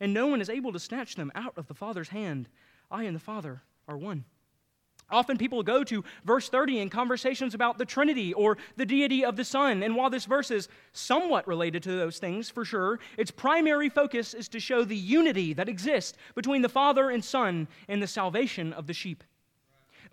and 0.00 0.14
no 0.14 0.26
one 0.26 0.40
is 0.40 0.50
able 0.50 0.72
to 0.72 0.78
snatch 0.78 1.16
them 1.16 1.32
out 1.34 1.56
of 1.56 1.66
the 1.66 1.74
Father's 1.74 2.08
hand. 2.08 2.48
I 2.90 3.04
and 3.04 3.16
the 3.16 3.20
Father 3.20 3.62
are 3.88 3.96
one. 3.96 4.24
Often 5.10 5.36
people 5.36 5.62
go 5.62 5.84
to 5.84 6.02
verse 6.24 6.48
30 6.48 6.80
in 6.80 6.90
conversations 6.90 7.54
about 7.54 7.76
the 7.76 7.84
Trinity 7.84 8.32
or 8.32 8.56
the 8.76 8.86
deity 8.86 9.24
of 9.24 9.36
the 9.36 9.44
Son. 9.44 9.82
And 9.82 9.94
while 9.94 10.08
this 10.08 10.24
verse 10.24 10.50
is 10.50 10.68
somewhat 10.92 11.46
related 11.46 11.82
to 11.82 11.92
those 11.92 12.18
things, 12.18 12.48
for 12.48 12.64
sure, 12.64 12.98
its 13.18 13.30
primary 13.30 13.90
focus 13.90 14.32
is 14.32 14.48
to 14.48 14.60
show 14.60 14.82
the 14.82 14.96
unity 14.96 15.52
that 15.52 15.68
exists 15.68 16.16
between 16.34 16.62
the 16.62 16.68
Father 16.68 17.10
and 17.10 17.22
Son 17.22 17.68
in 17.86 18.00
the 18.00 18.06
salvation 18.06 18.72
of 18.72 18.86
the 18.86 18.94
sheep. 18.94 19.22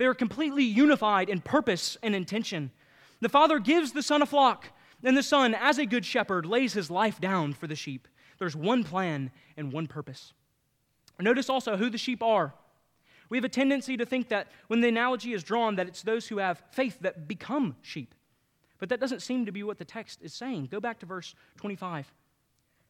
They 0.01 0.07
are 0.07 0.15
completely 0.15 0.63
unified 0.63 1.29
in 1.29 1.41
purpose 1.41 1.95
and 2.01 2.15
intention. 2.15 2.71
The 3.19 3.29
Father 3.29 3.59
gives 3.59 3.91
the 3.91 4.01
Son 4.01 4.23
a 4.23 4.25
flock, 4.25 4.69
and 5.03 5.15
the 5.15 5.21
Son, 5.21 5.53
as 5.53 5.77
a 5.77 5.85
good 5.85 6.05
shepherd, 6.05 6.43
lays 6.43 6.73
his 6.73 6.89
life 6.89 7.21
down 7.21 7.53
for 7.53 7.67
the 7.67 7.75
sheep. 7.75 8.07
There's 8.39 8.55
one 8.55 8.83
plan 8.83 9.29
and 9.55 9.71
one 9.71 9.85
purpose. 9.85 10.33
Notice 11.19 11.51
also 11.51 11.77
who 11.77 11.91
the 11.91 11.99
sheep 11.99 12.23
are. 12.23 12.55
We 13.29 13.37
have 13.37 13.45
a 13.45 13.49
tendency 13.49 13.95
to 13.95 14.03
think 14.03 14.29
that 14.29 14.47
when 14.69 14.81
the 14.81 14.87
analogy 14.87 15.33
is 15.33 15.43
drawn, 15.43 15.75
that 15.75 15.87
it's 15.87 16.01
those 16.01 16.27
who 16.29 16.39
have 16.39 16.63
faith 16.71 16.97
that 17.01 17.27
become 17.27 17.75
sheep. 17.83 18.15
But 18.79 18.89
that 18.89 18.99
doesn't 18.99 19.21
seem 19.21 19.45
to 19.45 19.51
be 19.51 19.61
what 19.61 19.77
the 19.77 19.85
text 19.85 20.23
is 20.23 20.33
saying. 20.33 20.69
Go 20.71 20.79
back 20.79 20.99
to 21.01 21.05
verse 21.05 21.35
25. 21.57 22.11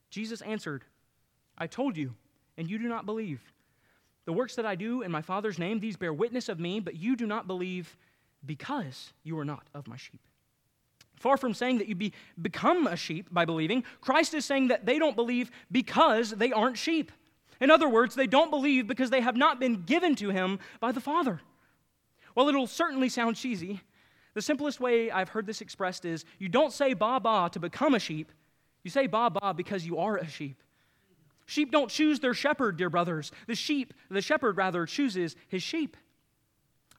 Jesus 0.10 0.39
answered, 0.39 0.86
I 1.58 1.67
told 1.67 1.97
you, 1.97 2.13
and 2.58 2.69
you 2.69 2.80
do 2.80 2.88
not 2.88 3.06
believe. 3.06 3.41
The 4.26 4.34
works 4.34 4.56
that 4.56 4.66
I 4.66 4.76
do 4.76 5.02
in 5.02 5.12
my 5.12 5.22
Father's 5.22 5.58
name, 5.58 5.80
these 5.80 5.98
bear 5.98 6.14
witness 6.14 6.50
of 6.50 6.60
me, 6.60 6.80
but 6.80 6.96
you 6.96 7.16
do 7.16 7.26
not 7.26 7.48
believe 7.48 7.98
because 8.46 9.14
you 9.24 9.38
are 9.40 9.46
not 9.46 9.68
of 9.74 9.88
my 9.88 9.98
sheep. 9.98 10.22
Far 11.16 11.38
from 11.38 11.54
saying 11.54 11.78
that 11.80 11.88
you 11.88 11.96
be, 11.96 12.14
become 12.42 12.88
a 12.88 12.96
sheep 12.96 13.28
by 13.32 13.46
believing, 13.46 13.84
Christ 14.00 14.34
is 14.34 14.46
saying 14.46 14.70
that 14.70 14.86
they 14.86 14.98
don't 14.98 15.16
believe 15.16 15.52
because 15.72 16.32
they 16.32 16.52
aren't 16.52 16.78
sheep. 16.78 17.12
In 17.60 17.70
other 17.70 17.88
words, 17.88 18.16
they 18.16 18.26
don't 18.26 18.50
believe 18.50 18.88
because 18.88 19.12
they 19.12 19.22
have 19.22 19.38
not 19.38 19.60
been 19.60 19.84
given 19.84 20.16
to 20.16 20.32
him 20.32 20.58
by 20.80 20.92
the 20.92 21.00
Father. 21.00 21.40
While 22.34 22.50
it'll 22.50 22.66
certainly 22.66 23.10
sound 23.10 23.36
cheesy, 23.36 23.82
the 24.34 24.42
simplest 24.42 24.80
way 24.80 25.12
I've 25.12 25.30
heard 25.30 25.46
this 25.46 25.62
expressed 25.62 26.06
is 26.06 26.26
you 26.40 26.50
don't 26.50 26.74
say 26.74 26.94
ba 26.94 27.20
ba 27.20 27.50
to 27.52 27.60
become 27.60 27.94
a 27.94 28.00
sheep, 28.00 28.32
you 28.84 28.90
say 28.90 29.06
ba 29.06 29.30
ba 29.30 29.54
because 29.54 29.86
you 29.86 30.00
are 30.00 30.18
a 30.18 30.28
sheep. 30.28 30.64
Sheep 31.52 31.70
don't 31.70 31.92
choose 31.92 32.22
their 32.22 32.34
shepherd, 32.34 32.78
dear 32.78 32.90
brothers. 32.90 33.30
The 33.46 33.56
sheep, 33.56 33.94
the 34.10 34.22
shepherd 34.22 34.56
rather, 34.56 34.86
chooses 34.86 35.36
his 35.50 35.62
sheep. 35.62 35.98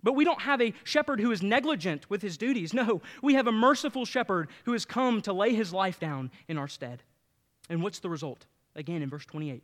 But 0.03 0.13
we 0.13 0.27
don't 0.27 0.43
have 0.43 0.61
a 0.61 0.75
shepherd 0.85 1.21
who 1.21 1.33
is 1.33 1.43
negligent 1.43 2.11
with 2.11 2.21
his 2.21 2.37
duties. 2.37 2.75
No, 2.75 3.01
we 3.23 3.33
have 3.33 3.47
a 3.47 3.53
merciful 3.53 4.05
shepherd 4.05 4.51
who 4.67 4.73
has 4.73 4.85
come 4.85 5.23
to 5.23 5.33
lay 5.33 5.55
his 5.55 5.73
life 5.73 5.99
down 5.99 6.31
in 6.49 6.59
our 6.59 6.69
stead. 6.69 7.03
And 7.71 7.83
what's 7.83 8.01
the 8.01 8.11
result? 8.11 8.45
Again, 8.77 9.01
in 9.01 9.09
verse 9.09 9.25
28 9.25 9.63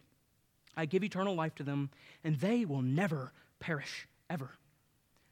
I 0.75 0.87
give 0.87 1.05
eternal 1.05 1.35
life 1.35 1.55
to 1.57 1.63
them, 1.65 1.91
and 2.25 2.37
they 2.37 2.65
will 2.65 2.81
never 2.81 3.35
perish, 3.61 4.09
ever. 4.31 4.53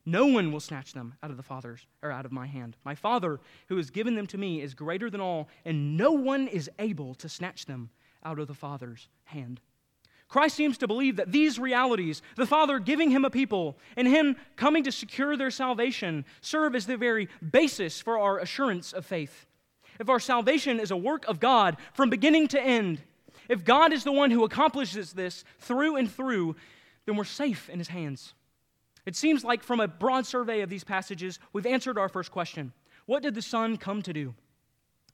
No 0.05 0.27
one 0.27 0.53
will 0.53 0.61
snatch 0.61 0.93
them 0.93 1.15
out 1.23 1.31
of 1.31 1.39
the 1.39 1.43
Father's 1.43 1.87
or 2.03 2.13
out 2.13 2.27
of 2.27 2.31
my 2.31 2.47
hand. 2.47 2.77
My 2.85 2.95
Father, 2.95 3.41
who 3.69 3.79
has 3.79 3.89
given 3.89 4.17
them 4.17 4.27
to 4.27 4.37
me, 4.37 4.61
is 4.61 4.75
greater 4.75 5.09
than 5.09 5.23
all, 5.23 5.49
and 5.65 5.97
no 5.97 6.13
one 6.13 6.47
is 6.47 6.71
able 6.79 7.15
to 7.15 7.29
snatch 7.31 7.65
them 7.65 7.89
out 8.27 8.41
of 8.41 8.49
the 8.49 8.55
Father's 8.55 9.09
hand. 9.25 9.61
Christ 10.29 10.57
seems 10.57 10.77
to 10.79 10.89
believe 10.89 11.17
that 11.17 11.31
these 11.31 11.59
realities, 11.59 12.21
the 12.35 12.47
Father 12.47 12.81
giving 12.81 13.11
him 13.11 13.25
a 13.25 13.31
people 13.31 13.79
and 13.97 14.09
him 14.09 14.35
coming 14.57 14.83
to 14.83 14.91
secure 14.91 15.37
their 15.37 15.53
salvation, 15.53 16.25
serve 16.41 16.75
as 16.75 16.87
the 16.87 16.97
very 16.97 17.29
basis 17.49 18.01
for 18.01 18.19
our 18.19 18.41
assurance 18.41 18.93
of 18.93 19.07
faith. 19.07 19.47
If 20.01 20.09
our 20.09 20.19
salvation 20.19 20.81
is 20.81 20.91
a 20.91 20.97
work 20.97 21.25
of 21.29 21.39
God 21.39 21.77
from 21.93 22.11
beginning 22.11 22.49
to 22.49 22.61
end, 22.61 23.01
if 23.49 23.65
God 23.65 23.93
is 23.93 24.03
the 24.03 24.13
one 24.13 24.33
who 24.33 24.45
accomplishes 24.45 25.13
this 25.13 25.45
through 25.61 25.95
and 25.95 26.11
through, 26.11 26.57
then 27.07 27.15
we're 27.15 27.25
safe 27.25 27.71
in 27.71 27.79
his 27.79 27.89
hands. 27.89 28.35
It 29.07 29.15
seems 29.15 29.45
like 29.45 29.63
from 29.63 29.79
a 29.79 29.87
broad 29.87 30.27
survey 30.27 30.63
of 30.63 30.69
these 30.69 30.83
passages, 30.83 31.39
we've 31.53 31.67
answered 31.67 31.97
our 31.97 32.09
first 32.09 32.33
question 32.33 32.73
What 33.07 33.23
did 33.23 33.37
the 33.37 33.43
Son 33.43 33.77
come 33.77 34.03
to 34.03 34.13
do? 34.13 34.35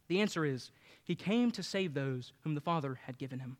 The 0.08 0.22
answer 0.22 0.46
is 0.46 0.70
he 1.04 1.14
came 1.14 1.50
to 1.52 1.62
save 1.62 1.94
those 1.94 2.32
whom 2.42 2.54
the 2.54 2.60
Father 2.60 2.98
had 3.04 3.18
given 3.18 3.40
him. 3.40 3.56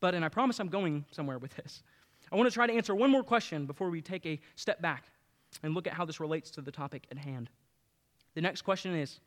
But, 0.00 0.14
and 0.14 0.24
I 0.24 0.28
promise 0.28 0.60
I'm 0.60 0.68
going 0.68 1.04
somewhere 1.10 1.38
with 1.38 1.54
this, 1.56 1.82
I 2.30 2.36
want 2.36 2.48
to 2.48 2.54
try 2.54 2.66
to 2.66 2.72
answer 2.72 2.94
one 2.94 3.10
more 3.10 3.24
question 3.24 3.66
before 3.66 3.90
we 3.90 4.00
take 4.00 4.26
a 4.26 4.40
step 4.56 4.80
back 4.80 5.04
and 5.62 5.74
look 5.74 5.86
at 5.86 5.92
how 5.92 6.04
this 6.04 6.20
relates 6.20 6.50
to 6.52 6.60
the 6.60 6.72
topic 6.72 7.06
at 7.10 7.18
hand. 7.18 7.50
The 8.34 8.40
next 8.40 8.62
question 8.62 8.94
is 8.94 9.20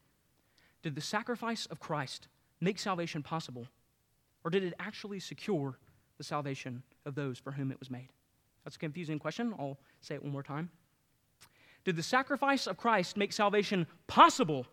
Did 0.84 0.96
the 0.96 1.02
sacrifice 1.02 1.66
of 1.68 1.80
Christ 1.80 2.28
make 2.60 2.80
salvation 2.80 3.24
possible, 3.24 3.68
or 4.44 4.52
did 4.52 4.64
it 4.64 4.74
actually 4.80 5.20
secure 5.20 5.78
the 6.18 6.24
salvation 6.24 6.84
of 7.06 7.16
those 7.16 7.38
for 7.38 7.52
whom 7.52 7.72
it 7.72 7.80
was 7.80 7.90
made? 7.90 8.10
That's 8.64 8.76
a 8.76 8.80
confusing 8.80 9.20
question. 9.20 9.54
I'll 9.58 9.78
say 10.02 10.16
it 10.16 10.24
one 10.24 10.34
more 10.34 10.44
time. 10.44 10.70
Did 11.86 11.96
the 11.96 12.04
sacrifice 12.04 12.68
of 12.68 12.76
Christ 12.76 13.16
make 13.16 13.32
salvation 13.32 13.88
possible, 14.08 14.68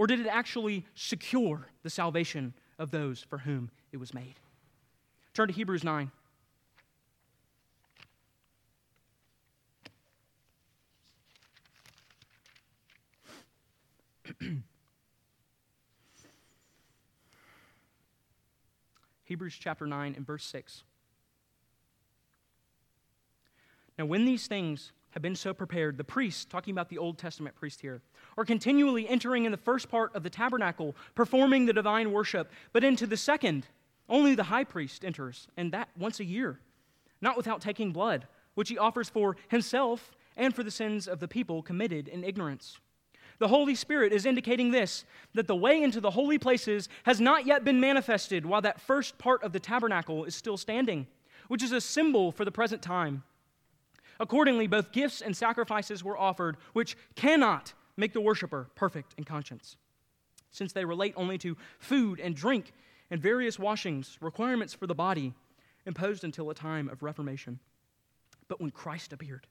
or 0.00 0.06
did 0.06 0.18
it 0.18 0.26
actually 0.26 0.86
secure 0.94 1.66
the 1.82 1.90
salvation 1.90 2.54
of 2.78 2.90
those 2.90 3.20
for 3.28 3.36
whom 3.36 3.70
it 3.92 3.98
was 3.98 4.14
made? 4.14 4.36
Turn 5.34 5.48
to 5.48 5.52
Hebrews 5.52 5.84
9. 5.84 6.10
Hebrews 19.24 19.58
chapter 19.60 19.86
9 19.86 20.14
and 20.16 20.26
verse 20.26 20.46
6. 20.46 20.82
Now, 23.98 24.06
when 24.06 24.24
these 24.24 24.46
things 24.46 24.92
have 25.10 25.22
been 25.22 25.36
so 25.36 25.52
prepared, 25.52 25.96
the 25.96 26.04
priests, 26.04 26.44
talking 26.44 26.72
about 26.72 26.88
the 26.88 26.98
Old 26.98 27.18
Testament 27.18 27.54
priest 27.56 27.80
here, 27.80 28.00
are 28.38 28.44
continually 28.44 29.08
entering 29.08 29.44
in 29.44 29.52
the 29.52 29.58
first 29.58 29.88
part 29.88 30.14
of 30.14 30.22
the 30.22 30.30
tabernacle, 30.30 30.94
performing 31.14 31.66
the 31.66 31.72
divine 31.72 32.12
worship, 32.12 32.50
but 32.72 32.84
into 32.84 33.06
the 33.06 33.16
second, 33.16 33.66
only 34.08 34.34
the 34.34 34.44
high 34.44 34.64
priest 34.64 35.04
enters, 35.04 35.48
and 35.56 35.72
that 35.72 35.88
once 35.96 36.20
a 36.20 36.24
year, 36.24 36.60
not 37.20 37.36
without 37.36 37.60
taking 37.60 37.92
blood, 37.92 38.26
which 38.54 38.68
he 38.68 38.78
offers 38.78 39.08
for 39.08 39.36
himself 39.48 40.12
and 40.36 40.54
for 40.54 40.62
the 40.62 40.70
sins 40.70 41.06
of 41.06 41.20
the 41.20 41.28
people 41.28 41.62
committed 41.62 42.08
in 42.08 42.24
ignorance. 42.24 42.78
The 43.38 43.48
Holy 43.48 43.74
Spirit 43.74 44.12
is 44.12 44.26
indicating 44.26 44.70
this 44.70 45.04
that 45.34 45.46
the 45.46 45.56
way 45.56 45.82
into 45.82 46.00
the 46.00 46.10
holy 46.10 46.38
places 46.38 46.88
has 47.04 47.20
not 47.20 47.46
yet 47.46 47.64
been 47.64 47.80
manifested 47.80 48.44
while 48.44 48.60
that 48.60 48.80
first 48.80 49.16
part 49.16 49.42
of 49.42 49.52
the 49.52 49.60
tabernacle 49.60 50.24
is 50.24 50.34
still 50.34 50.58
standing, 50.58 51.06
which 51.48 51.62
is 51.62 51.72
a 51.72 51.80
symbol 51.80 52.32
for 52.32 52.44
the 52.44 52.52
present 52.52 52.82
time. 52.82 53.22
Accordingly, 54.20 54.66
both 54.66 54.92
gifts 54.92 55.22
and 55.22 55.34
sacrifices 55.34 56.04
were 56.04 56.16
offered, 56.16 56.58
which 56.74 56.96
cannot 57.16 57.72
make 57.96 58.12
the 58.12 58.20
worshiper 58.20 58.68
perfect 58.74 59.14
in 59.16 59.24
conscience, 59.24 59.76
since 60.50 60.72
they 60.72 60.84
relate 60.84 61.14
only 61.16 61.38
to 61.38 61.56
food 61.78 62.20
and 62.20 62.36
drink 62.36 62.72
and 63.10 63.20
various 63.20 63.58
washings, 63.58 64.18
requirements 64.20 64.74
for 64.74 64.86
the 64.86 64.94
body, 64.94 65.34
imposed 65.86 66.22
until 66.22 66.50
a 66.50 66.54
time 66.54 66.88
of 66.88 67.02
reformation. 67.02 67.58
But 68.46 68.60
when 68.60 68.70
Christ 68.70 69.12
appeared, 69.12 69.46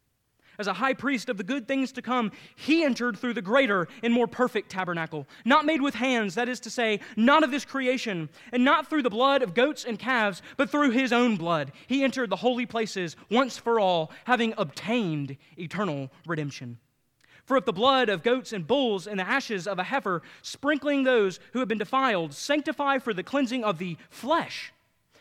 as 0.60 0.68
a 0.68 0.74
high 0.74 0.94
priest 0.94 1.30
of 1.30 1.38
the 1.38 1.44
good 1.44 1.68
things 1.68 1.92
to 1.94 2.02
come, 2.02 2.32
he 2.56 2.84
entered 2.84 3.18
through 3.18 3.34
the 3.34 3.42
greater 3.42 3.88
and 4.04 4.14
more 4.14 4.28
perfect 4.28 4.70
tabernacle, 4.70 5.26
not 5.46 5.66
made 5.66 5.82
with 5.82 5.96
hands, 5.96 6.36
that 6.36 6.50
is 6.50 6.60
to 6.60 6.70
say, 6.70 7.00
not 7.16 7.44
of 7.44 7.50
this 7.50 7.66
creation, 7.66 8.30
and 8.52 8.64
not 8.64 8.88
through 8.88 9.02
the 9.02 9.10
blood 9.10 9.42
of 9.42 9.54
goats 9.54 9.86
and 9.86 9.98
calves, 9.98 10.42
but 10.58 10.70
through 10.70 10.92
his 10.92 11.14
own 11.14 11.38
blood. 11.38 11.72
He 11.88 12.04
entered 12.04 12.30
the 12.30 12.36
holy 12.36 12.66
places 12.66 13.16
once 13.32 13.58
for 13.58 13.80
all, 13.80 14.12
having 14.26 14.54
obtained 14.58 15.38
eternal 15.58 16.12
redemption. 16.28 16.78
For 17.46 17.58
if 17.58 17.66
the 17.66 17.74
blood 17.74 18.10
of 18.10 18.22
goats 18.22 18.54
and 18.54 18.68
bulls 18.68 19.08
and 19.08 19.20
the 19.20 19.28
ashes 19.28 19.66
of 19.66 19.80
a 19.80 19.84
heifer, 19.84 20.22
sprinkling 20.44 21.04
those 21.04 21.40
who 21.54 21.60
have 21.60 21.68
been 21.68 21.80
defiled, 21.80 22.34
sanctify 22.34 23.00
for 23.00 23.12
the 23.14 23.24
cleansing 23.24 23.64
of 23.64 23.80
the 23.80 23.98
flesh, 24.10 24.72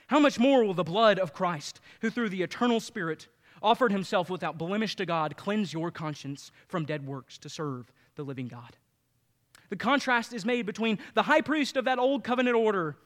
how 0.09 0.19
much 0.19 0.39
more 0.39 0.65
will 0.65 0.75
the 0.75 0.85
blood 0.85 1.19
of 1.19 1.33
Christ, 1.33 1.81
who 2.01 2.11
through 2.11 2.29
the 2.29 2.43
eternal 2.43 2.81
Spirit 2.81 3.29
offered 3.63 3.93
himself 3.93 4.31
without 4.31 4.59
blemish 4.59 4.97
to 4.97 5.07
God, 5.07 5.37
cleanse 5.37 5.73
your 5.73 5.91
conscience 5.91 6.51
from 6.67 6.85
dead 6.85 7.07
works 7.07 7.39
to 7.39 7.49
serve 7.49 7.93
the 8.17 8.23
living 8.23 8.49
God. 8.49 8.77
The 9.71 9.77
contrast 9.77 10.33
is 10.33 10.45
made 10.45 10.67
between 10.67 10.99
the 11.15 11.25
high 11.25 11.43
priest 11.43 11.77
of 11.77 11.85
that 11.85 11.99
old 11.99 12.25
covenant 12.25 12.57
order, 12.57 12.97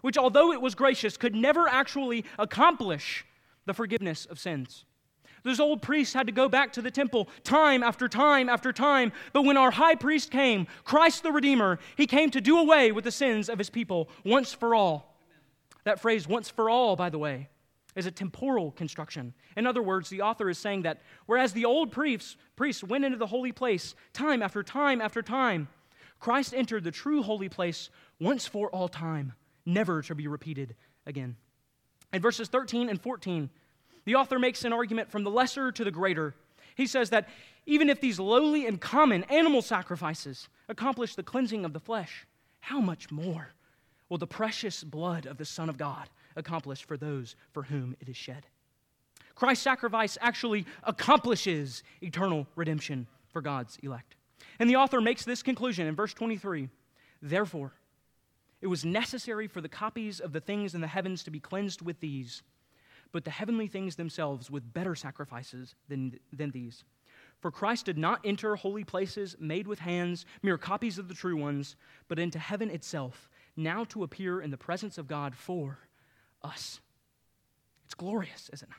which, 0.00 0.18
although 0.18 0.52
it 0.52 0.60
was 0.60 0.74
gracious, 0.74 1.16
could 1.16 1.34
never 1.34 1.68
actually 1.68 2.24
accomplish 2.38 3.24
the 3.66 3.74
forgiveness 3.74 4.26
of 4.26 4.38
sins. 4.38 4.84
Those 5.42 5.60
old 5.60 5.80
priests 5.82 6.14
had 6.14 6.26
to 6.26 6.32
go 6.32 6.48
back 6.48 6.72
to 6.74 6.82
the 6.82 6.90
temple 6.90 7.28
time 7.44 7.82
after 7.82 8.08
time 8.08 8.48
after 8.48 8.72
time. 8.72 9.12
But 9.32 9.42
when 9.42 9.56
our 9.56 9.70
high 9.70 9.94
priest 9.94 10.30
came, 10.30 10.66
Christ 10.84 11.22
the 11.22 11.32
Redeemer, 11.32 11.78
he 11.96 12.06
came 12.06 12.30
to 12.30 12.40
do 12.40 12.58
away 12.58 12.92
with 12.92 13.04
the 13.04 13.10
sins 13.10 13.48
of 13.48 13.58
his 13.58 13.70
people 13.70 14.08
once 14.24 14.52
for 14.52 14.74
all. 14.74 15.16
That 15.84 16.00
phrase, 16.00 16.28
once 16.28 16.50
for 16.50 16.68
all, 16.68 16.94
by 16.94 17.08
the 17.08 17.18
way, 17.18 17.48
is 17.96 18.06
a 18.06 18.10
temporal 18.10 18.70
construction. 18.72 19.34
In 19.56 19.66
other 19.66 19.82
words, 19.82 20.08
the 20.08 20.22
author 20.22 20.48
is 20.48 20.58
saying 20.58 20.82
that 20.82 21.02
whereas 21.26 21.52
the 21.52 21.64
old 21.64 21.90
priests, 21.90 22.36
priests 22.56 22.84
went 22.84 23.04
into 23.04 23.18
the 23.18 23.26
holy 23.26 23.52
place 23.52 23.94
time 24.12 24.42
after 24.42 24.62
time 24.62 25.00
after 25.00 25.22
time, 25.22 25.68
Christ 26.18 26.54
entered 26.54 26.84
the 26.84 26.90
true 26.90 27.22
holy 27.22 27.48
place 27.48 27.90
once 28.20 28.46
for 28.46 28.68
all 28.70 28.88
time, 28.88 29.32
never 29.64 30.02
to 30.02 30.14
be 30.14 30.28
repeated 30.28 30.76
again. 31.06 31.36
In 32.12 32.20
verses 32.20 32.48
13 32.48 32.88
and 32.88 33.00
14, 33.00 33.48
the 34.04 34.14
author 34.14 34.38
makes 34.38 34.64
an 34.64 34.72
argument 34.72 35.10
from 35.10 35.24
the 35.24 35.30
lesser 35.30 35.72
to 35.72 35.84
the 35.84 35.90
greater. 35.90 36.34
He 36.74 36.86
says 36.86 37.10
that 37.10 37.28
even 37.66 37.88
if 37.88 38.00
these 38.00 38.18
lowly 38.18 38.66
and 38.66 38.80
common 38.80 39.24
animal 39.24 39.62
sacrifices 39.62 40.48
accomplish 40.68 41.14
the 41.14 41.22
cleansing 41.22 41.64
of 41.64 41.72
the 41.72 41.80
flesh, 41.80 42.26
how 42.60 42.80
much 42.80 43.10
more 43.10 43.52
will 44.08 44.18
the 44.18 44.26
precious 44.26 44.84
blood 44.84 45.26
of 45.26 45.38
the 45.38 45.44
Son 45.44 45.68
of 45.68 45.78
God 45.78 46.08
accomplished 46.36 46.84
for 46.84 46.96
those 46.96 47.36
for 47.52 47.64
whom 47.64 47.96
it 48.00 48.08
is 48.08 48.16
shed. 48.16 48.46
Christ's 49.34 49.64
sacrifice 49.64 50.18
actually 50.20 50.66
accomplishes 50.82 51.82
eternal 52.02 52.46
redemption 52.56 53.06
for 53.32 53.40
God's 53.40 53.78
elect. 53.82 54.16
And 54.58 54.68
the 54.68 54.76
author 54.76 55.00
makes 55.00 55.24
this 55.24 55.42
conclusion 55.42 55.86
in 55.86 55.94
verse 55.96 56.12
23 56.14 56.68
Therefore, 57.22 57.72
it 58.60 58.66
was 58.66 58.84
necessary 58.84 59.46
for 59.46 59.60
the 59.60 59.68
copies 59.68 60.20
of 60.20 60.32
the 60.32 60.40
things 60.40 60.74
in 60.74 60.80
the 60.80 60.86
heavens 60.86 61.22
to 61.24 61.30
be 61.30 61.40
cleansed 61.40 61.80
with 61.80 62.00
these, 62.00 62.42
but 63.12 63.24
the 63.24 63.30
heavenly 63.30 63.66
things 63.66 63.96
themselves 63.96 64.50
with 64.50 64.72
better 64.72 64.94
sacrifices 64.94 65.74
than, 65.88 66.18
than 66.32 66.50
these. 66.50 66.84
For 67.40 67.50
Christ 67.50 67.86
did 67.86 67.96
not 67.96 68.20
enter 68.24 68.56
holy 68.56 68.84
places 68.84 69.36
made 69.40 69.66
with 69.66 69.78
hands, 69.78 70.26
mere 70.42 70.58
copies 70.58 70.98
of 70.98 71.08
the 71.08 71.14
true 71.14 71.36
ones, 71.36 71.76
but 72.08 72.18
into 72.18 72.38
heaven 72.38 72.70
itself, 72.70 73.30
now 73.56 73.84
to 73.84 74.02
appear 74.02 74.42
in 74.42 74.50
the 74.50 74.58
presence 74.58 74.98
of 74.98 75.08
God 75.08 75.34
for 75.34 75.78
us. 76.42 76.80
It's 77.84 77.94
glorious, 77.94 78.50
is 78.52 78.62
it 78.62 78.68
not? 78.68 78.78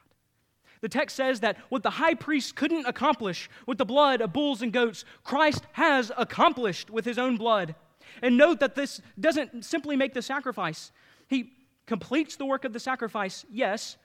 The 0.81 0.89
text 0.89 1.15
says 1.15 1.41
that 1.41 1.57
what 1.69 1.83
the 1.83 1.91
high 1.91 2.15
priest 2.15 2.55
couldn't 2.55 2.87
accomplish 2.87 3.49
with 3.67 3.77
the 3.77 3.85
blood 3.85 4.19
of 4.19 4.33
bulls 4.33 4.61
and 4.61 4.73
goats, 4.73 5.05
Christ 5.23 5.63
has 5.73 6.11
accomplished 6.17 6.89
with 6.89 7.05
his 7.05 7.19
own 7.19 7.37
blood. 7.37 7.75
And 8.21 8.35
note 8.35 8.59
that 8.59 8.75
this 8.75 8.99
doesn't 9.19 9.63
simply 9.63 9.95
make 9.95 10.13
the 10.13 10.23
sacrifice. 10.23 10.91
He 11.27 11.53
completes 11.85 12.35
the 12.35 12.45
work 12.45 12.65
of 12.65 12.73
the 12.73 12.79
sacrifice, 12.79 13.45
yes, 13.51 13.97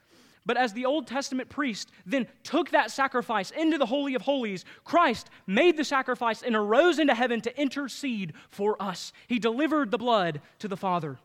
but 0.45 0.57
as 0.57 0.73
the 0.73 0.87
Old 0.87 1.07
Testament 1.09 1.49
priest 1.49 1.91
then 2.07 2.27
took 2.45 2.71
that 2.71 2.91
sacrifice 2.91 3.51
into 3.51 3.79
the 3.79 3.87
Holy 3.87 4.15
of 4.15 4.23
Holies, 4.23 4.65
Christ 4.85 5.29
made 5.47 5.77
the 5.77 5.85
sacrifice 5.85 6.43
and 6.43 6.55
arose 6.55 6.99
into 6.99 7.15
heaven 7.15 7.41
to 7.41 7.61
intercede 7.61 8.33
for 8.49 8.81
us. 8.81 9.13
He 9.27 9.39
delivered 9.41 9.91
the 9.91 9.99
blood 9.99 10.41
to 10.61 10.69
the 10.69 10.77
Father 10.77 11.19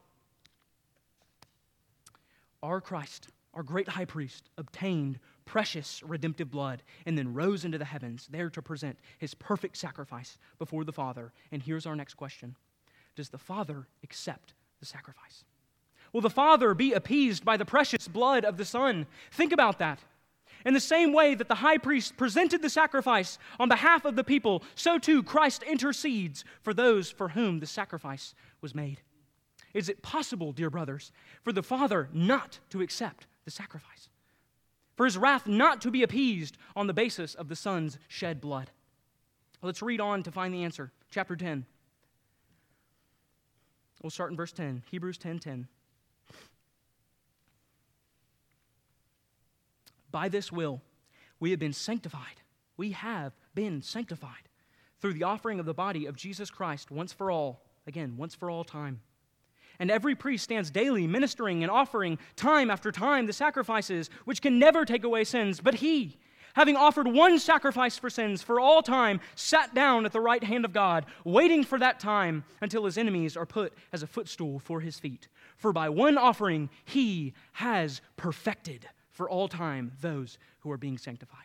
our 2.63 2.81
Christ, 2.81 3.27
our 3.53 3.63
great 3.63 3.87
high 3.87 4.05
priest, 4.05 4.49
obtained 4.57 5.19
precious 5.45 6.01
redemptive 6.03 6.49
blood 6.49 6.83
and 7.05 7.17
then 7.17 7.33
rose 7.33 7.65
into 7.65 7.77
the 7.77 7.85
heavens, 7.85 8.27
there 8.31 8.49
to 8.49 8.61
present 8.61 8.97
his 9.17 9.33
perfect 9.33 9.77
sacrifice 9.77 10.37
before 10.59 10.83
the 10.83 10.93
Father. 10.93 11.33
And 11.51 11.61
here's 11.61 11.85
our 11.85 11.95
next 11.95 12.15
question 12.15 12.55
Does 13.15 13.29
the 13.29 13.37
Father 13.37 13.87
accept 14.03 14.53
the 14.79 14.85
sacrifice? 14.85 15.43
Will 16.13 16.21
the 16.21 16.29
Father 16.29 16.73
be 16.73 16.93
appeased 16.93 17.45
by 17.45 17.57
the 17.57 17.65
precious 17.65 18.07
blood 18.07 18.45
of 18.45 18.57
the 18.57 18.65
Son? 18.65 19.05
Think 19.31 19.53
about 19.53 19.79
that. 19.79 19.99
In 20.65 20.73
the 20.73 20.79
same 20.79 21.11
way 21.11 21.33
that 21.35 21.47
the 21.47 21.55
high 21.55 21.77
priest 21.77 22.17
presented 22.17 22.61
the 22.61 22.69
sacrifice 22.69 23.39
on 23.59 23.69
behalf 23.69 24.05
of 24.05 24.15
the 24.15 24.23
people, 24.23 24.63
so 24.75 24.99
too 24.99 25.23
Christ 25.23 25.63
intercedes 25.63 26.43
for 26.61 26.73
those 26.73 27.09
for 27.09 27.29
whom 27.29 27.59
the 27.59 27.65
sacrifice 27.65 28.35
was 28.61 28.75
made. 28.75 29.01
Is 29.73 29.89
it 29.89 30.01
possible, 30.01 30.51
dear 30.51 30.69
brothers, 30.69 31.11
for 31.43 31.51
the 31.51 31.63
Father 31.63 32.09
not 32.13 32.59
to 32.69 32.81
accept 32.81 33.27
the 33.45 33.51
sacrifice? 33.51 34.09
For 34.95 35.05
his 35.05 35.17
wrath 35.17 35.47
not 35.47 35.81
to 35.81 35.91
be 35.91 36.03
appeased 36.03 36.57
on 36.75 36.87
the 36.87 36.93
basis 36.93 37.33
of 37.33 37.47
the 37.47 37.55
Son's 37.55 37.97
shed 38.07 38.41
blood? 38.41 38.71
Let's 39.61 39.81
read 39.81 40.01
on 40.01 40.23
to 40.23 40.31
find 40.31 40.53
the 40.53 40.63
answer. 40.63 40.91
Chapter 41.09 41.35
10. 41.35 41.65
We'll 44.01 44.09
start 44.09 44.31
in 44.31 44.37
verse 44.37 44.51
10. 44.51 44.83
Hebrews 44.89 45.17
10 45.17 45.39
10. 45.39 45.67
By 50.09 50.27
this 50.27 50.51
will, 50.51 50.81
we 51.39 51.51
have 51.51 51.59
been 51.59 51.73
sanctified. 51.73 52.41
We 52.75 52.91
have 52.91 53.33
been 53.55 53.81
sanctified 53.81 54.49
through 54.99 55.13
the 55.13 55.23
offering 55.23 55.59
of 55.59 55.65
the 55.65 55.73
body 55.73 56.05
of 56.05 56.15
Jesus 56.15 56.49
Christ 56.49 56.91
once 56.91 57.13
for 57.13 57.31
all. 57.31 57.63
Again, 57.87 58.17
once 58.17 58.35
for 58.35 58.49
all 58.49 58.63
time. 58.63 59.01
And 59.79 59.89
every 59.89 60.15
priest 60.15 60.43
stands 60.43 60.69
daily 60.69 61.07
ministering 61.07 61.63
and 61.63 61.71
offering 61.71 62.17
time 62.35 62.69
after 62.69 62.91
time 62.91 63.25
the 63.25 63.33
sacrifices 63.33 64.09
which 64.25 64.41
can 64.41 64.59
never 64.59 64.85
take 64.85 65.03
away 65.03 65.23
sins. 65.23 65.59
But 65.59 65.75
he, 65.75 66.17
having 66.53 66.75
offered 66.75 67.07
one 67.07 67.39
sacrifice 67.39 67.97
for 67.97 68.09
sins 68.09 68.43
for 68.43 68.59
all 68.59 68.81
time, 68.81 69.19
sat 69.35 69.73
down 69.73 70.05
at 70.05 70.11
the 70.11 70.19
right 70.19 70.43
hand 70.43 70.65
of 70.65 70.73
God, 70.73 71.05
waiting 71.23 71.63
for 71.63 71.79
that 71.79 71.99
time 71.99 72.43
until 72.61 72.85
his 72.85 72.97
enemies 72.97 73.35
are 73.35 73.45
put 73.45 73.73
as 73.91 74.03
a 74.03 74.07
footstool 74.07 74.59
for 74.59 74.81
his 74.81 74.99
feet. 74.99 75.27
For 75.57 75.73
by 75.73 75.89
one 75.89 76.17
offering 76.17 76.69
he 76.85 77.33
has 77.53 78.01
perfected 78.17 78.87
for 79.11 79.29
all 79.29 79.47
time 79.47 79.91
those 80.01 80.37
who 80.59 80.71
are 80.71 80.77
being 80.77 80.97
sanctified. 80.97 81.37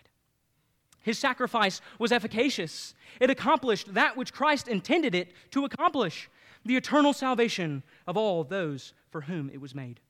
His 1.03 1.19
sacrifice 1.21 1.81
was 2.01 2.11
efficacious. 2.11 2.93
It 3.21 3.31
accomplished 3.31 3.95
that 3.95 4.17
which 4.17 4.33
Christ 4.33 4.67
intended 4.67 5.15
it 5.15 5.33
to 5.53 5.65
accomplish 5.65 6.29
the 6.67 6.77
eternal 6.77 7.13
salvation 7.13 7.83
of 8.07 8.17
all 8.17 8.45
those 8.45 8.93
for 9.11 9.23
whom 9.23 9.51
it 9.51 9.61
was 9.61 9.75
made. 9.75 10.01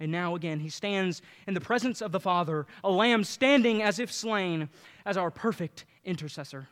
And 0.00 0.10
now 0.10 0.34
again, 0.34 0.60
he 0.60 0.68
stands 0.68 1.22
in 1.46 1.54
the 1.54 1.60
presence 1.60 2.00
of 2.00 2.12
the 2.12 2.20
Father, 2.20 2.66
a 2.82 2.90
lamb 2.90 3.24
standing 3.24 3.82
as 3.82 3.98
if 3.98 4.10
slain, 4.10 4.68
as 5.04 5.16
our 5.16 5.30
perfect 5.30 5.84
intercessor, 6.04 6.68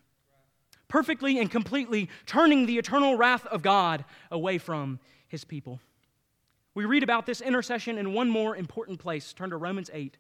perfectly 0.88 1.38
and 1.38 1.50
completely 1.50 2.08
turning 2.26 2.66
the 2.66 2.78
eternal 2.78 3.16
wrath 3.16 3.46
of 3.46 3.62
God 3.62 4.04
away 4.30 4.58
from 4.58 4.98
his 5.28 5.44
people. 5.44 5.80
We 6.74 6.84
read 6.84 7.02
about 7.02 7.26
this 7.26 7.40
intercession 7.40 7.98
in 7.98 8.12
one 8.12 8.28
more 8.28 8.56
important 8.56 8.98
place. 8.98 9.32
Turn 9.32 9.50
to 9.50 9.56
Romans 9.56 9.90
8. 9.92 10.16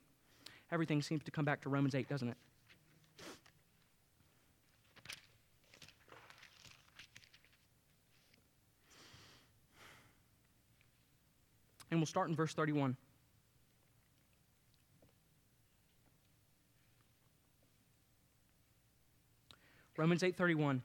everything 0.70 1.02
seems 1.02 1.24
to 1.24 1.30
come 1.30 1.44
back 1.44 1.62
to 1.62 1.68
Romans 1.68 1.94
8, 1.94 2.08
doesn't 2.08 2.28
it? 2.28 2.36
And 11.90 12.00
we'll 12.00 12.06
start 12.06 12.28
in 12.28 12.36
verse 12.36 12.54
31. 12.54 12.96
Romans 19.96 20.22
8:31. 20.22 20.82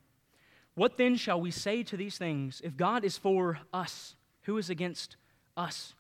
What 0.73 0.97
then 0.97 1.15
shall 1.15 1.39
we 1.39 1.49
say 1.49 1.83
to 1.83 1.95
these 1.95 2.17
things? 2.17 2.59
If 2.63 2.75
God 2.75 3.05
is 3.05 3.17
for 3.17 3.59
us, 3.71 4.15
who 4.41 4.57
is 4.57 4.69
against 4.69 5.15
us? 5.55 5.93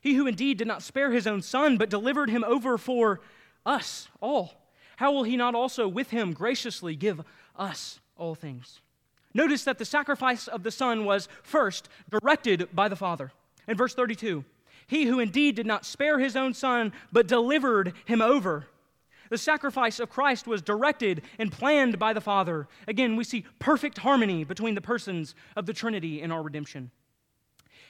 He 0.00 0.14
who 0.14 0.28
indeed 0.28 0.56
did 0.58 0.68
not 0.68 0.82
spare 0.82 1.10
his 1.10 1.26
own 1.26 1.42
son, 1.42 1.76
but 1.76 1.90
delivered 1.90 2.30
him 2.30 2.44
over 2.44 2.78
for 2.78 3.20
us 3.66 4.08
all, 4.20 4.68
how 4.98 5.10
will 5.12 5.24
he 5.24 5.36
not 5.36 5.56
also 5.56 5.88
with 5.88 6.10
him 6.10 6.32
graciously 6.32 6.94
give 6.94 7.22
us 7.56 7.98
all 8.16 8.36
things? 8.36 8.80
Notice 9.34 9.64
that 9.64 9.78
the 9.78 9.84
sacrifice 9.84 10.46
of 10.46 10.62
the 10.62 10.70
son 10.70 11.04
was 11.04 11.28
first 11.42 11.88
directed 12.08 12.68
by 12.72 12.88
the 12.88 12.96
Father. 12.96 13.32
In 13.68 13.76
verse 13.76 13.94
32, 13.94 14.44
he 14.88 15.04
who 15.04 15.20
indeed 15.20 15.54
did 15.54 15.66
not 15.66 15.86
spare 15.86 16.18
his 16.18 16.34
own 16.34 16.54
son, 16.54 16.92
but 17.12 17.28
delivered 17.28 17.92
him 18.06 18.20
over 18.20 18.66
the 19.30 19.38
sacrifice 19.38 20.00
of 20.00 20.10
Christ 20.10 20.46
was 20.46 20.62
directed 20.62 21.22
and 21.38 21.52
planned 21.52 21.98
by 21.98 22.12
the 22.12 22.20
Father. 22.20 22.68
Again, 22.86 23.16
we 23.16 23.24
see 23.24 23.44
perfect 23.58 23.98
harmony 23.98 24.44
between 24.44 24.74
the 24.74 24.80
persons 24.80 25.34
of 25.56 25.66
the 25.66 25.72
Trinity 25.72 26.22
in 26.22 26.32
our 26.32 26.42
redemption. 26.42 26.90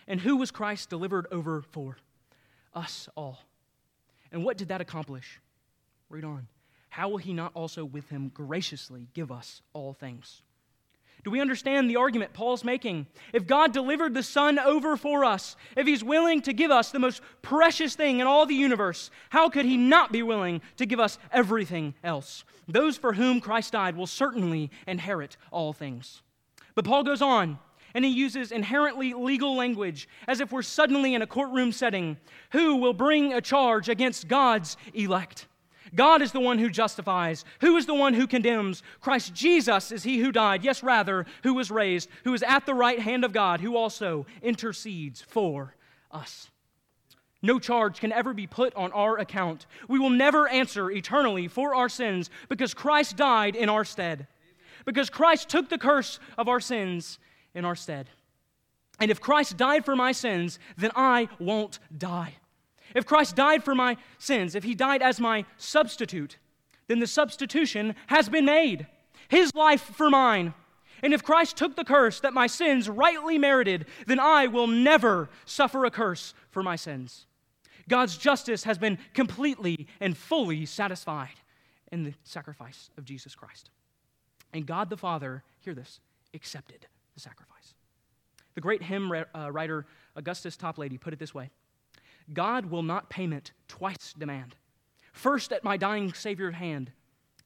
And 0.06 0.20
who 0.20 0.36
was 0.36 0.50
Christ 0.50 0.90
delivered 0.90 1.26
over 1.30 1.62
for? 1.62 1.98
Us 2.74 3.08
all. 3.16 3.40
And 4.32 4.44
what 4.44 4.58
did 4.58 4.68
that 4.68 4.80
accomplish? 4.80 5.40
Read 6.08 6.24
on. 6.24 6.48
How 6.90 7.08
will 7.08 7.18
he 7.18 7.32
not 7.32 7.52
also 7.54 7.84
with 7.84 8.08
him 8.08 8.30
graciously 8.32 9.08
give 9.14 9.30
us 9.30 9.62
all 9.72 9.92
things? 9.92 10.42
Do 11.24 11.30
we 11.30 11.40
understand 11.40 11.90
the 11.90 11.96
argument 11.96 12.32
Paul's 12.32 12.64
making? 12.64 13.06
If 13.32 13.46
God 13.46 13.72
delivered 13.72 14.14
the 14.14 14.22
Son 14.22 14.58
over 14.58 14.96
for 14.96 15.24
us, 15.24 15.56
if 15.76 15.86
He's 15.86 16.04
willing 16.04 16.40
to 16.42 16.52
give 16.52 16.70
us 16.70 16.90
the 16.90 16.98
most 16.98 17.20
precious 17.42 17.94
thing 17.94 18.20
in 18.20 18.26
all 18.26 18.46
the 18.46 18.54
universe, 18.54 19.10
how 19.30 19.48
could 19.48 19.64
He 19.64 19.76
not 19.76 20.12
be 20.12 20.22
willing 20.22 20.60
to 20.76 20.86
give 20.86 21.00
us 21.00 21.18
everything 21.32 21.94
else? 22.04 22.44
Those 22.68 22.96
for 22.96 23.14
whom 23.14 23.40
Christ 23.40 23.72
died 23.72 23.96
will 23.96 24.06
certainly 24.06 24.70
inherit 24.86 25.36
all 25.50 25.72
things. 25.72 26.22
But 26.74 26.84
Paul 26.84 27.02
goes 27.02 27.22
on, 27.22 27.58
and 27.94 28.04
he 28.04 28.10
uses 28.10 28.52
inherently 28.52 29.14
legal 29.14 29.56
language 29.56 30.08
as 30.28 30.40
if 30.40 30.52
we're 30.52 30.62
suddenly 30.62 31.14
in 31.14 31.22
a 31.22 31.26
courtroom 31.26 31.72
setting. 31.72 32.16
Who 32.52 32.76
will 32.76 32.92
bring 32.92 33.32
a 33.32 33.40
charge 33.40 33.88
against 33.88 34.28
God's 34.28 34.76
elect? 34.94 35.46
God 35.94 36.22
is 36.22 36.32
the 36.32 36.40
one 36.40 36.58
who 36.58 36.68
justifies. 36.68 37.44
Who 37.60 37.76
is 37.76 37.86
the 37.86 37.94
one 37.94 38.14
who 38.14 38.26
condemns? 38.26 38.82
Christ 39.00 39.34
Jesus 39.34 39.92
is 39.92 40.02
he 40.02 40.18
who 40.18 40.32
died, 40.32 40.64
yes, 40.64 40.82
rather, 40.82 41.26
who 41.42 41.54
was 41.54 41.70
raised, 41.70 42.08
who 42.24 42.34
is 42.34 42.42
at 42.42 42.66
the 42.66 42.74
right 42.74 42.98
hand 42.98 43.24
of 43.24 43.32
God, 43.32 43.60
who 43.60 43.76
also 43.76 44.26
intercedes 44.42 45.20
for 45.20 45.74
us. 46.10 46.50
No 47.40 47.58
charge 47.58 48.00
can 48.00 48.12
ever 48.12 48.34
be 48.34 48.46
put 48.46 48.74
on 48.74 48.90
our 48.92 49.18
account. 49.18 49.66
We 49.86 49.98
will 49.98 50.10
never 50.10 50.48
answer 50.48 50.90
eternally 50.90 51.46
for 51.46 51.74
our 51.74 51.88
sins 51.88 52.30
because 52.48 52.74
Christ 52.74 53.16
died 53.16 53.54
in 53.54 53.68
our 53.68 53.84
stead. 53.84 54.26
Because 54.84 55.10
Christ 55.10 55.48
took 55.48 55.68
the 55.68 55.78
curse 55.78 56.18
of 56.36 56.48
our 56.48 56.60
sins 56.60 57.18
in 57.54 57.64
our 57.64 57.76
stead. 57.76 58.08
And 58.98 59.10
if 59.10 59.20
Christ 59.20 59.56
died 59.56 59.84
for 59.84 59.94
my 59.94 60.12
sins, 60.12 60.58
then 60.76 60.90
I 60.96 61.28
won't 61.38 61.78
die. 61.96 62.34
If 62.94 63.06
Christ 63.06 63.36
died 63.36 63.62
for 63.64 63.74
my 63.74 63.96
sins, 64.18 64.54
if 64.54 64.64
he 64.64 64.74
died 64.74 65.02
as 65.02 65.20
my 65.20 65.44
substitute, 65.56 66.38
then 66.86 67.00
the 67.00 67.06
substitution 67.06 67.94
has 68.08 68.28
been 68.28 68.44
made. 68.44 68.86
His 69.28 69.54
life 69.54 69.82
for 69.82 70.10
mine. 70.10 70.54
And 71.02 71.14
if 71.14 71.22
Christ 71.22 71.56
took 71.56 71.76
the 71.76 71.84
curse 71.84 72.20
that 72.20 72.34
my 72.34 72.46
sins 72.46 72.88
rightly 72.88 73.38
merited, 73.38 73.86
then 74.06 74.18
I 74.18 74.46
will 74.46 74.66
never 74.66 75.28
suffer 75.44 75.84
a 75.84 75.90
curse 75.90 76.34
for 76.50 76.62
my 76.62 76.76
sins. 76.76 77.26
God's 77.88 78.16
justice 78.16 78.64
has 78.64 78.78
been 78.78 78.98
completely 79.14 79.86
and 80.00 80.16
fully 80.16 80.66
satisfied 80.66 81.40
in 81.92 82.04
the 82.04 82.14
sacrifice 82.24 82.90
of 82.98 83.04
Jesus 83.04 83.34
Christ. 83.34 83.70
And 84.52 84.66
God 84.66 84.90
the 84.90 84.96
Father, 84.96 85.42
hear 85.60 85.74
this, 85.74 86.00
accepted 86.34 86.86
the 87.14 87.20
sacrifice. 87.20 87.74
The 88.54 88.60
great 88.60 88.82
hymn 88.82 89.12
uh, 89.12 89.52
writer 89.52 89.86
Augustus 90.16 90.56
Toplady 90.56 91.00
put 91.00 91.12
it 91.12 91.18
this 91.18 91.34
way 91.34 91.50
God 92.32 92.66
will 92.66 92.82
not 92.82 93.10
payment 93.10 93.52
twice 93.68 94.14
demand. 94.16 94.54
First 95.12 95.52
at 95.52 95.64
my 95.64 95.76
dying 95.76 96.12
Savior's 96.12 96.54
hand, 96.54 96.92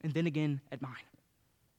and 0.03 0.13
then 0.13 0.27
again 0.27 0.61
at 0.71 0.83
mine. 0.83 0.95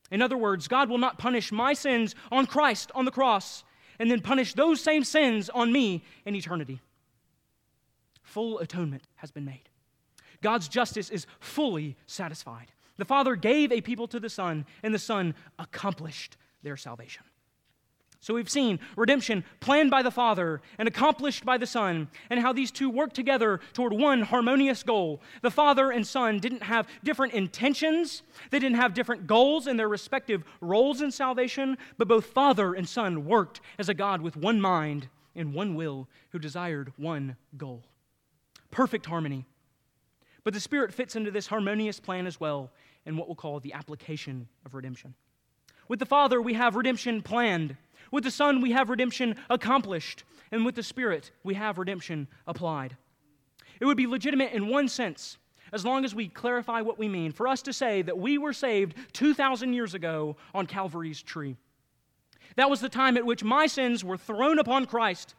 In 0.10 0.22
other 0.22 0.38
words, 0.38 0.68
God 0.68 0.89
will 0.89 0.97
not 0.97 1.18
punish 1.18 1.51
my 1.51 1.74
sins 1.74 2.16
on 2.32 2.45
Christ 2.45 2.91
on 2.95 3.06
the 3.06 3.12
cross, 3.12 3.64
and 3.99 4.10
then 4.10 4.22
punish 4.22 4.54
those 4.54 4.82
same 4.82 5.04
sins 5.04 5.49
on 5.49 5.72
me 5.72 6.04
in 6.26 6.36
eternity. 6.36 6.80
Full 8.22 8.60
atonement 8.60 9.04
has 9.16 9.32
been 9.32 9.45
made. 9.45 9.70
God's 10.41 10.68
justice 10.68 11.10
is 11.10 11.26
fully 11.39 11.95
satisfied. 12.06 12.72
The 12.97 13.06
Father 13.06 13.36
gave 13.36 13.72
a 13.72 13.82
people 13.82 14.08
to 14.08 14.20
the 14.20 14.30
Son, 14.30 14.66
and 14.82 14.93
the 14.93 14.99
Son 14.99 15.36
accomplished 15.58 16.38
their 16.62 16.78
salvation. 16.78 17.24
So 18.24 18.34
we've 18.34 18.50
seen 18.50 18.80
redemption 18.96 19.44
planned 19.60 19.92
by 19.92 20.02
the 20.02 20.10
Father 20.10 20.62
and 20.78 20.88
accomplished 20.88 21.44
by 21.44 21.58
the 21.58 21.68
Son, 21.68 22.08
and 22.30 22.40
how 22.40 22.54
these 22.54 22.72
two 22.72 22.90
work 22.90 23.12
together 23.12 23.60
toward 23.74 23.92
one 23.92 24.22
harmonious 24.22 24.82
goal. 24.82 25.22
The 25.42 25.52
Father 25.52 25.92
and 25.92 26.08
Son 26.08 26.40
didn't 26.40 26.64
have 26.64 26.88
different 27.04 27.34
intentions, 27.34 28.24
they 28.50 28.60
didn't 28.60 28.78
have 28.78 28.94
different 28.94 29.28
goals 29.28 29.68
in 29.68 29.76
their 29.76 29.90
respective 29.90 30.46
roles 30.62 31.02
in 31.02 31.12
salvation, 31.12 31.78
but 31.98 32.08
both 32.08 32.28
Father 32.28 32.74
and 32.74 32.88
Son 32.88 33.26
worked 33.26 33.60
as 33.78 33.90
a 33.90 33.94
God 33.94 34.22
with 34.22 34.38
one 34.38 34.62
mind 34.62 35.10
and 35.36 35.54
one 35.54 35.76
will 35.76 36.08
who 36.30 36.40
desired 36.40 36.94
one 36.96 37.36
goal. 37.58 37.84
Perfect 38.72 39.06
harmony. 39.06 39.46
But 40.46 40.54
the 40.54 40.62
Spirit 40.62 40.94
fits 40.94 41.18
into 41.18 41.30
this 41.30 41.48
harmonious 41.48 42.00
plan 42.00 42.26
as 42.26 42.40
well 42.40 42.72
in 43.06 43.18
what 43.18 43.28
we'll 43.28 43.36
call 43.36 43.60
the 43.60 43.74
application 43.74 44.48
of 44.66 44.76
redemption. 44.76 45.14
With 45.90 46.00
the 46.00 46.06
Father, 46.06 46.42
we 46.42 46.54
have 46.54 46.78
redemption 46.78 47.22
planned. 47.22 47.76
With 48.14 48.26
the 48.26 48.30
Son, 48.30 48.61
we 48.61 48.74
have 48.74 48.91
redemption 48.91 49.36
accomplished. 49.49 50.24
And 50.51 50.64
with 50.64 50.76
the 50.76 50.84
Spirit, 50.84 51.32
we 51.43 51.55
have 51.55 51.80
redemption 51.80 52.28
applied. 52.45 52.95
It 53.80 53.86
would 53.86 53.97
be 53.97 54.05
legitimate 54.05 54.53
in 54.53 54.68
one 54.68 54.88
sense, 54.88 55.39
as 55.72 55.84
long 55.84 56.05
as 56.05 56.14
we 56.14 56.28
clarify 56.28 56.82
what 56.82 56.99
we 56.99 57.09
mean, 57.09 57.32
for 57.32 57.47
us 57.47 57.64
to 57.64 57.74
say 57.74 58.03
that 58.03 58.20
we 58.20 58.38
were 58.38 58.53
saved 58.53 58.95
2,000 59.14 59.74
years 59.74 59.95
ago 59.95 60.38
on 60.53 60.68
Calvary's 60.68 61.24
tree. 61.24 61.57
That 62.55 62.70
was 62.70 62.82
the 62.82 62.88
time 62.88 63.18
at 63.18 63.26
which 63.26 63.43
my 63.43 63.66
sins 63.66 64.03
were 64.03 64.16
thrown 64.16 64.59
upon 64.59 64.86
Christ. 64.86 65.34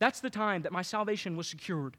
That's 0.00 0.18
the 0.18 0.30
time 0.30 0.62
that 0.62 0.72
my 0.72 0.82
salvation 0.82 1.36
was 1.36 1.46
secured. 1.46 1.96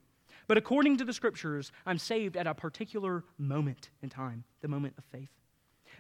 But 0.48 0.58
according 0.58 0.98
to 0.98 1.06
the 1.06 1.14
scriptures, 1.14 1.72
I'm 1.86 1.98
saved 1.98 2.36
at 2.36 2.46
a 2.46 2.54
particular 2.54 3.24
moment 3.38 3.90
in 4.02 4.10
time, 4.10 4.44
the 4.60 4.68
moment 4.68 4.96
of 4.98 5.06
faith. 5.06 5.32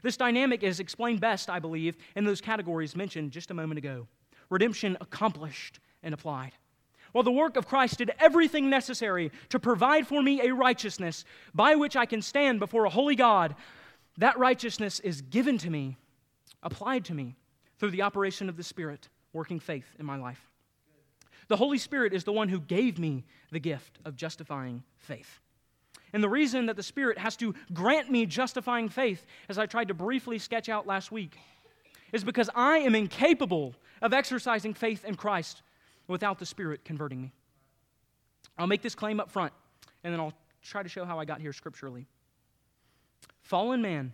This 0.05 0.17
dynamic 0.17 0.61
is 0.61 0.79
explained 0.79 1.19
best, 1.19 1.49
I 1.49 1.57
believe, 1.57 1.97
in 2.15 2.25
those 2.25 2.39
categories 2.39 2.95
mentioned 2.95 3.31
just 3.31 3.49
a 3.49 3.55
moment 3.55 3.79
ago 3.79 4.07
redemption 4.51 4.95
accomplished 5.01 5.79
and 6.03 6.13
applied. 6.13 6.51
While 7.11 7.23
the 7.23 7.31
work 7.31 7.57
of 7.57 7.67
Christ 7.67 7.97
did 7.97 8.11
everything 8.19 8.69
necessary 8.69 9.31
to 9.49 9.59
provide 9.59 10.05
for 10.05 10.21
me 10.21 10.41
a 10.41 10.53
righteousness 10.53 11.25
by 11.55 11.73
which 11.73 11.95
I 11.95 12.05
can 12.05 12.21
stand 12.21 12.59
before 12.59 12.85
a 12.85 12.89
holy 12.91 13.15
God, 13.15 13.55
that 14.19 14.37
righteousness 14.37 14.99
is 14.99 15.23
given 15.23 15.57
to 15.57 15.71
me, 15.71 15.97
applied 16.61 17.05
to 17.05 17.15
me, 17.15 17.35
through 17.79 17.89
the 17.89 18.03
operation 18.03 18.47
of 18.47 18.57
the 18.57 18.63
Spirit 18.63 19.09
working 19.33 19.59
faith 19.59 19.87
in 19.97 20.05
my 20.05 20.17
life. 20.17 20.51
The 21.47 21.57
Holy 21.57 21.79
Spirit 21.79 22.13
is 22.13 22.25
the 22.25 22.31
one 22.31 22.49
who 22.49 22.59
gave 22.59 22.99
me 22.99 23.23
the 23.51 23.59
gift 23.59 23.97
of 24.05 24.15
justifying 24.15 24.83
faith. 24.97 25.39
And 26.15 26.23
the 26.23 26.29
reason 26.29 26.67
that 26.67 26.77
the 26.77 26.81
Spirit 26.81 27.17
has 27.17 27.35
to 27.35 27.53
grant 27.73 28.09
me 28.09 28.25
justifying 28.25 28.87
faith, 28.87 29.25
as 29.49 29.57
I 29.57 29.65
tried 29.65 29.89
to 29.89 29.93
briefly 29.93 30.39
sketch 30.39 30.69
out 30.69 30.87
last 30.87 31.11
week, 31.11 31.37
is 32.13 32.23
because 32.23 32.49
I 32.55 32.77
am 32.77 32.95
incapable 32.95 33.75
of 34.01 34.13
exercising 34.13 34.73
faith 34.73 35.03
in 35.03 35.15
Christ 35.15 35.61
without 36.07 36.39
the 36.39 36.45
Spirit 36.45 36.85
converting 36.85 37.21
me. 37.21 37.33
I'll 38.57 38.65
make 38.65 38.81
this 38.81 38.95
claim 38.95 39.19
up 39.19 39.29
front, 39.29 39.51
and 40.05 40.13
then 40.13 40.21
I'll 40.21 40.31
try 40.63 40.83
to 40.83 40.87
show 40.87 41.03
how 41.03 41.19
I 41.19 41.25
got 41.25 41.41
here 41.41 41.51
scripturally. 41.51 42.07
Fallen 43.41 43.81
man 43.81 44.13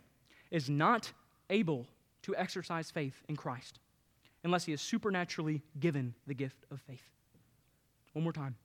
is 0.49 0.71
not 0.71 1.13
able 1.51 1.85
to 2.23 2.35
exercise 2.35 2.89
faith 2.89 3.21
in 3.29 3.35
Christ 3.35 3.77
unless 4.43 4.65
he 4.65 4.73
is 4.73 4.81
supernaturally 4.81 5.61
given 5.79 6.15
the 6.25 6.33
gift 6.33 6.65
of 6.71 6.81
faith. 6.81 7.11
One 8.13 8.23
more 8.23 8.33
time. 8.33 8.55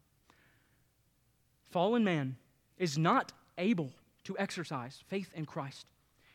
Fallen 1.70 2.02
man 2.02 2.36
is 2.78 2.98
not 2.98 3.32
able 3.58 3.92
to 4.24 4.36
exercise 4.38 5.02
faith 5.08 5.30
in 5.34 5.46
Christ 5.46 5.86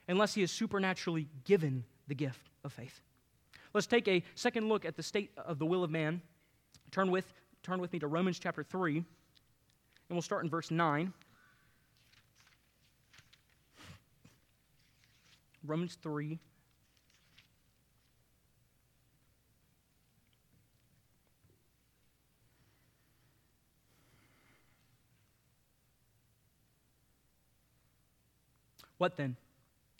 unless 0.07 0.33
he 0.33 0.41
is 0.41 0.51
supernaturally 0.51 1.27
given 1.45 1.83
the 2.07 2.15
gift 2.15 2.49
of 2.63 2.73
faith. 2.73 3.01
Let's 3.73 3.87
take 3.87 4.07
a 4.07 4.23
second 4.35 4.67
look 4.67 4.85
at 4.85 4.95
the 4.97 5.03
state 5.03 5.31
of 5.37 5.59
the 5.59 5.65
will 5.65 5.83
of 5.83 5.91
man. 5.91 6.21
Turn 6.91 7.09
with, 7.11 7.31
turn 7.63 7.79
with 7.79 7.93
me 7.93 7.99
to 7.99 8.07
Romans 8.07 8.39
chapter 8.39 8.63
3, 8.63 8.97
and 8.97 9.05
we'll 10.09 10.21
start 10.21 10.43
in 10.43 10.49
verse 10.49 10.71
9. 10.71 11.13
Romans 15.63 15.97
3, 16.01 16.39
What 29.01 29.17
then? 29.17 29.35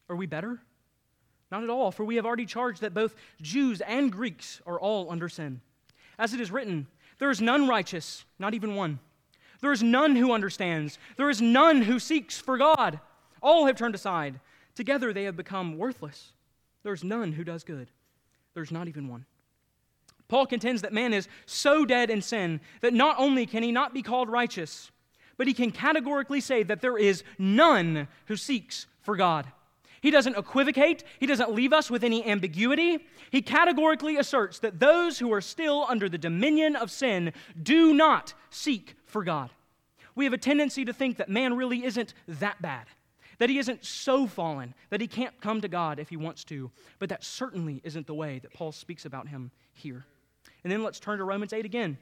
Are 0.10 0.16
we 0.16 0.28
better? 0.28 0.62
Not 1.52 1.64
at 1.64 1.72
all, 1.72 1.90
for 1.90 2.06
we 2.06 2.18
have 2.18 2.26
already 2.28 2.46
charged 2.46 2.82
that 2.82 2.94
both 2.94 3.16
Jews 3.42 3.82
and 3.82 4.12
Greeks 4.12 4.62
are 4.68 4.80
all 4.80 5.10
under 5.10 5.28
sin. 5.28 5.62
As 6.20 6.36
it 6.36 6.40
is 6.40 6.52
written, 6.52 6.86
there 7.18 7.32
is 7.32 7.42
none 7.42 7.68
righteous, 7.68 8.26
not 8.38 8.54
even 8.54 8.76
one. 8.76 9.00
There 9.60 9.72
is 9.72 9.82
none 9.82 10.16
who 10.16 10.34
understands. 10.34 11.00
There 11.18 11.32
is 11.32 11.42
none 11.42 11.82
who 11.82 11.98
seeks 11.98 12.40
for 12.40 12.60
God. 12.60 13.00
All 13.42 13.66
have 13.66 13.76
turned 13.76 13.96
aside. 13.96 14.40
Together 14.76 15.12
they 15.14 15.24
have 15.24 15.36
become 15.36 15.80
worthless. 15.80 16.34
There's 16.84 17.04
none 17.04 17.32
who 17.32 17.44
does 17.44 17.64
good. 17.64 17.90
There's 18.54 18.72
not 18.72 18.88
even 18.88 19.08
one. 19.08 19.26
Paul 20.28 20.46
contends 20.46 20.84
that 20.84 20.94
man 20.94 21.12
is 21.12 21.28
so 21.48 21.86
dead 21.86 22.12
in 22.12 22.22
sin 22.22 22.62
that 22.82 22.94
not 22.94 23.16
only 23.18 23.48
can 23.48 23.64
he 23.64 23.72
not 23.72 23.96
be 23.96 24.04
called 24.04 24.30
righteous, 24.30 24.92
but 25.42 25.48
he 25.48 25.56
can 25.56 25.72
categorically 25.72 26.40
say 26.40 26.62
that 26.62 26.82
there 26.82 27.00
is 27.00 27.24
none 27.40 28.08
who 28.28 28.36
seeks 28.36 28.86
for 29.02 29.16
God. 29.16 29.48
He 30.02 30.10
doesn't 30.10 30.38
equivocate, 30.38 31.04
he 31.20 31.28
doesn't 31.28 31.54
leave 31.54 31.74
us 31.74 31.92
with 31.92 32.04
any 32.04 32.26
ambiguity. 32.26 33.06
He 33.30 33.44
categorically 33.44 34.18
asserts 34.18 34.58
that 34.60 34.80
those 34.80 35.20
who 35.20 35.32
are 35.32 35.42
still 35.42 35.86
under 35.88 36.10
the 36.10 36.18
dominion 36.18 36.76
of 36.76 36.90
sin 36.90 37.34
do 37.62 37.94
not 37.94 38.34
seek 38.50 38.96
for 39.06 39.24
God. 39.24 39.52
We 40.16 40.26
have 40.26 40.34
a 40.34 40.40
tendency 40.40 40.84
to 40.86 40.94
think 40.94 41.18
that 41.18 41.30
man 41.30 41.56
really 41.56 41.86
isn't 41.86 42.16
that 42.28 42.62
bad, 42.62 42.88
that 43.38 43.50
he 43.50 43.60
isn't 43.60 43.86
so 43.86 44.26
fallen 44.26 44.74
that 44.90 45.02
he 45.02 45.08
can't 45.08 45.40
come 45.40 45.62
to 45.62 45.68
God 45.68 46.00
if 46.00 46.10
he 46.10 46.18
wants 46.18 46.44
to, 46.46 46.72
but 46.98 47.10
that 47.10 47.24
certainly 47.24 47.80
isn't 47.84 48.08
the 48.08 48.16
way 48.16 48.40
that 48.40 48.54
Paul 48.54 48.72
speaks 48.72 49.06
about 49.06 49.28
him 49.28 49.52
here. 49.74 50.04
And 50.64 50.72
then 50.72 50.84
let's 50.84 51.00
turn 51.00 51.20
to 51.20 51.24
Romans 51.24 51.54
8 51.54 51.64
again, 51.64 51.98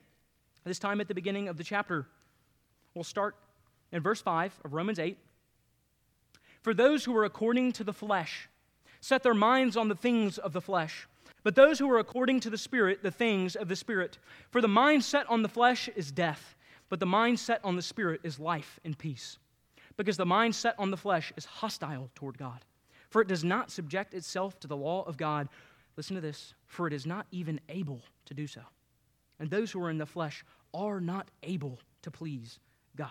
this 0.64 0.80
time 0.80 1.02
at 1.02 1.08
the 1.10 1.16
beginning 1.16 1.50
of 1.50 1.58
the 1.58 1.64
chapter. 1.64 2.08
We'll 2.93 3.04
start 3.04 3.36
in 3.91 4.02
verse 4.02 4.22
5 4.22 4.60
of 4.64 4.74
Romans 4.74 5.00
8. 5.00 5.18
For 6.62 6.74
those 6.74 7.05
who 7.05 7.16
are 7.16 7.26
according 7.26 7.72
to 7.74 7.84
the 7.84 7.93
flesh 7.93 8.49
set 9.01 9.24
their 9.24 9.34
minds 9.34 9.78
on 9.78 9.88
the 9.88 9.95
things 9.95 10.38
of 10.38 10.53
the 10.53 10.62
flesh, 10.62 11.07
but 11.43 11.55
those 11.55 11.80
who 11.80 11.89
are 11.89 11.99
according 11.99 12.41
to 12.41 12.49
the 12.49 12.57
Spirit, 12.57 13.01
the 13.01 13.12
things 13.12 13.55
of 13.55 13.70
the 13.70 13.76
Spirit. 13.76 14.18
For 14.51 14.62
the 14.62 14.68
mind 14.68 15.03
set 15.03 15.30
on 15.30 15.41
the 15.41 15.49
flesh 15.49 15.89
is 15.95 16.12
death, 16.12 16.55
but 16.89 16.99
the 16.99 17.05
mind 17.05 17.39
set 17.39 17.64
on 17.64 17.76
the 17.76 17.82
Spirit 17.82 18.22
is 18.24 18.39
life 18.39 18.80
and 18.84 18.97
peace. 18.97 19.38
Because 19.95 20.18
the 20.18 20.26
mind 20.26 20.55
set 20.55 20.76
on 20.78 20.91
the 20.91 20.97
flesh 20.97 21.32
is 21.38 21.45
hostile 21.45 22.10
toward 22.16 22.38
God, 22.38 22.66
for 23.10 23.22
it 23.22 23.28
does 23.28 23.43
not 23.43 23.72
subject 23.72 24.14
itself 24.14 24.60
to 24.60 24.68
the 24.68 24.78
law 24.78 25.03
of 25.03 25.18
God. 25.18 25.47
Listen 25.95 26.16
to 26.16 26.22
this 26.22 26.53
for 26.66 26.88
it 26.88 26.93
is 26.93 27.05
not 27.05 27.26
even 27.32 27.60
able 27.68 28.01
to 28.26 28.34
do 28.34 28.47
so. 28.47 28.62
And 29.39 29.49
those 29.49 29.72
who 29.72 29.84
are 29.84 29.89
in 29.89 29.97
the 29.97 30.05
flesh 30.05 30.45
are 30.74 31.01
not 31.01 31.30
able 31.43 31.80
to 32.03 32.12
please 32.12 32.60
God. 32.95 33.10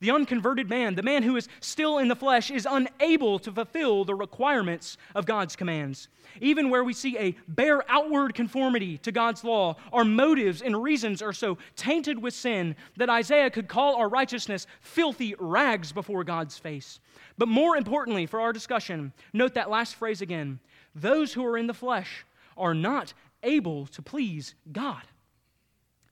The 0.00 0.10
unconverted 0.10 0.68
man, 0.68 0.94
the 0.94 1.02
man 1.02 1.22
who 1.22 1.36
is 1.36 1.48
still 1.60 1.98
in 1.98 2.08
the 2.08 2.16
flesh, 2.16 2.50
is 2.50 2.66
unable 2.70 3.38
to 3.38 3.50
fulfill 3.50 4.04
the 4.04 4.14
requirements 4.14 4.98
of 5.14 5.24
God's 5.24 5.56
commands. 5.56 6.08
Even 6.40 6.68
where 6.68 6.84
we 6.84 6.92
see 6.92 7.16
a 7.18 7.34
bare 7.48 7.82
outward 7.90 8.34
conformity 8.34 8.98
to 8.98 9.12
God's 9.12 9.42
law, 9.42 9.76
our 9.92 10.04
motives 10.04 10.60
and 10.60 10.82
reasons 10.82 11.22
are 11.22 11.32
so 11.32 11.56
tainted 11.76 12.20
with 12.20 12.34
sin 12.34 12.76
that 12.98 13.08
Isaiah 13.08 13.50
could 13.50 13.68
call 13.68 13.96
our 13.96 14.08
righteousness 14.08 14.66
filthy 14.80 15.34
rags 15.38 15.92
before 15.92 16.24
God's 16.24 16.58
face. 16.58 17.00
But 17.38 17.48
more 17.48 17.76
importantly 17.76 18.26
for 18.26 18.40
our 18.40 18.52
discussion, 18.52 19.14
note 19.32 19.54
that 19.54 19.70
last 19.70 19.94
phrase 19.94 20.20
again 20.20 20.60
those 20.94 21.32
who 21.32 21.44
are 21.44 21.58
in 21.58 21.66
the 21.66 21.74
flesh 21.74 22.24
are 22.56 22.74
not 22.74 23.14
able 23.42 23.86
to 23.86 24.02
please 24.02 24.54
God. 24.72 25.02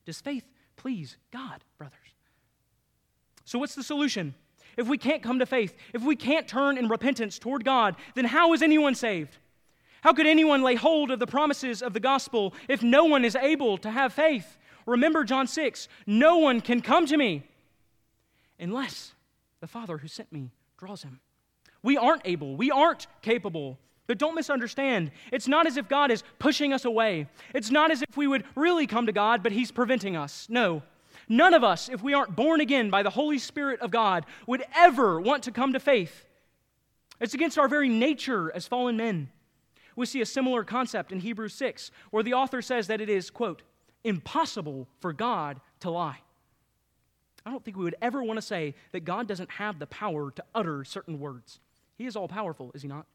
Does 0.04 0.20
faith 0.20 0.44
please 0.76 1.16
God, 1.32 1.64
brothers? 1.78 2.03
So, 3.44 3.58
what's 3.58 3.74
the 3.74 3.82
solution? 3.82 4.34
If 4.76 4.88
we 4.88 4.98
can't 4.98 5.22
come 5.22 5.38
to 5.38 5.46
faith, 5.46 5.74
if 5.92 6.02
we 6.02 6.16
can't 6.16 6.48
turn 6.48 6.78
in 6.78 6.88
repentance 6.88 7.38
toward 7.38 7.64
God, 7.64 7.96
then 8.14 8.24
how 8.24 8.52
is 8.52 8.62
anyone 8.62 8.94
saved? 8.94 9.36
How 10.02 10.12
could 10.12 10.26
anyone 10.26 10.62
lay 10.62 10.74
hold 10.74 11.10
of 11.10 11.18
the 11.18 11.26
promises 11.26 11.82
of 11.82 11.92
the 11.92 12.00
gospel 12.00 12.54
if 12.68 12.82
no 12.82 13.04
one 13.04 13.24
is 13.24 13.36
able 13.36 13.78
to 13.78 13.90
have 13.90 14.12
faith? 14.12 14.58
Remember 14.86 15.24
John 15.24 15.46
6 15.46 15.88
no 16.06 16.38
one 16.38 16.60
can 16.60 16.82
come 16.82 17.06
to 17.06 17.16
me 17.16 17.42
unless 18.58 19.14
the 19.60 19.66
Father 19.66 19.98
who 19.98 20.08
sent 20.08 20.30
me 20.30 20.50
draws 20.76 21.02
him. 21.02 21.20
We 21.82 21.96
aren't 21.96 22.22
able, 22.26 22.56
we 22.56 22.70
aren't 22.70 23.06
capable. 23.22 23.78
But 24.06 24.18
don't 24.18 24.34
misunderstand. 24.34 25.12
It's 25.32 25.48
not 25.48 25.66
as 25.66 25.78
if 25.78 25.88
God 25.88 26.10
is 26.10 26.22
pushing 26.38 26.74
us 26.74 26.84
away. 26.84 27.26
It's 27.54 27.70
not 27.70 27.90
as 27.90 28.02
if 28.02 28.16
we 28.18 28.26
would 28.26 28.44
really 28.54 28.86
come 28.86 29.06
to 29.06 29.12
God, 29.12 29.42
but 29.42 29.50
He's 29.50 29.70
preventing 29.70 30.14
us. 30.14 30.46
No. 30.50 30.82
None 31.28 31.54
of 31.54 31.64
us, 31.64 31.88
if 31.88 32.02
we 32.02 32.14
aren't 32.14 32.36
born 32.36 32.60
again 32.60 32.90
by 32.90 33.02
the 33.02 33.10
Holy 33.10 33.38
Spirit 33.38 33.80
of 33.80 33.90
God, 33.90 34.26
would 34.46 34.64
ever 34.74 35.20
want 35.20 35.42
to 35.44 35.50
come 35.50 35.72
to 35.72 35.80
faith. 35.80 36.26
It's 37.20 37.34
against 37.34 37.58
our 37.58 37.68
very 37.68 37.88
nature 37.88 38.52
as 38.54 38.66
fallen 38.66 38.96
men. 38.96 39.30
We 39.96 40.06
see 40.06 40.20
a 40.20 40.26
similar 40.26 40.64
concept 40.64 41.12
in 41.12 41.20
Hebrews 41.20 41.54
6, 41.54 41.90
where 42.10 42.22
the 42.22 42.34
author 42.34 42.60
says 42.60 42.88
that 42.88 43.00
it 43.00 43.08
is, 43.08 43.30
quote, 43.30 43.62
impossible 44.02 44.88
for 45.00 45.12
God 45.12 45.60
to 45.80 45.90
lie. 45.90 46.18
I 47.46 47.50
don't 47.50 47.64
think 47.64 47.76
we 47.76 47.84
would 47.84 47.96
ever 48.02 48.22
want 48.22 48.38
to 48.38 48.42
say 48.42 48.74
that 48.92 49.04
God 49.04 49.28
doesn't 49.28 49.50
have 49.52 49.78
the 49.78 49.86
power 49.86 50.30
to 50.30 50.44
utter 50.54 50.84
certain 50.84 51.18
words. 51.18 51.60
He 51.96 52.06
is 52.06 52.16
all 52.16 52.28
powerful, 52.28 52.72
is 52.74 52.82
he 52.82 52.88
not? 52.88 53.06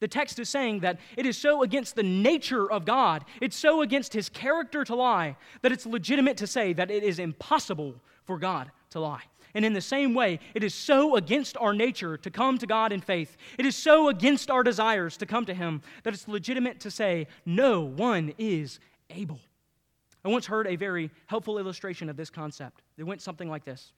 The 0.00 0.08
text 0.08 0.38
is 0.38 0.48
saying 0.48 0.80
that 0.80 1.00
it 1.16 1.26
is 1.26 1.36
so 1.36 1.62
against 1.62 1.96
the 1.96 2.02
nature 2.02 2.70
of 2.70 2.84
God, 2.84 3.24
it's 3.40 3.56
so 3.56 3.82
against 3.82 4.12
his 4.12 4.28
character 4.28 4.84
to 4.84 4.94
lie, 4.94 5.36
that 5.62 5.72
it's 5.72 5.86
legitimate 5.86 6.36
to 6.38 6.46
say 6.46 6.72
that 6.72 6.90
it 6.90 7.02
is 7.02 7.18
impossible 7.18 7.94
for 8.24 8.38
God 8.38 8.70
to 8.90 9.00
lie. 9.00 9.22
And 9.54 9.64
in 9.64 9.72
the 9.72 9.80
same 9.80 10.14
way, 10.14 10.38
it 10.54 10.62
is 10.62 10.74
so 10.74 11.16
against 11.16 11.56
our 11.56 11.72
nature 11.72 12.16
to 12.18 12.30
come 12.30 12.58
to 12.58 12.66
God 12.66 12.92
in 12.92 13.00
faith. 13.00 13.36
It 13.58 13.66
is 13.66 13.74
so 13.74 14.08
against 14.08 14.50
our 14.50 14.62
desires 14.62 15.16
to 15.16 15.26
come 15.26 15.46
to 15.46 15.54
Him 15.54 15.82
that 16.04 16.14
it's 16.14 16.28
legitimate 16.28 16.80
to 16.80 16.90
say, 16.90 17.26
no 17.44 17.80
one 17.80 18.34
is 18.38 18.78
able. 19.10 19.40
I 20.24 20.28
once 20.28 20.46
heard 20.46 20.66
a 20.66 20.76
very 20.76 21.10
helpful 21.26 21.58
illustration 21.58 22.08
of 22.08 22.16
this 22.16 22.30
concept. 22.30 22.82
It 22.98 23.04
went 23.04 23.22
something 23.22 23.48
like 23.48 23.64
this 23.64 23.92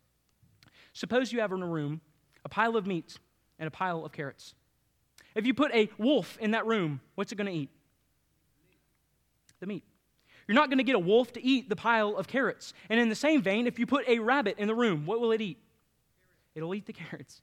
Suppose 0.93 1.33
you 1.33 1.41
have 1.41 1.53
in 1.53 1.63
a 1.63 1.67
room 1.67 2.01
a 2.45 2.49
pile 2.49 2.77
of 2.77 2.87
meat 2.87 3.19
and 3.59 3.67
a 3.67 3.71
pile 3.71 4.05
of 4.05 4.13
carrots. 4.13 4.55
If 5.35 5.47
you 5.47 5.55
put 5.55 5.73
a 5.73 5.89
wolf 5.99 6.37
in 6.41 6.53
that 6.53 6.67
room, 6.67 7.01
what's 7.15 7.33
it 7.33 7.37
going 7.37 7.47
to 7.47 7.53
eat? 7.53 7.71
The 9.61 9.67
meat. 9.67 9.85
You're 10.49 10.57
not 10.57 10.69
going 10.69 10.79
to 10.79 10.85
get 10.85 10.97
a 10.97 11.01
wolf 11.01 11.33
to 11.35 11.45
eat 11.45 11.69
the 11.69 11.77
pile 11.77 12.17
of 12.17 12.27
carrots. 12.27 12.75
And 12.89 12.99
in 12.99 13.09
the 13.09 13.15
same 13.15 13.43
vein, 13.43 13.67
if 13.67 13.79
you 13.79 13.87
put 13.87 14.09
a 14.09 14.19
rabbit 14.19 14.57
in 14.59 14.67
the 14.67 14.75
room, 14.75 15.07
what 15.07 15.21
will 15.21 15.33
it 15.33 15.41
eat? 15.41 15.59
It'll 16.55 16.75
eat 16.75 16.87
the 16.87 16.93
carrots. 16.93 17.43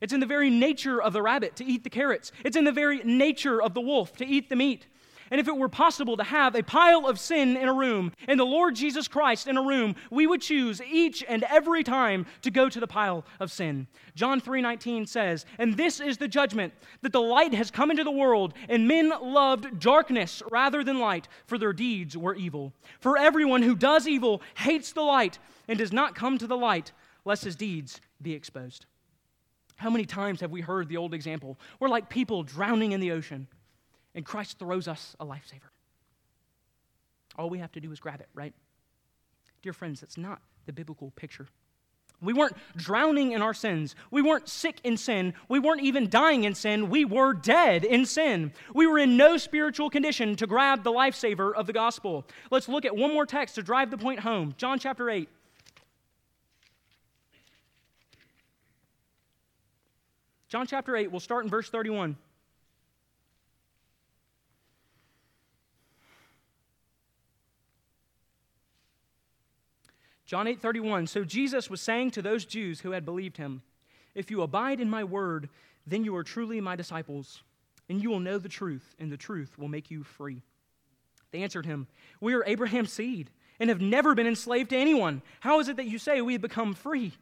It's 0.00 0.12
in 0.12 0.20
the 0.20 0.26
very 0.26 0.50
nature 0.50 1.00
of 1.00 1.12
the 1.12 1.22
rabbit 1.22 1.56
to 1.56 1.64
eat 1.64 1.84
the 1.84 1.90
carrots. 1.90 2.32
It's 2.44 2.56
in 2.56 2.64
the 2.64 2.72
very 2.72 2.98
nature 3.04 3.62
of 3.62 3.72
the 3.72 3.80
wolf 3.80 4.16
to 4.16 4.26
eat 4.26 4.48
the 4.48 4.56
meat. 4.56 4.86
And 5.32 5.40
if 5.40 5.48
it 5.48 5.56
were 5.56 5.70
possible 5.70 6.18
to 6.18 6.24
have 6.24 6.54
a 6.54 6.62
pile 6.62 7.06
of 7.06 7.18
sin 7.18 7.56
in 7.56 7.66
a 7.66 7.72
room 7.72 8.12
and 8.28 8.38
the 8.38 8.44
Lord 8.44 8.74
Jesus 8.74 9.08
Christ 9.08 9.48
in 9.48 9.56
a 9.56 9.62
room, 9.62 9.96
we 10.10 10.26
would 10.26 10.42
choose 10.42 10.82
each 10.82 11.24
and 11.26 11.42
every 11.44 11.82
time 11.82 12.26
to 12.42 12.50
go 12.50 12.68
to 12.68 12.78
the 12.78 12.86
pile 12.86 13.24
of 13.40 13.50
sin. 13.50 13.86
John 14.14 14.42
3:19 14.42 15.06
says, 15.06 15.46
"And 15.56 15.78
this 15.78 16.00
is 16.00 16.18
the 16.18 16.28
judgment 16.28 16.74
that 17.00 17.12
the 17.12 17.22
light 17.22 17.54
has 17.54 17.70
come 17.70 17.90
into 17.90 18.04
the 18.04 18.10
world, 18.10 18.52
and 18.68 18.86
men 18.86 19.10
loved 19.22 19.80
darkness 19.80 20.42
rather 20.50 20.84
than 20.84 20.98
light, 20.98 21.28
for 21.46 21.56
their 21.56 21.72
deeds 21.72 22.14
were 22.14 22.34
evil. 22.34 22.74
For 23.00 23.16
everyone 23.16 23.62
who 23.62 23.74
does 23.74 24.06
evil 24.06 24.42
hates 24.56 24.92
the 24.92 25.00
light 25.00 25.38
and 25.66 25.78
does 25.78 25.94
not 25.94 26.14
come 26.14 26.36
to 26.36 26.46
the 26.46 26.58
light, 26.58 26.92
lest 27.24 27.44
his 27.44 27.56
deeds 27.56 28.02
be 28.20 28.34
exposed." 28.34 28.84
How 29.76 29.88
many 29.88 30.04
times 30.04 30.42
have 30.42 30.50
we 30.50 30.60
heard 30.60 30.90
the 30.90 30.98
old 30.98 31.14
example? 31.14 31.58
We're 31.80 31.88
like 31.88 32.10
people 32.10 32.42
drowning 32.42 32.92
in 32.92 33.00
the 33.00 33.12
ocean 33.12 33.48
and 34.14 34.24
Christ 34.24 34.58
throws 34.58 34.88
us 34.88 35.16
a 35.20 35.26
lifesaver. 35.26 35.70
All 37.36 37.48
we 37.48 37.58
have 37.58 37.72
to 37.72 37.80
do 37.80 37.90
is 37.92 38.00
grab 38.00 38.20
it, 38.20 38.28
right? 38.34 38.52
Dear 39.62 39.72
friends, 39.72 40.00
that's 40.00 40.18
not 40.18 40.40
the 40.66 40.72
biblical 40.72 41.10
picture. 41.12 41.48
We 42.20 42.32
weren't 42.32 42.56
drowning 42.76 43.32
in 43.32 43.42
our 43.42 43.52
sins. 43.52 43.96
We 44.12 44.22
weren't 44.22 44.48
sick 44.48 44.80
in 44.84 44.96
sin. 44.96 45.34
We 45.48 45.58
weren't 45.58 45.82
even 45.82 46.08
dying 46.08 46.44
in 46.44 46.54
sin. 46.54 46.88
We 46.88 47.04
were 47.04 47.32
dead 47.32 47.84
in 47.84 48.06
sin. 48.06 48.52
We 48.74 48.86
were 48.86 48.98
in 48.98 49.16
no 49.16 49.36
spiritual 49.36 49.90
condition 49.90 50.36
to 50.36 50.46
grab 50.46 50.84
the 50.84 50.92
lifesaver 50.92 51.52
of 51.52 51.66
the 51.66 51.72
gospel. 51.72 52.24
Let's 52.50 52.68
look 52.68 52.84
at 52.84 52.94
one 52.94 53.12
more 53.12 53.26
text 53.26 53.56
to 53.56 53.62
drive 53.62 53.90
the 53.90 53.98
point 53.98 54.20
home 54.20 54.54
John 54.56 54.78
chapter 54.78 55.10
8. 55.10 55.28
John 60.48 60.66
chapter 60.66 60.94
8, 60.94 61.10
we'll 61.10 61.18
start 61.18 61.44
in 61.44 61.50
verse 61.50 61.70
31. 61.70 62.14
John 70.32 70.46
8:31 70.46 71.10
So 71.10 71.24
Jesus 71.24 71.68
was 71.68 71.82
saying 71.82 72.12
to 72.12 72.22
those 72.22 72.46
Jews 72.46 72.80
who 72.80 72.92
had 72.92 73.04
believed 73.04 73.36
him, 73.36 73.60
if 74.14 74.30
you 74.30 74.40
abide 74.40 74.80
in 74.80 74.88
my 74.88 75.04
word, 75.04 75.50
then 75.86 76.04
you 76.04 76.16
are 76.16 76.24
truly 76.24 76.58
my 76.58 76.74
disciples, 76.74 77.42
and 77.90 78.02
you 78.02 78.08
will 78.08 78.18
know 78.18 78.38
the 78.38 78.48
truth, 78.48 78.94
and 78.98 79.12
the 79.12 79.18
truth 79.18 79.58
will 79.58 79.68
make 79.68 79.90
you 79.90 80.02
free. 80.02 80.40
They 81.32 81.42
answered 81.42 81.66
him, 81.66 81.86
We 82.18 82.32
are 82.32 82.42
Abraham's 82.46 82.94
seed 82.94 83.28
and 83.60 83.68
have 83.68 83.82
never 83.82 84.14
been 84.14 84.26
enslaved 84.26 84.70
to 84.70 84.76
anyone. 84.78 85.20
How 85.40 85.60
is 85.60 85.68
it 85.68 85.76
that 85.76 85.88
you 85.88 85.98
say 85.98 86.22
we 86.22 86.32
have 86.32 86.40
become 86.40 86.72
free? 86.72 87.12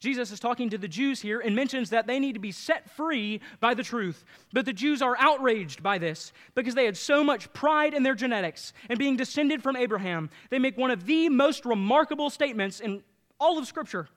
Jesus 0.00 0.32
is 0.32 0.40
talking 0.40 0.70
to 0.70 0.78
the 0.78 0.88
Jews 0.88 1.20
here 1.20 1.40
and 1.40 1.54
mentions 1.54 1.90
that 1.90 2.06
they 2.06 2.18
need 2.18 2.32
to 2.32 2.40
be 2.40 2.52
set 2.52 2.90
free 2.90 3.40
by 3.60 3.74
the 3.74 3.82
truth. 3.82 4.24
But 4.50 4.64
the 4.64 4.72
Jews 4.72 5.02
are 5.02 5.14
outraged 5.18 5.82
by 5.82 5.98
this 5.98 6.32
because 6.54 6.74
they 6.74 6.86
had 6.86 6.96
so 6.96 7.22
much 7.22 7.52
pride 7.52 7.92
in 7.92 8.02
their 8.02 8.14
genetics 8.14 8.72
and 8.88 8.98
being 8.98 9.16
descended 9.16 9.62
from 9.62 9.76
Abraham. 9.76 10.30
They 10.48 10.58
make 10.58 10.78
one 10.78 10.90
of 10.90 11.04
the 11.04 11.28
most 11.28 11.66
remarkable 11.66 12.30
statements 12.30 12.80
in 12.80 13.02
all 13.38 13.58
of 13.58 13.66
Scripture 13.66 14.08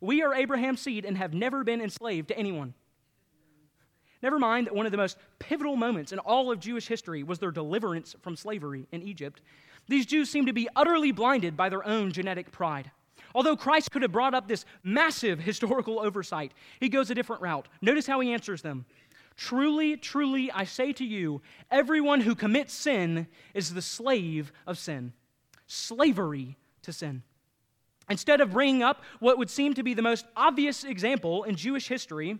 We 0.00 0.22
are 0.22 0.34
Abraham's 0.34 0.80
seed 0.80 1.04
and 1.04 1.18
have 1.18 1.34
never 1.34 1.64
been 1.64 1.80
enslaved 1.80 2.28
to 2.28 2.38
anyone. 2.38 2.74
Never 4.22 4.38
mind 4.38 4.68
that 4.68 4.74
one 4.74 4.86
of 4.86 4.92
the 4.92 4.98
most 4.98 5.18
pivotal 5.40 5.76
moments 5.76 6.12
in 6.12 6.20
all 6.20 6.50
of 6.50 6.60
Jewish 6.60 6.86
history 6.86 7.24
was 7.24 7.40
their 7.40 7.50
deliverance 7.50 8.14
from 8.22 8.36
slavery 8.36 8.86
in 8.92 9.02
Egypt. 9.02 9.42
These 9.88 10.06
Jews 10.06 10.30
seem 10.30 10.46
to 10.46 10.52
be 10.52 10.68
utterly 10.76 11.12
blinded 11.12 11.56
by 11.56 11.68
their 11.68 11.84
own 11.84 12.12
genetic 12.12 12.50
pride. 12.52 12.90
Although 13.34 13.56
Christ 13.56 13.90
could 13.90 14.02
have 14.02 14.12
brought 14.12 14.34
up 14.34 14.46
this 14.46 14.64
massive 14.82 15.40
historical 15.40 15.98
oversight, 15.98 16.52
he 16.78 16.88
goes 16.88 17.10
a 17.10 17.14
different 17.14 17.42
route. 17.42 17.66
Notice 17.82 18.06
how 18.06 18.20
he 18.20 18.32
answers 18.32 18.62
them. 18.62 18.86
Truly, 19.36 19.96
truly, 19.96 20.52
I 20.52 20.64
say 20.64 20.92
to 20.92 21.04
you, 21.04 21.42
everyone 21.70 22.20
who 22.20 22.36
commits 22.36 22.72
sin 22.72 23.26
is 23.52 23.74
the 23.74 23.82
slave 23.82 24.52
of 24.66 24.78
sin. 24.78 25.12
Slavery 25.66 26.56
to 26.82 26.92
sin. 26.92 27.22
Instead 28.08 28.40
of 28.40 28.52
bringing 28.52 28.82
up 28.82 29.02
what 29.18 29.38
would 29.38 29.50
seem 29.50 29.74
to 29.74 29.82
be 29.82 29.94
the 29.94 30.02
most 30.02 30.26
obvious 30.36 30.84
example 30.84 31.42
in 31.44 31.56
Jewish 31.56 31.88
history, 31.88 32.38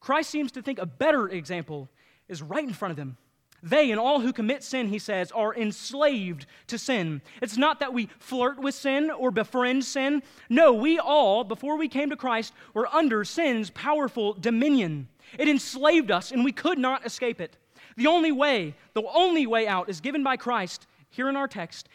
Christ 0.00 0.30
seems 0.30 0.52
to 0.52 0.62
think 0.62 0.78
a 0.78 0.86
better 0.86 1.28
example 1.28 1.88
is 2.28 2.42
right 2.42 2.62
in 2.62 2.74
front 2.74 2.90
of 2.90 2.96
them. 2.96 3.16
They 3.62 3.90
and 3.90 3.98
all 3.98 4.20
who 4.20 4.32
commit 4.32 4.62
sin, 4.62 4.88
he 4.88 4.98
says, 4.98 5.32
are 5.32 5.54
enslaved 5.54 6.46
to 6.68 6.78
sin. 6.78 7.22
It's 7.42 7.56
not 7.56 7.80
that 7.80 7.92
we 7.92 8.08
flirt 8.18 8.58
with 8.58 8.74
sin 8.74 9.10
or 9.10 9.30
befriend 9.30 9.84
sin. 9.84 10.22
No, 10.48 10.72
we 10.72 10.98
all, 10.98 11.42
before 11.42 11.76
we 11.76 11.88
came 11.88 12.10
to 12.10 12.16
Christ, 12.16 12.52
were 12.72 12.86
under 12.94 13.24
sin's 13.24 13.70
powerful 13.70 14.34
dominion. 14.34 15.08
It 15.38 15.48
enslaved 15.48 16.10
us, 16.10 16.30
and 16.30 16.44
we 16.44 16.52
could 16.52 16.78
not 16.78 17.04
escape 17.04 17.40
it. 17.40 17.56
The 17.96 18.06
only 18.06 18.30
way, 18.30 18.74
the 18.94 19.02
only 19.12 19.46
way 19.46 19.66
out 19.66 19.88
is 19.88 20.00
given 20.00 20.22
by 20.22 20.36
Christ 20.36 20.86
here 21.10 21.28
in 21.28 21.36
our 21.36 21.48
text. 21.48 21.88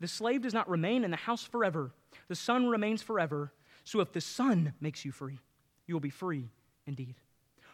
The 0.00 0.08
slave 0.08 0.40
does 0.42 0.54
not 0.54 0.70
remain 0.70 1.04
in 1.04 1.10
the 1.10 1.16
house 1.18 1.44
forever, 1.44 1.90
the 2.28 2.34
Son 2.34 2.66
remains 2.66 3.02
forever. 3.02 3.52
So 3.84 4.00
if 4.00 4.12
the 4.12 4.20
Son 4.20 4.72
makes 4.80 5.04
you 5.04 5.12
free, 5.12 5.38
you 5.86 5.94
will 5.94 6.00
be 6.00 6.10
free 6.10 6.48
indeed. 6.86 7.16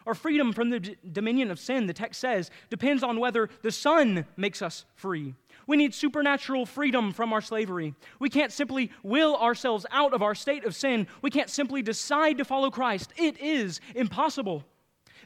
Our 0.07 0.15
freedom 0.15 0.53
from 0.53 0.69
the 0.69 0.79
d- 0.79 0.95
dominion 1.11 1.51
of 1.51 1.59
sin, 1.59 1.85
the 1.85 1.93
text 1.93 2.21
says, 2.21 2.49
depends 2.69 3.03
on 3.03 3.19
whether 3.19 3.49
the 3.61 3.71
Son 3.71 4.25
makes 4.37 4.61
us 4.61 4.85
free. 4.95 5.35
We 5.67 5.75
need 5.75 5.93
supernatural 5.93 6.65
freedom 6.65 7.11
from 7.11 7.33
our 7.33 7.41
slavery. 7.41 7.93
We 8.17 8.29
can't 8.29 8.53
simply 8.53 8.89
will 9.03 9.35
ourselves 9.35 9.85
out 9.91 10.13
of 10.13 10.21
our 10.21 10.33
state 10.33 10.63
of 10.63 10.77
sin. 10.77 11.07
We 11.21 11.29
can't 11.29 11.49
simply 11.49 11.81
decide 11.81 12.37
to 12.37 12.45
follow 12.45 12.71
Christ. 12.71 13.11
It 13.17 13.37
is 13.37 13.81
impossible. 13.95 14.63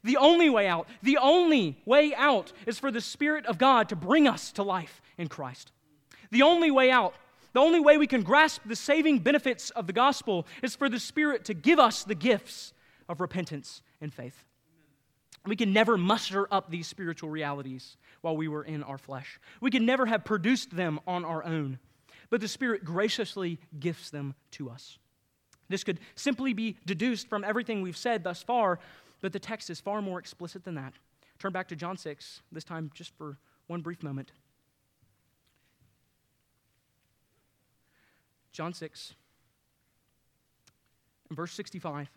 The 0.03 0.17
only 0.17 0.49
way 0.49 0.67
out, 0.67 0.87
the 1.03 1.19
only 1.19 1.77
way 1.85 2.15
out 2.15 2.51
is 2.65 2.79
for 2.79 2.89
the 2.89 3.01
Spirit 3.01 3.45
of 3.45 3.59
God 3.59 3.87
to 3.89 3.95
bring 3.95 4.27
us 4.27 4.51
to 4.53 4.63
life 4.63 4.99
in 5.15 5.27
Christ. 5.27 5.71
The 6.31 6.41
only 6.41 6.71
way 6.71 6.89
out, 6.89 7.13
the 7.53 7.59
only 7.59 7.79
way 7.79 7.97
we 7.97 8.07
can 8.07 8.23
grasp 8.23 8.61
the 8.65 8.75
saving 8.75 9.19
benefits 9.19 9.69
of 9.69 9.85
the 9.85 9.93
gospel 9.93 10.47
is 10.63 10.75
for 10.75 10.89
the 10.89 10.99
Spirit 10.99 11.45
to 11.45 11.53
give 11.53 11.77
us 11.77 12.03
the 12.03 12.15
gifts 12.15 12.73
of 13.07 13.21
repentance 13.21 13.83
and 14.01 14.11
faith. 14.11 14.43
We 15.45 15.55
can 15.55 15.73
never 15.73 15.97
muster 15.97 16.47
up 16.53 16.69
these 16.69 16.87
spiritual 16.87 17.29
realities 17.29 17.97
while 18.21 18.37
we 18.37 18.47
were 18.47 18.63
in 18.63 18.83
our 18.83 18.99
flesh. 18.99 19.39
We 19.59 19.71
can 19.71 19.85
never 19.85 20.05
have 20.05 20.23
produced 20.23 20.75
them 20.75 20.99
on 21.07 21.25
our 21.25 21.43
own, 21.43 21.79
but 22.29 22.41
the 22.41 22.47
Spirit 22.47 22.85
graciously 22.85 23.59
gifts 23.79 24.11
them 24.11 24.35
to 24.51 24.69
us. 24.69 24.99
This 25.67 25.83
could 25.83 25.99
simply 26.15 26.53
be 26.53 26.77
deduced 26.85 27.27
from 27.27 27.43
everything 27.43 27.81
we've 27.81 27.97
said 27.97 28.23
thus 28.23 28.43
far, 28.43 28.79
but 29.21 29.33
the 29.33 29.39
text 29.39 29.69
is 29.69 29.79
far 29.79 30.01
more 30.01 30.19
explicit 30.19 30.63
than 30.63 30.75
that. 30.75 30.93
Turn 31.39 31.51
back 31.51 31.69
to 31.69 31.75
John 31.75 31.97
6, 31.97 32.41
this 32.51 32.63
time 32.63 32.91
just 32.93 33.15
for 33.17 33.37
one 33.65 33.81
brief 33.81 34.03
moment. 34.03 34.31
John 38.51 38.73
6, 38.73 39.13
and 41.29 41.37
verse 41.37 41.53
65. 41.53 42.09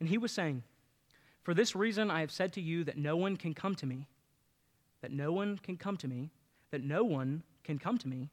And 0.00 0.08
he 0.08 0.18
was 0.18 0.32
saying, 0.32 0.62
for 1.42 1.54
this 1.54 1.74
reason, 1.74 2.10
I 2.10 2.20
have 2.20 2.30
said 2.30 2.52
to 2.54 2.60
you 2.60 2.84
that 2.84 2.96
no 2.96 3.16
one 3.16 3.36
can 3.36 3.54
come 3.54 3.74
to 3.76 3.86
me, 3.86 4.06
that 5.00 5.12
no 5.12 5.32
one 5.32 5.58
can 5.58 5.76
come 5.76 5.96
to 5.98 6.08
me, 6.08 6.30
that 6.70 6.84
no 6.84 7.04
one 7.04 7.42
can 7.64 7.78
come 7.78 7.98
to 7.98 8.08
me 8.08 8.30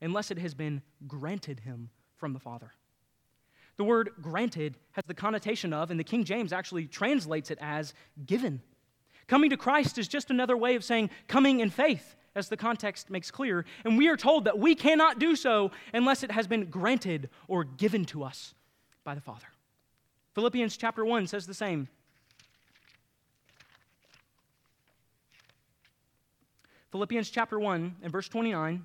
unless 0.00 0.30
it 0.30 0.38
has 0.38 0.54
been 0.54 0.82
granted 1.06 1.60
him 1.60 1.90
from 2.16 2.32
the 2.32 2.38
Father. 2.38 2.72
The 3.76 3.84
word 3.84 4.10
granted 4.20 4.76
has 4.92 5.04
the 5.06 5.14
connotation 5.14 5.72
of, 5.72 5.90
and 5.90 5.98
the 5.98 6.04
King 6.04 6.24
James 6.24 6.52
actually 6.52 6.86
translates 6.86 7.50
it 7.50 7.58
as 7.60 7.94
given. 8.26 8.60
Coming 9.26 9.50
to 9.50 9.56
Christ 9.56 9.98
is 9.98 10.06
just 10.06 10.30
another 10.30 10.56
way 10.56 10.74
of 10.74 10.84
saying 10.84 11.10
coming 11.26 11.60
in 11.60 11.70
faith, 11.70 12.14
as 12.36 12.48
the 12.48 12.56
context 12.56 13.10
makes 13.10 13.30
clear. 13.30 13.64
And 13.84 13.96
we 13.96 14.08
are 14.08 14.16
told 14.16 14.44
that 14.44 14.58
we 14.58 14.74
cannot 14.74 15.18
do 15.18 15.36
so 15.36 15.70
unless 15.92 16.22
it 16.22 16.30
has 16.30 16.46
been 16.46 16.66
granted 16.66 17.30
or 17.48 17.64
given 17.64 18.04
to 18.06 18.24
us 18.24 18.54
by 19.04 19.14
the 19.14 19.20
Father. 19.20 19.46
Philippians 20.34 20.76
chapter 20.76 21.04
1 21.04 21.28
says 21.28 21.46
the 21.46 21.54
same. 21.54 21.88
Philippians 26.94 27.28
chapter 27.28 27.58
1 27.58 27.96
and 28.04 28.12
verse 28.12 28.28
29 28.28 28.84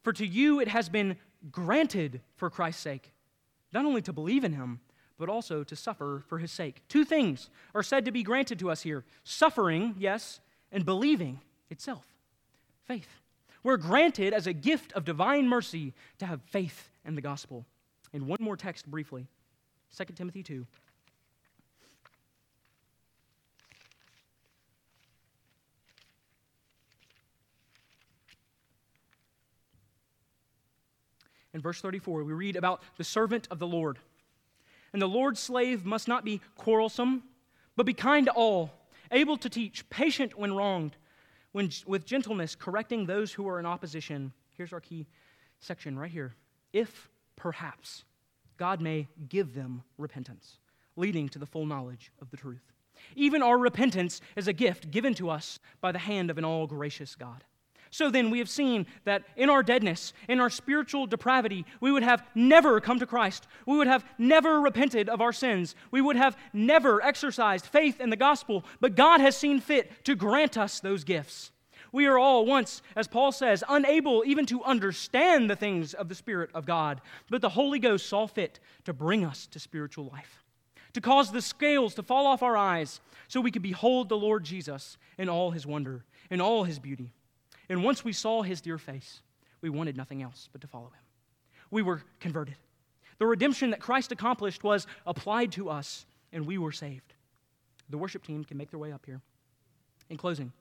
For 0.00 0.10
to 0.14 0.26
you 0.26 0.58
it 0.58 0.68
has 0.68 0.88
been 0.88 1.18
granted 1.52 2.22
for 2.36 2.48
Christ's 2.48 2.80
sake, 2.80 3.12
not 3.74 3.84
only 3.84 4.00
to 4.00 4.12
believe 4.14 4.42
in 4.42 4.54
him, 4.54 4.80
but 5.18 5.28
also 5.28 5.62
to 5.62 5.76
suffer 5.76 6.24
for 6.28 6.38
his 6.38 6.50
sake. 6.50 6.80
Two 6.88 7.04
things 7.04 7.50
are 7.74 7.82
said 7.82 8.06
to 8.06 8.10
be 8.10 8.22
granted 8.22 8.58
to 8.60 8.70
us 8.70 8.80
here 8.80 9.04
suffering, 9.22 9.96
yes, 9.98 10.40
and 10.72 10.86
believing 10.86 11.40
itself. 11.68 12.06
Faith. 12.86 13.20
We're 13.62 13.76
granted 13.76 14.32
as 14.32 14.46
a 14.46 14.54
gift 14.54 14.94
of 14.94 15.04
divine 15.04 15.46
mercy 15.46 15.92
to 16.20 16.24
have 16.24 16.40
faith 16.46 16.88
in 17.04 17.16
the 17.16 17.20
gospel. 17.20 17.66
And 18.14 18.28
one 18.28 18.38
more 18.40 18.56
text 18.56 18.90
briefly 18.90 19.26
2 19.94 20.04
Timothy 20.14 20.42
2. 20.42 20.66
In 31.52 31.60
verse 31.60 31.80
34, 31.80 32.24
we 32.24 32.32
read 32.32 32.56
about 32.56 32.82
the 32.96 33.04
servant 33.04 33.48
of 33.50 33.58
the 33.58 33.66
Lord. 33.66 33.98
And 34.92 35.00
the 35.00 35.08
Lord's 35.08 35.40
slave 35.40 35.84
must 35.84 36.08
not 36.08 36.24
be 36.24 36.40
quarrelsome, 36.56 37.22
but 37.76 37.86
be 37.86 37.94
kind 37.94 38.26
to 38.26 38.32
all, 38.32 38.70
able 39.10 39.36
to 39.38 39.48
teach, 39.48 39.88
patient 39.90 40.38
when 40.38 40.54
wronged, 40.54 40.96
when, 41.52 41.70
with 41.86 42.06
gentleness 42.06 42.54
correcting 42.54 43.06
those 43.06 43.32
who 43.32 43.48
are 43.48 43.58
in 43.58 43.66
opposition. 43.66 44.32
Here's 44.56 44.72
our 44.72 44.80
key 44.80 45.06
section 45.60 45.98
right 45.98 46.10
here. 46.10 46.34
If 46.72 47.08
perhaps 47.36 48.04
God 48.56 48.80
may 48.80 49.08
give 49.28 49.54
them 49.54 49.82
repentance, 49.96 50.58
leading 50.96 51.28
to 51.30 51.38
the 51.38 51.46
full 51.46 51.66
knowledge 51.66 52.12
of 52.20 52.30
the 52.30 52.36
truth. 52.36 52.72
Even 53.16 53.42
our 53.42 53.58
repentance 53.58 54.20
is 54.36 54.46
a 54.46 54.52
gift 54.52 54.90
given 54.90 55.14
to 55.14 55.30
us 55.30 55.58
by 55.80 55.90
the 55.90 55.98
hand 55.98 56.30
of 56.30 56.38
an 56.38 56.44
all 56.44 56.66
gracious 56.66 57.14
God. 57.14 57.44
So 57.90 58.08
then, 58.08 58.30
we 58.30 58.38
have 58.38 58.48
seen 58.48 58.86
that 59.04 59.24
in 59.36 59.50
our 59.50 59.64
deadness, 59.64 60.12
in 60.28 60.38
our 60.40 60.48
spiritual 60.48 61.08
depravity, 61.08 61.66
we 61.80 61.90
would 61.90 62.04
have 62.04 62.22
never 62.36 62.80
come 62.80 63.00
to 63.00 63.06
Christ. 63.06 63.48
We 63.66 63.76
would 63.76 63.88
have 63.88 64.04
never 64.16 64.60
repented 64.60 65.08
of 65.08 65.20
our 65.20 65.32
sins. 65.32 65.74
We 65.90 66.00
would 66.00 66.14
have 66.14 66.36
never 66.52 67.02
exercised 67.02 67.66
faith 67.66 68.00
in 68.00 68.10
the 68.10 68.16
gospel, 68.16 68.64
but 68.80 68.94
God 68.94 69.20
has 69.20 69.36
seen 69.36 69.60
fit 69.60 70.04
to 70.04 70.14
grant 70.14 70.56
us 70.56 70.78
those 70.78 71.02
gifts. 71.02 71.50
We 71.92 72.06
are 72.06 72.18
all 72.18 72.46
once, 72.46 72.82
as 72.94 73.08
Paul 73.08 73.32
says, 73.32 73.64
unable 73.68 74.22
even 74.24 74.46
to 74.46 74.62
understand 74.62 75.50
the 75.50 75.56
things 75.56 75.92
of 75.92 76.08
the 76.08 76.14
Spirit 76.14 76.50
of 76.54 76.66
God, 76.66 77.00
but 77.28 77.42
the 77.42 77.48
Holy 77.48 77.80
Ghost 77.80 78.08
saw 78.08 78.28
fit 78.28 78.60
to 78.84 78.92
bring 78.92 79.24
us 79.24 79.48
to 79.48 79.58
spiritual 79.58 80.08
life, 80.12 80.44
to 80.92 81.00
cause 81.00 81.32
the 81.32 81.42
scales 81.42 81.94
to 81.94 82.04
fall 82.04 82.28
off 82.28 82.44
our 82.44 82.56
eyes 82.56 83.00
so 83.26 83.40
we 83.40 83.50
could 83.50 83.62
behold 83.62 84.08
the 84.08 84.16
Lord 84.16 84.44
Jesus 84.44 84.96
in 85.18 85.28
all 85.28 85.50
his 85.50 85.66
wonder, 85.66 86.04
in 86.30 86.40
all 86.40 86.62
his 86.62 86.78
beauty. 86.78 87.12
And 87.70 87.84
once 87.84 88.04
we 88.04 88.12
saw 88.12 88.42
his 88.42 88.60
dear 88.60 88.76
face, 88.76 89.22
we 89.62 89.70
wanted 89.70 89.96
nothing 89.96 90.22
else 90.22 90.48
but 90.52 90.60
to 90.60 90.66
follow 90.66 90.86
him. 90.86 91.04
We 91.70 91.82
were 91.82 92.02
converted. 92.18 92.56
The 93.18 93.26
redemption 93.26 93.70
that 93.70 93.80
Christ 93.80 94.10
accomplished 94.10 94.64
was 94.64 94.86
applied 95.06 95.52
to 95.52 95.70
us, 95.70 96.04
and 96.32 96.46
we 96.46 96.58
were 96.58 96.72
saved. 96.72 97.14
The 97.88 97.98
worship 97.98 98.24
team 98.24 98.44
can 98.44 98.56
make 98.56 98.70
their 98.70 98.78
way 98.80 98.92
up 98.92 99.06
here. 99.06 99.20
In 100.08 100.16
closing, 100.16 100.52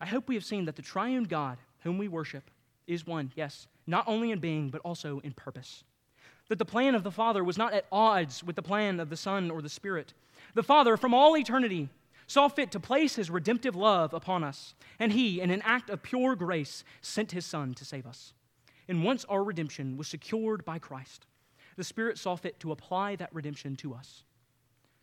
I 0.00 0.06
hope 0.06 0.28
we 0.28 0.34
have 0.34 0.44
seen 0.44 0.64
that 0.64 0.74
the 0.74 0.82
triune 0.82 1.24
God 1.24 1.58
whom 1.84 1.96
we 1.96 2.08
worship 2.08 2.50
is 2.88 3.06
one, 3.06 3.30
yes, 3.36 3.68
not 3.86 4.04
only 4.08 4.32
in 4.32 4.40
being, 4.40 4.70
but 4.70 4.80
also 4.84 5.20
in 5.20 5.32
purpose. 5.32 5.84
that 6.48 6.58
the 6.58 6.64
plan 6.64 6.94
of 6.94 7.02
the 7.02 7.10
Father 7.10 7.42
was 7.42 7.56
not 7.56 7.72
at 7.72 7.86
odds 7.90 8.42
with 8.42 8.56
the 8.56 8.62
plan 8.62 9.00
of 9.00 9.10
the 9.10 9.16
Son 9.16 9.50
or 9.50 9.62
the 9.62 9.68
Spirit. 9.68 10.12
The 10.54 10.62
Father, 10.62 10.96
from 10.96 11.14
all 11.14 11.36
eternity, 11.36 11.88
saw 12.26 12.48
fit 12.48 12.70
to 12.72 12.80
place 12.80 13.16
his 13.16 13.30
redemptive 13.30 13.76
love 13.76 14.14
upon 14.14 14.44
us, 14.44 14.74
and 14.98 15.12
he, 15.12 15.40
in 15.40 15.50
an 15.50 15.62
act 15.62 15.90
of 15.90 16.02
pure 16.02 16.34
grace, 16.36 16.84
sent 17.00 17.32
his 17.32 17.46
Son 17.46 17.74
to 17.74 17.84
save 17.84 18.06
us. 18.06 18.32
And 18.88 19.04
once 19.04 19.24
our 19.26 19.42
redemption 19.42 19.96
was 19.96 20.08
secured 20.08 20.64
by 20.64 20.78
Christ, 20.78 21.26
the 21.76 21.84
Spirit 21.84 22.18
saw 22.18 22.36
fit 22.36 22.60
to 22.60 22.72
apply 22.72 23.16
that 23.16 23.34
redemption 23.34 23.76
to 23.76 23.94
us. 23.94 24.24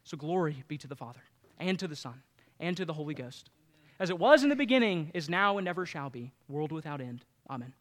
So 0.03 0.17
glory 0.17 0.63
be 0.67 0.77
to 0.77 0.87
the 0.87 0.95
Father, 0.95 1.21
and 1.59 1.77
to 1.79 1.87
the 1.87 1.95
Son, 1.95 2.21
and 2.59 2.75
to 2.77 2.85
the 2.85 2.93
Holy 2.93 3.13
Ghost, 3.13 3.49
as 3.99 4.09
it 4.09 4.17
was 4.17 4.41
in 4.41 4.49
the 4.49 4.55
beginning, 4.55 5.11
is 5.13 5.29
now, 5.29 5.59
and 5.59 5.67
ever 5.67 5.85
shall 5.85 6.09
be, 6.09 6.31
world 6.47 6.71
without 6.71 7.01
end. 7.01 7.23
Amen. 7.49 7.73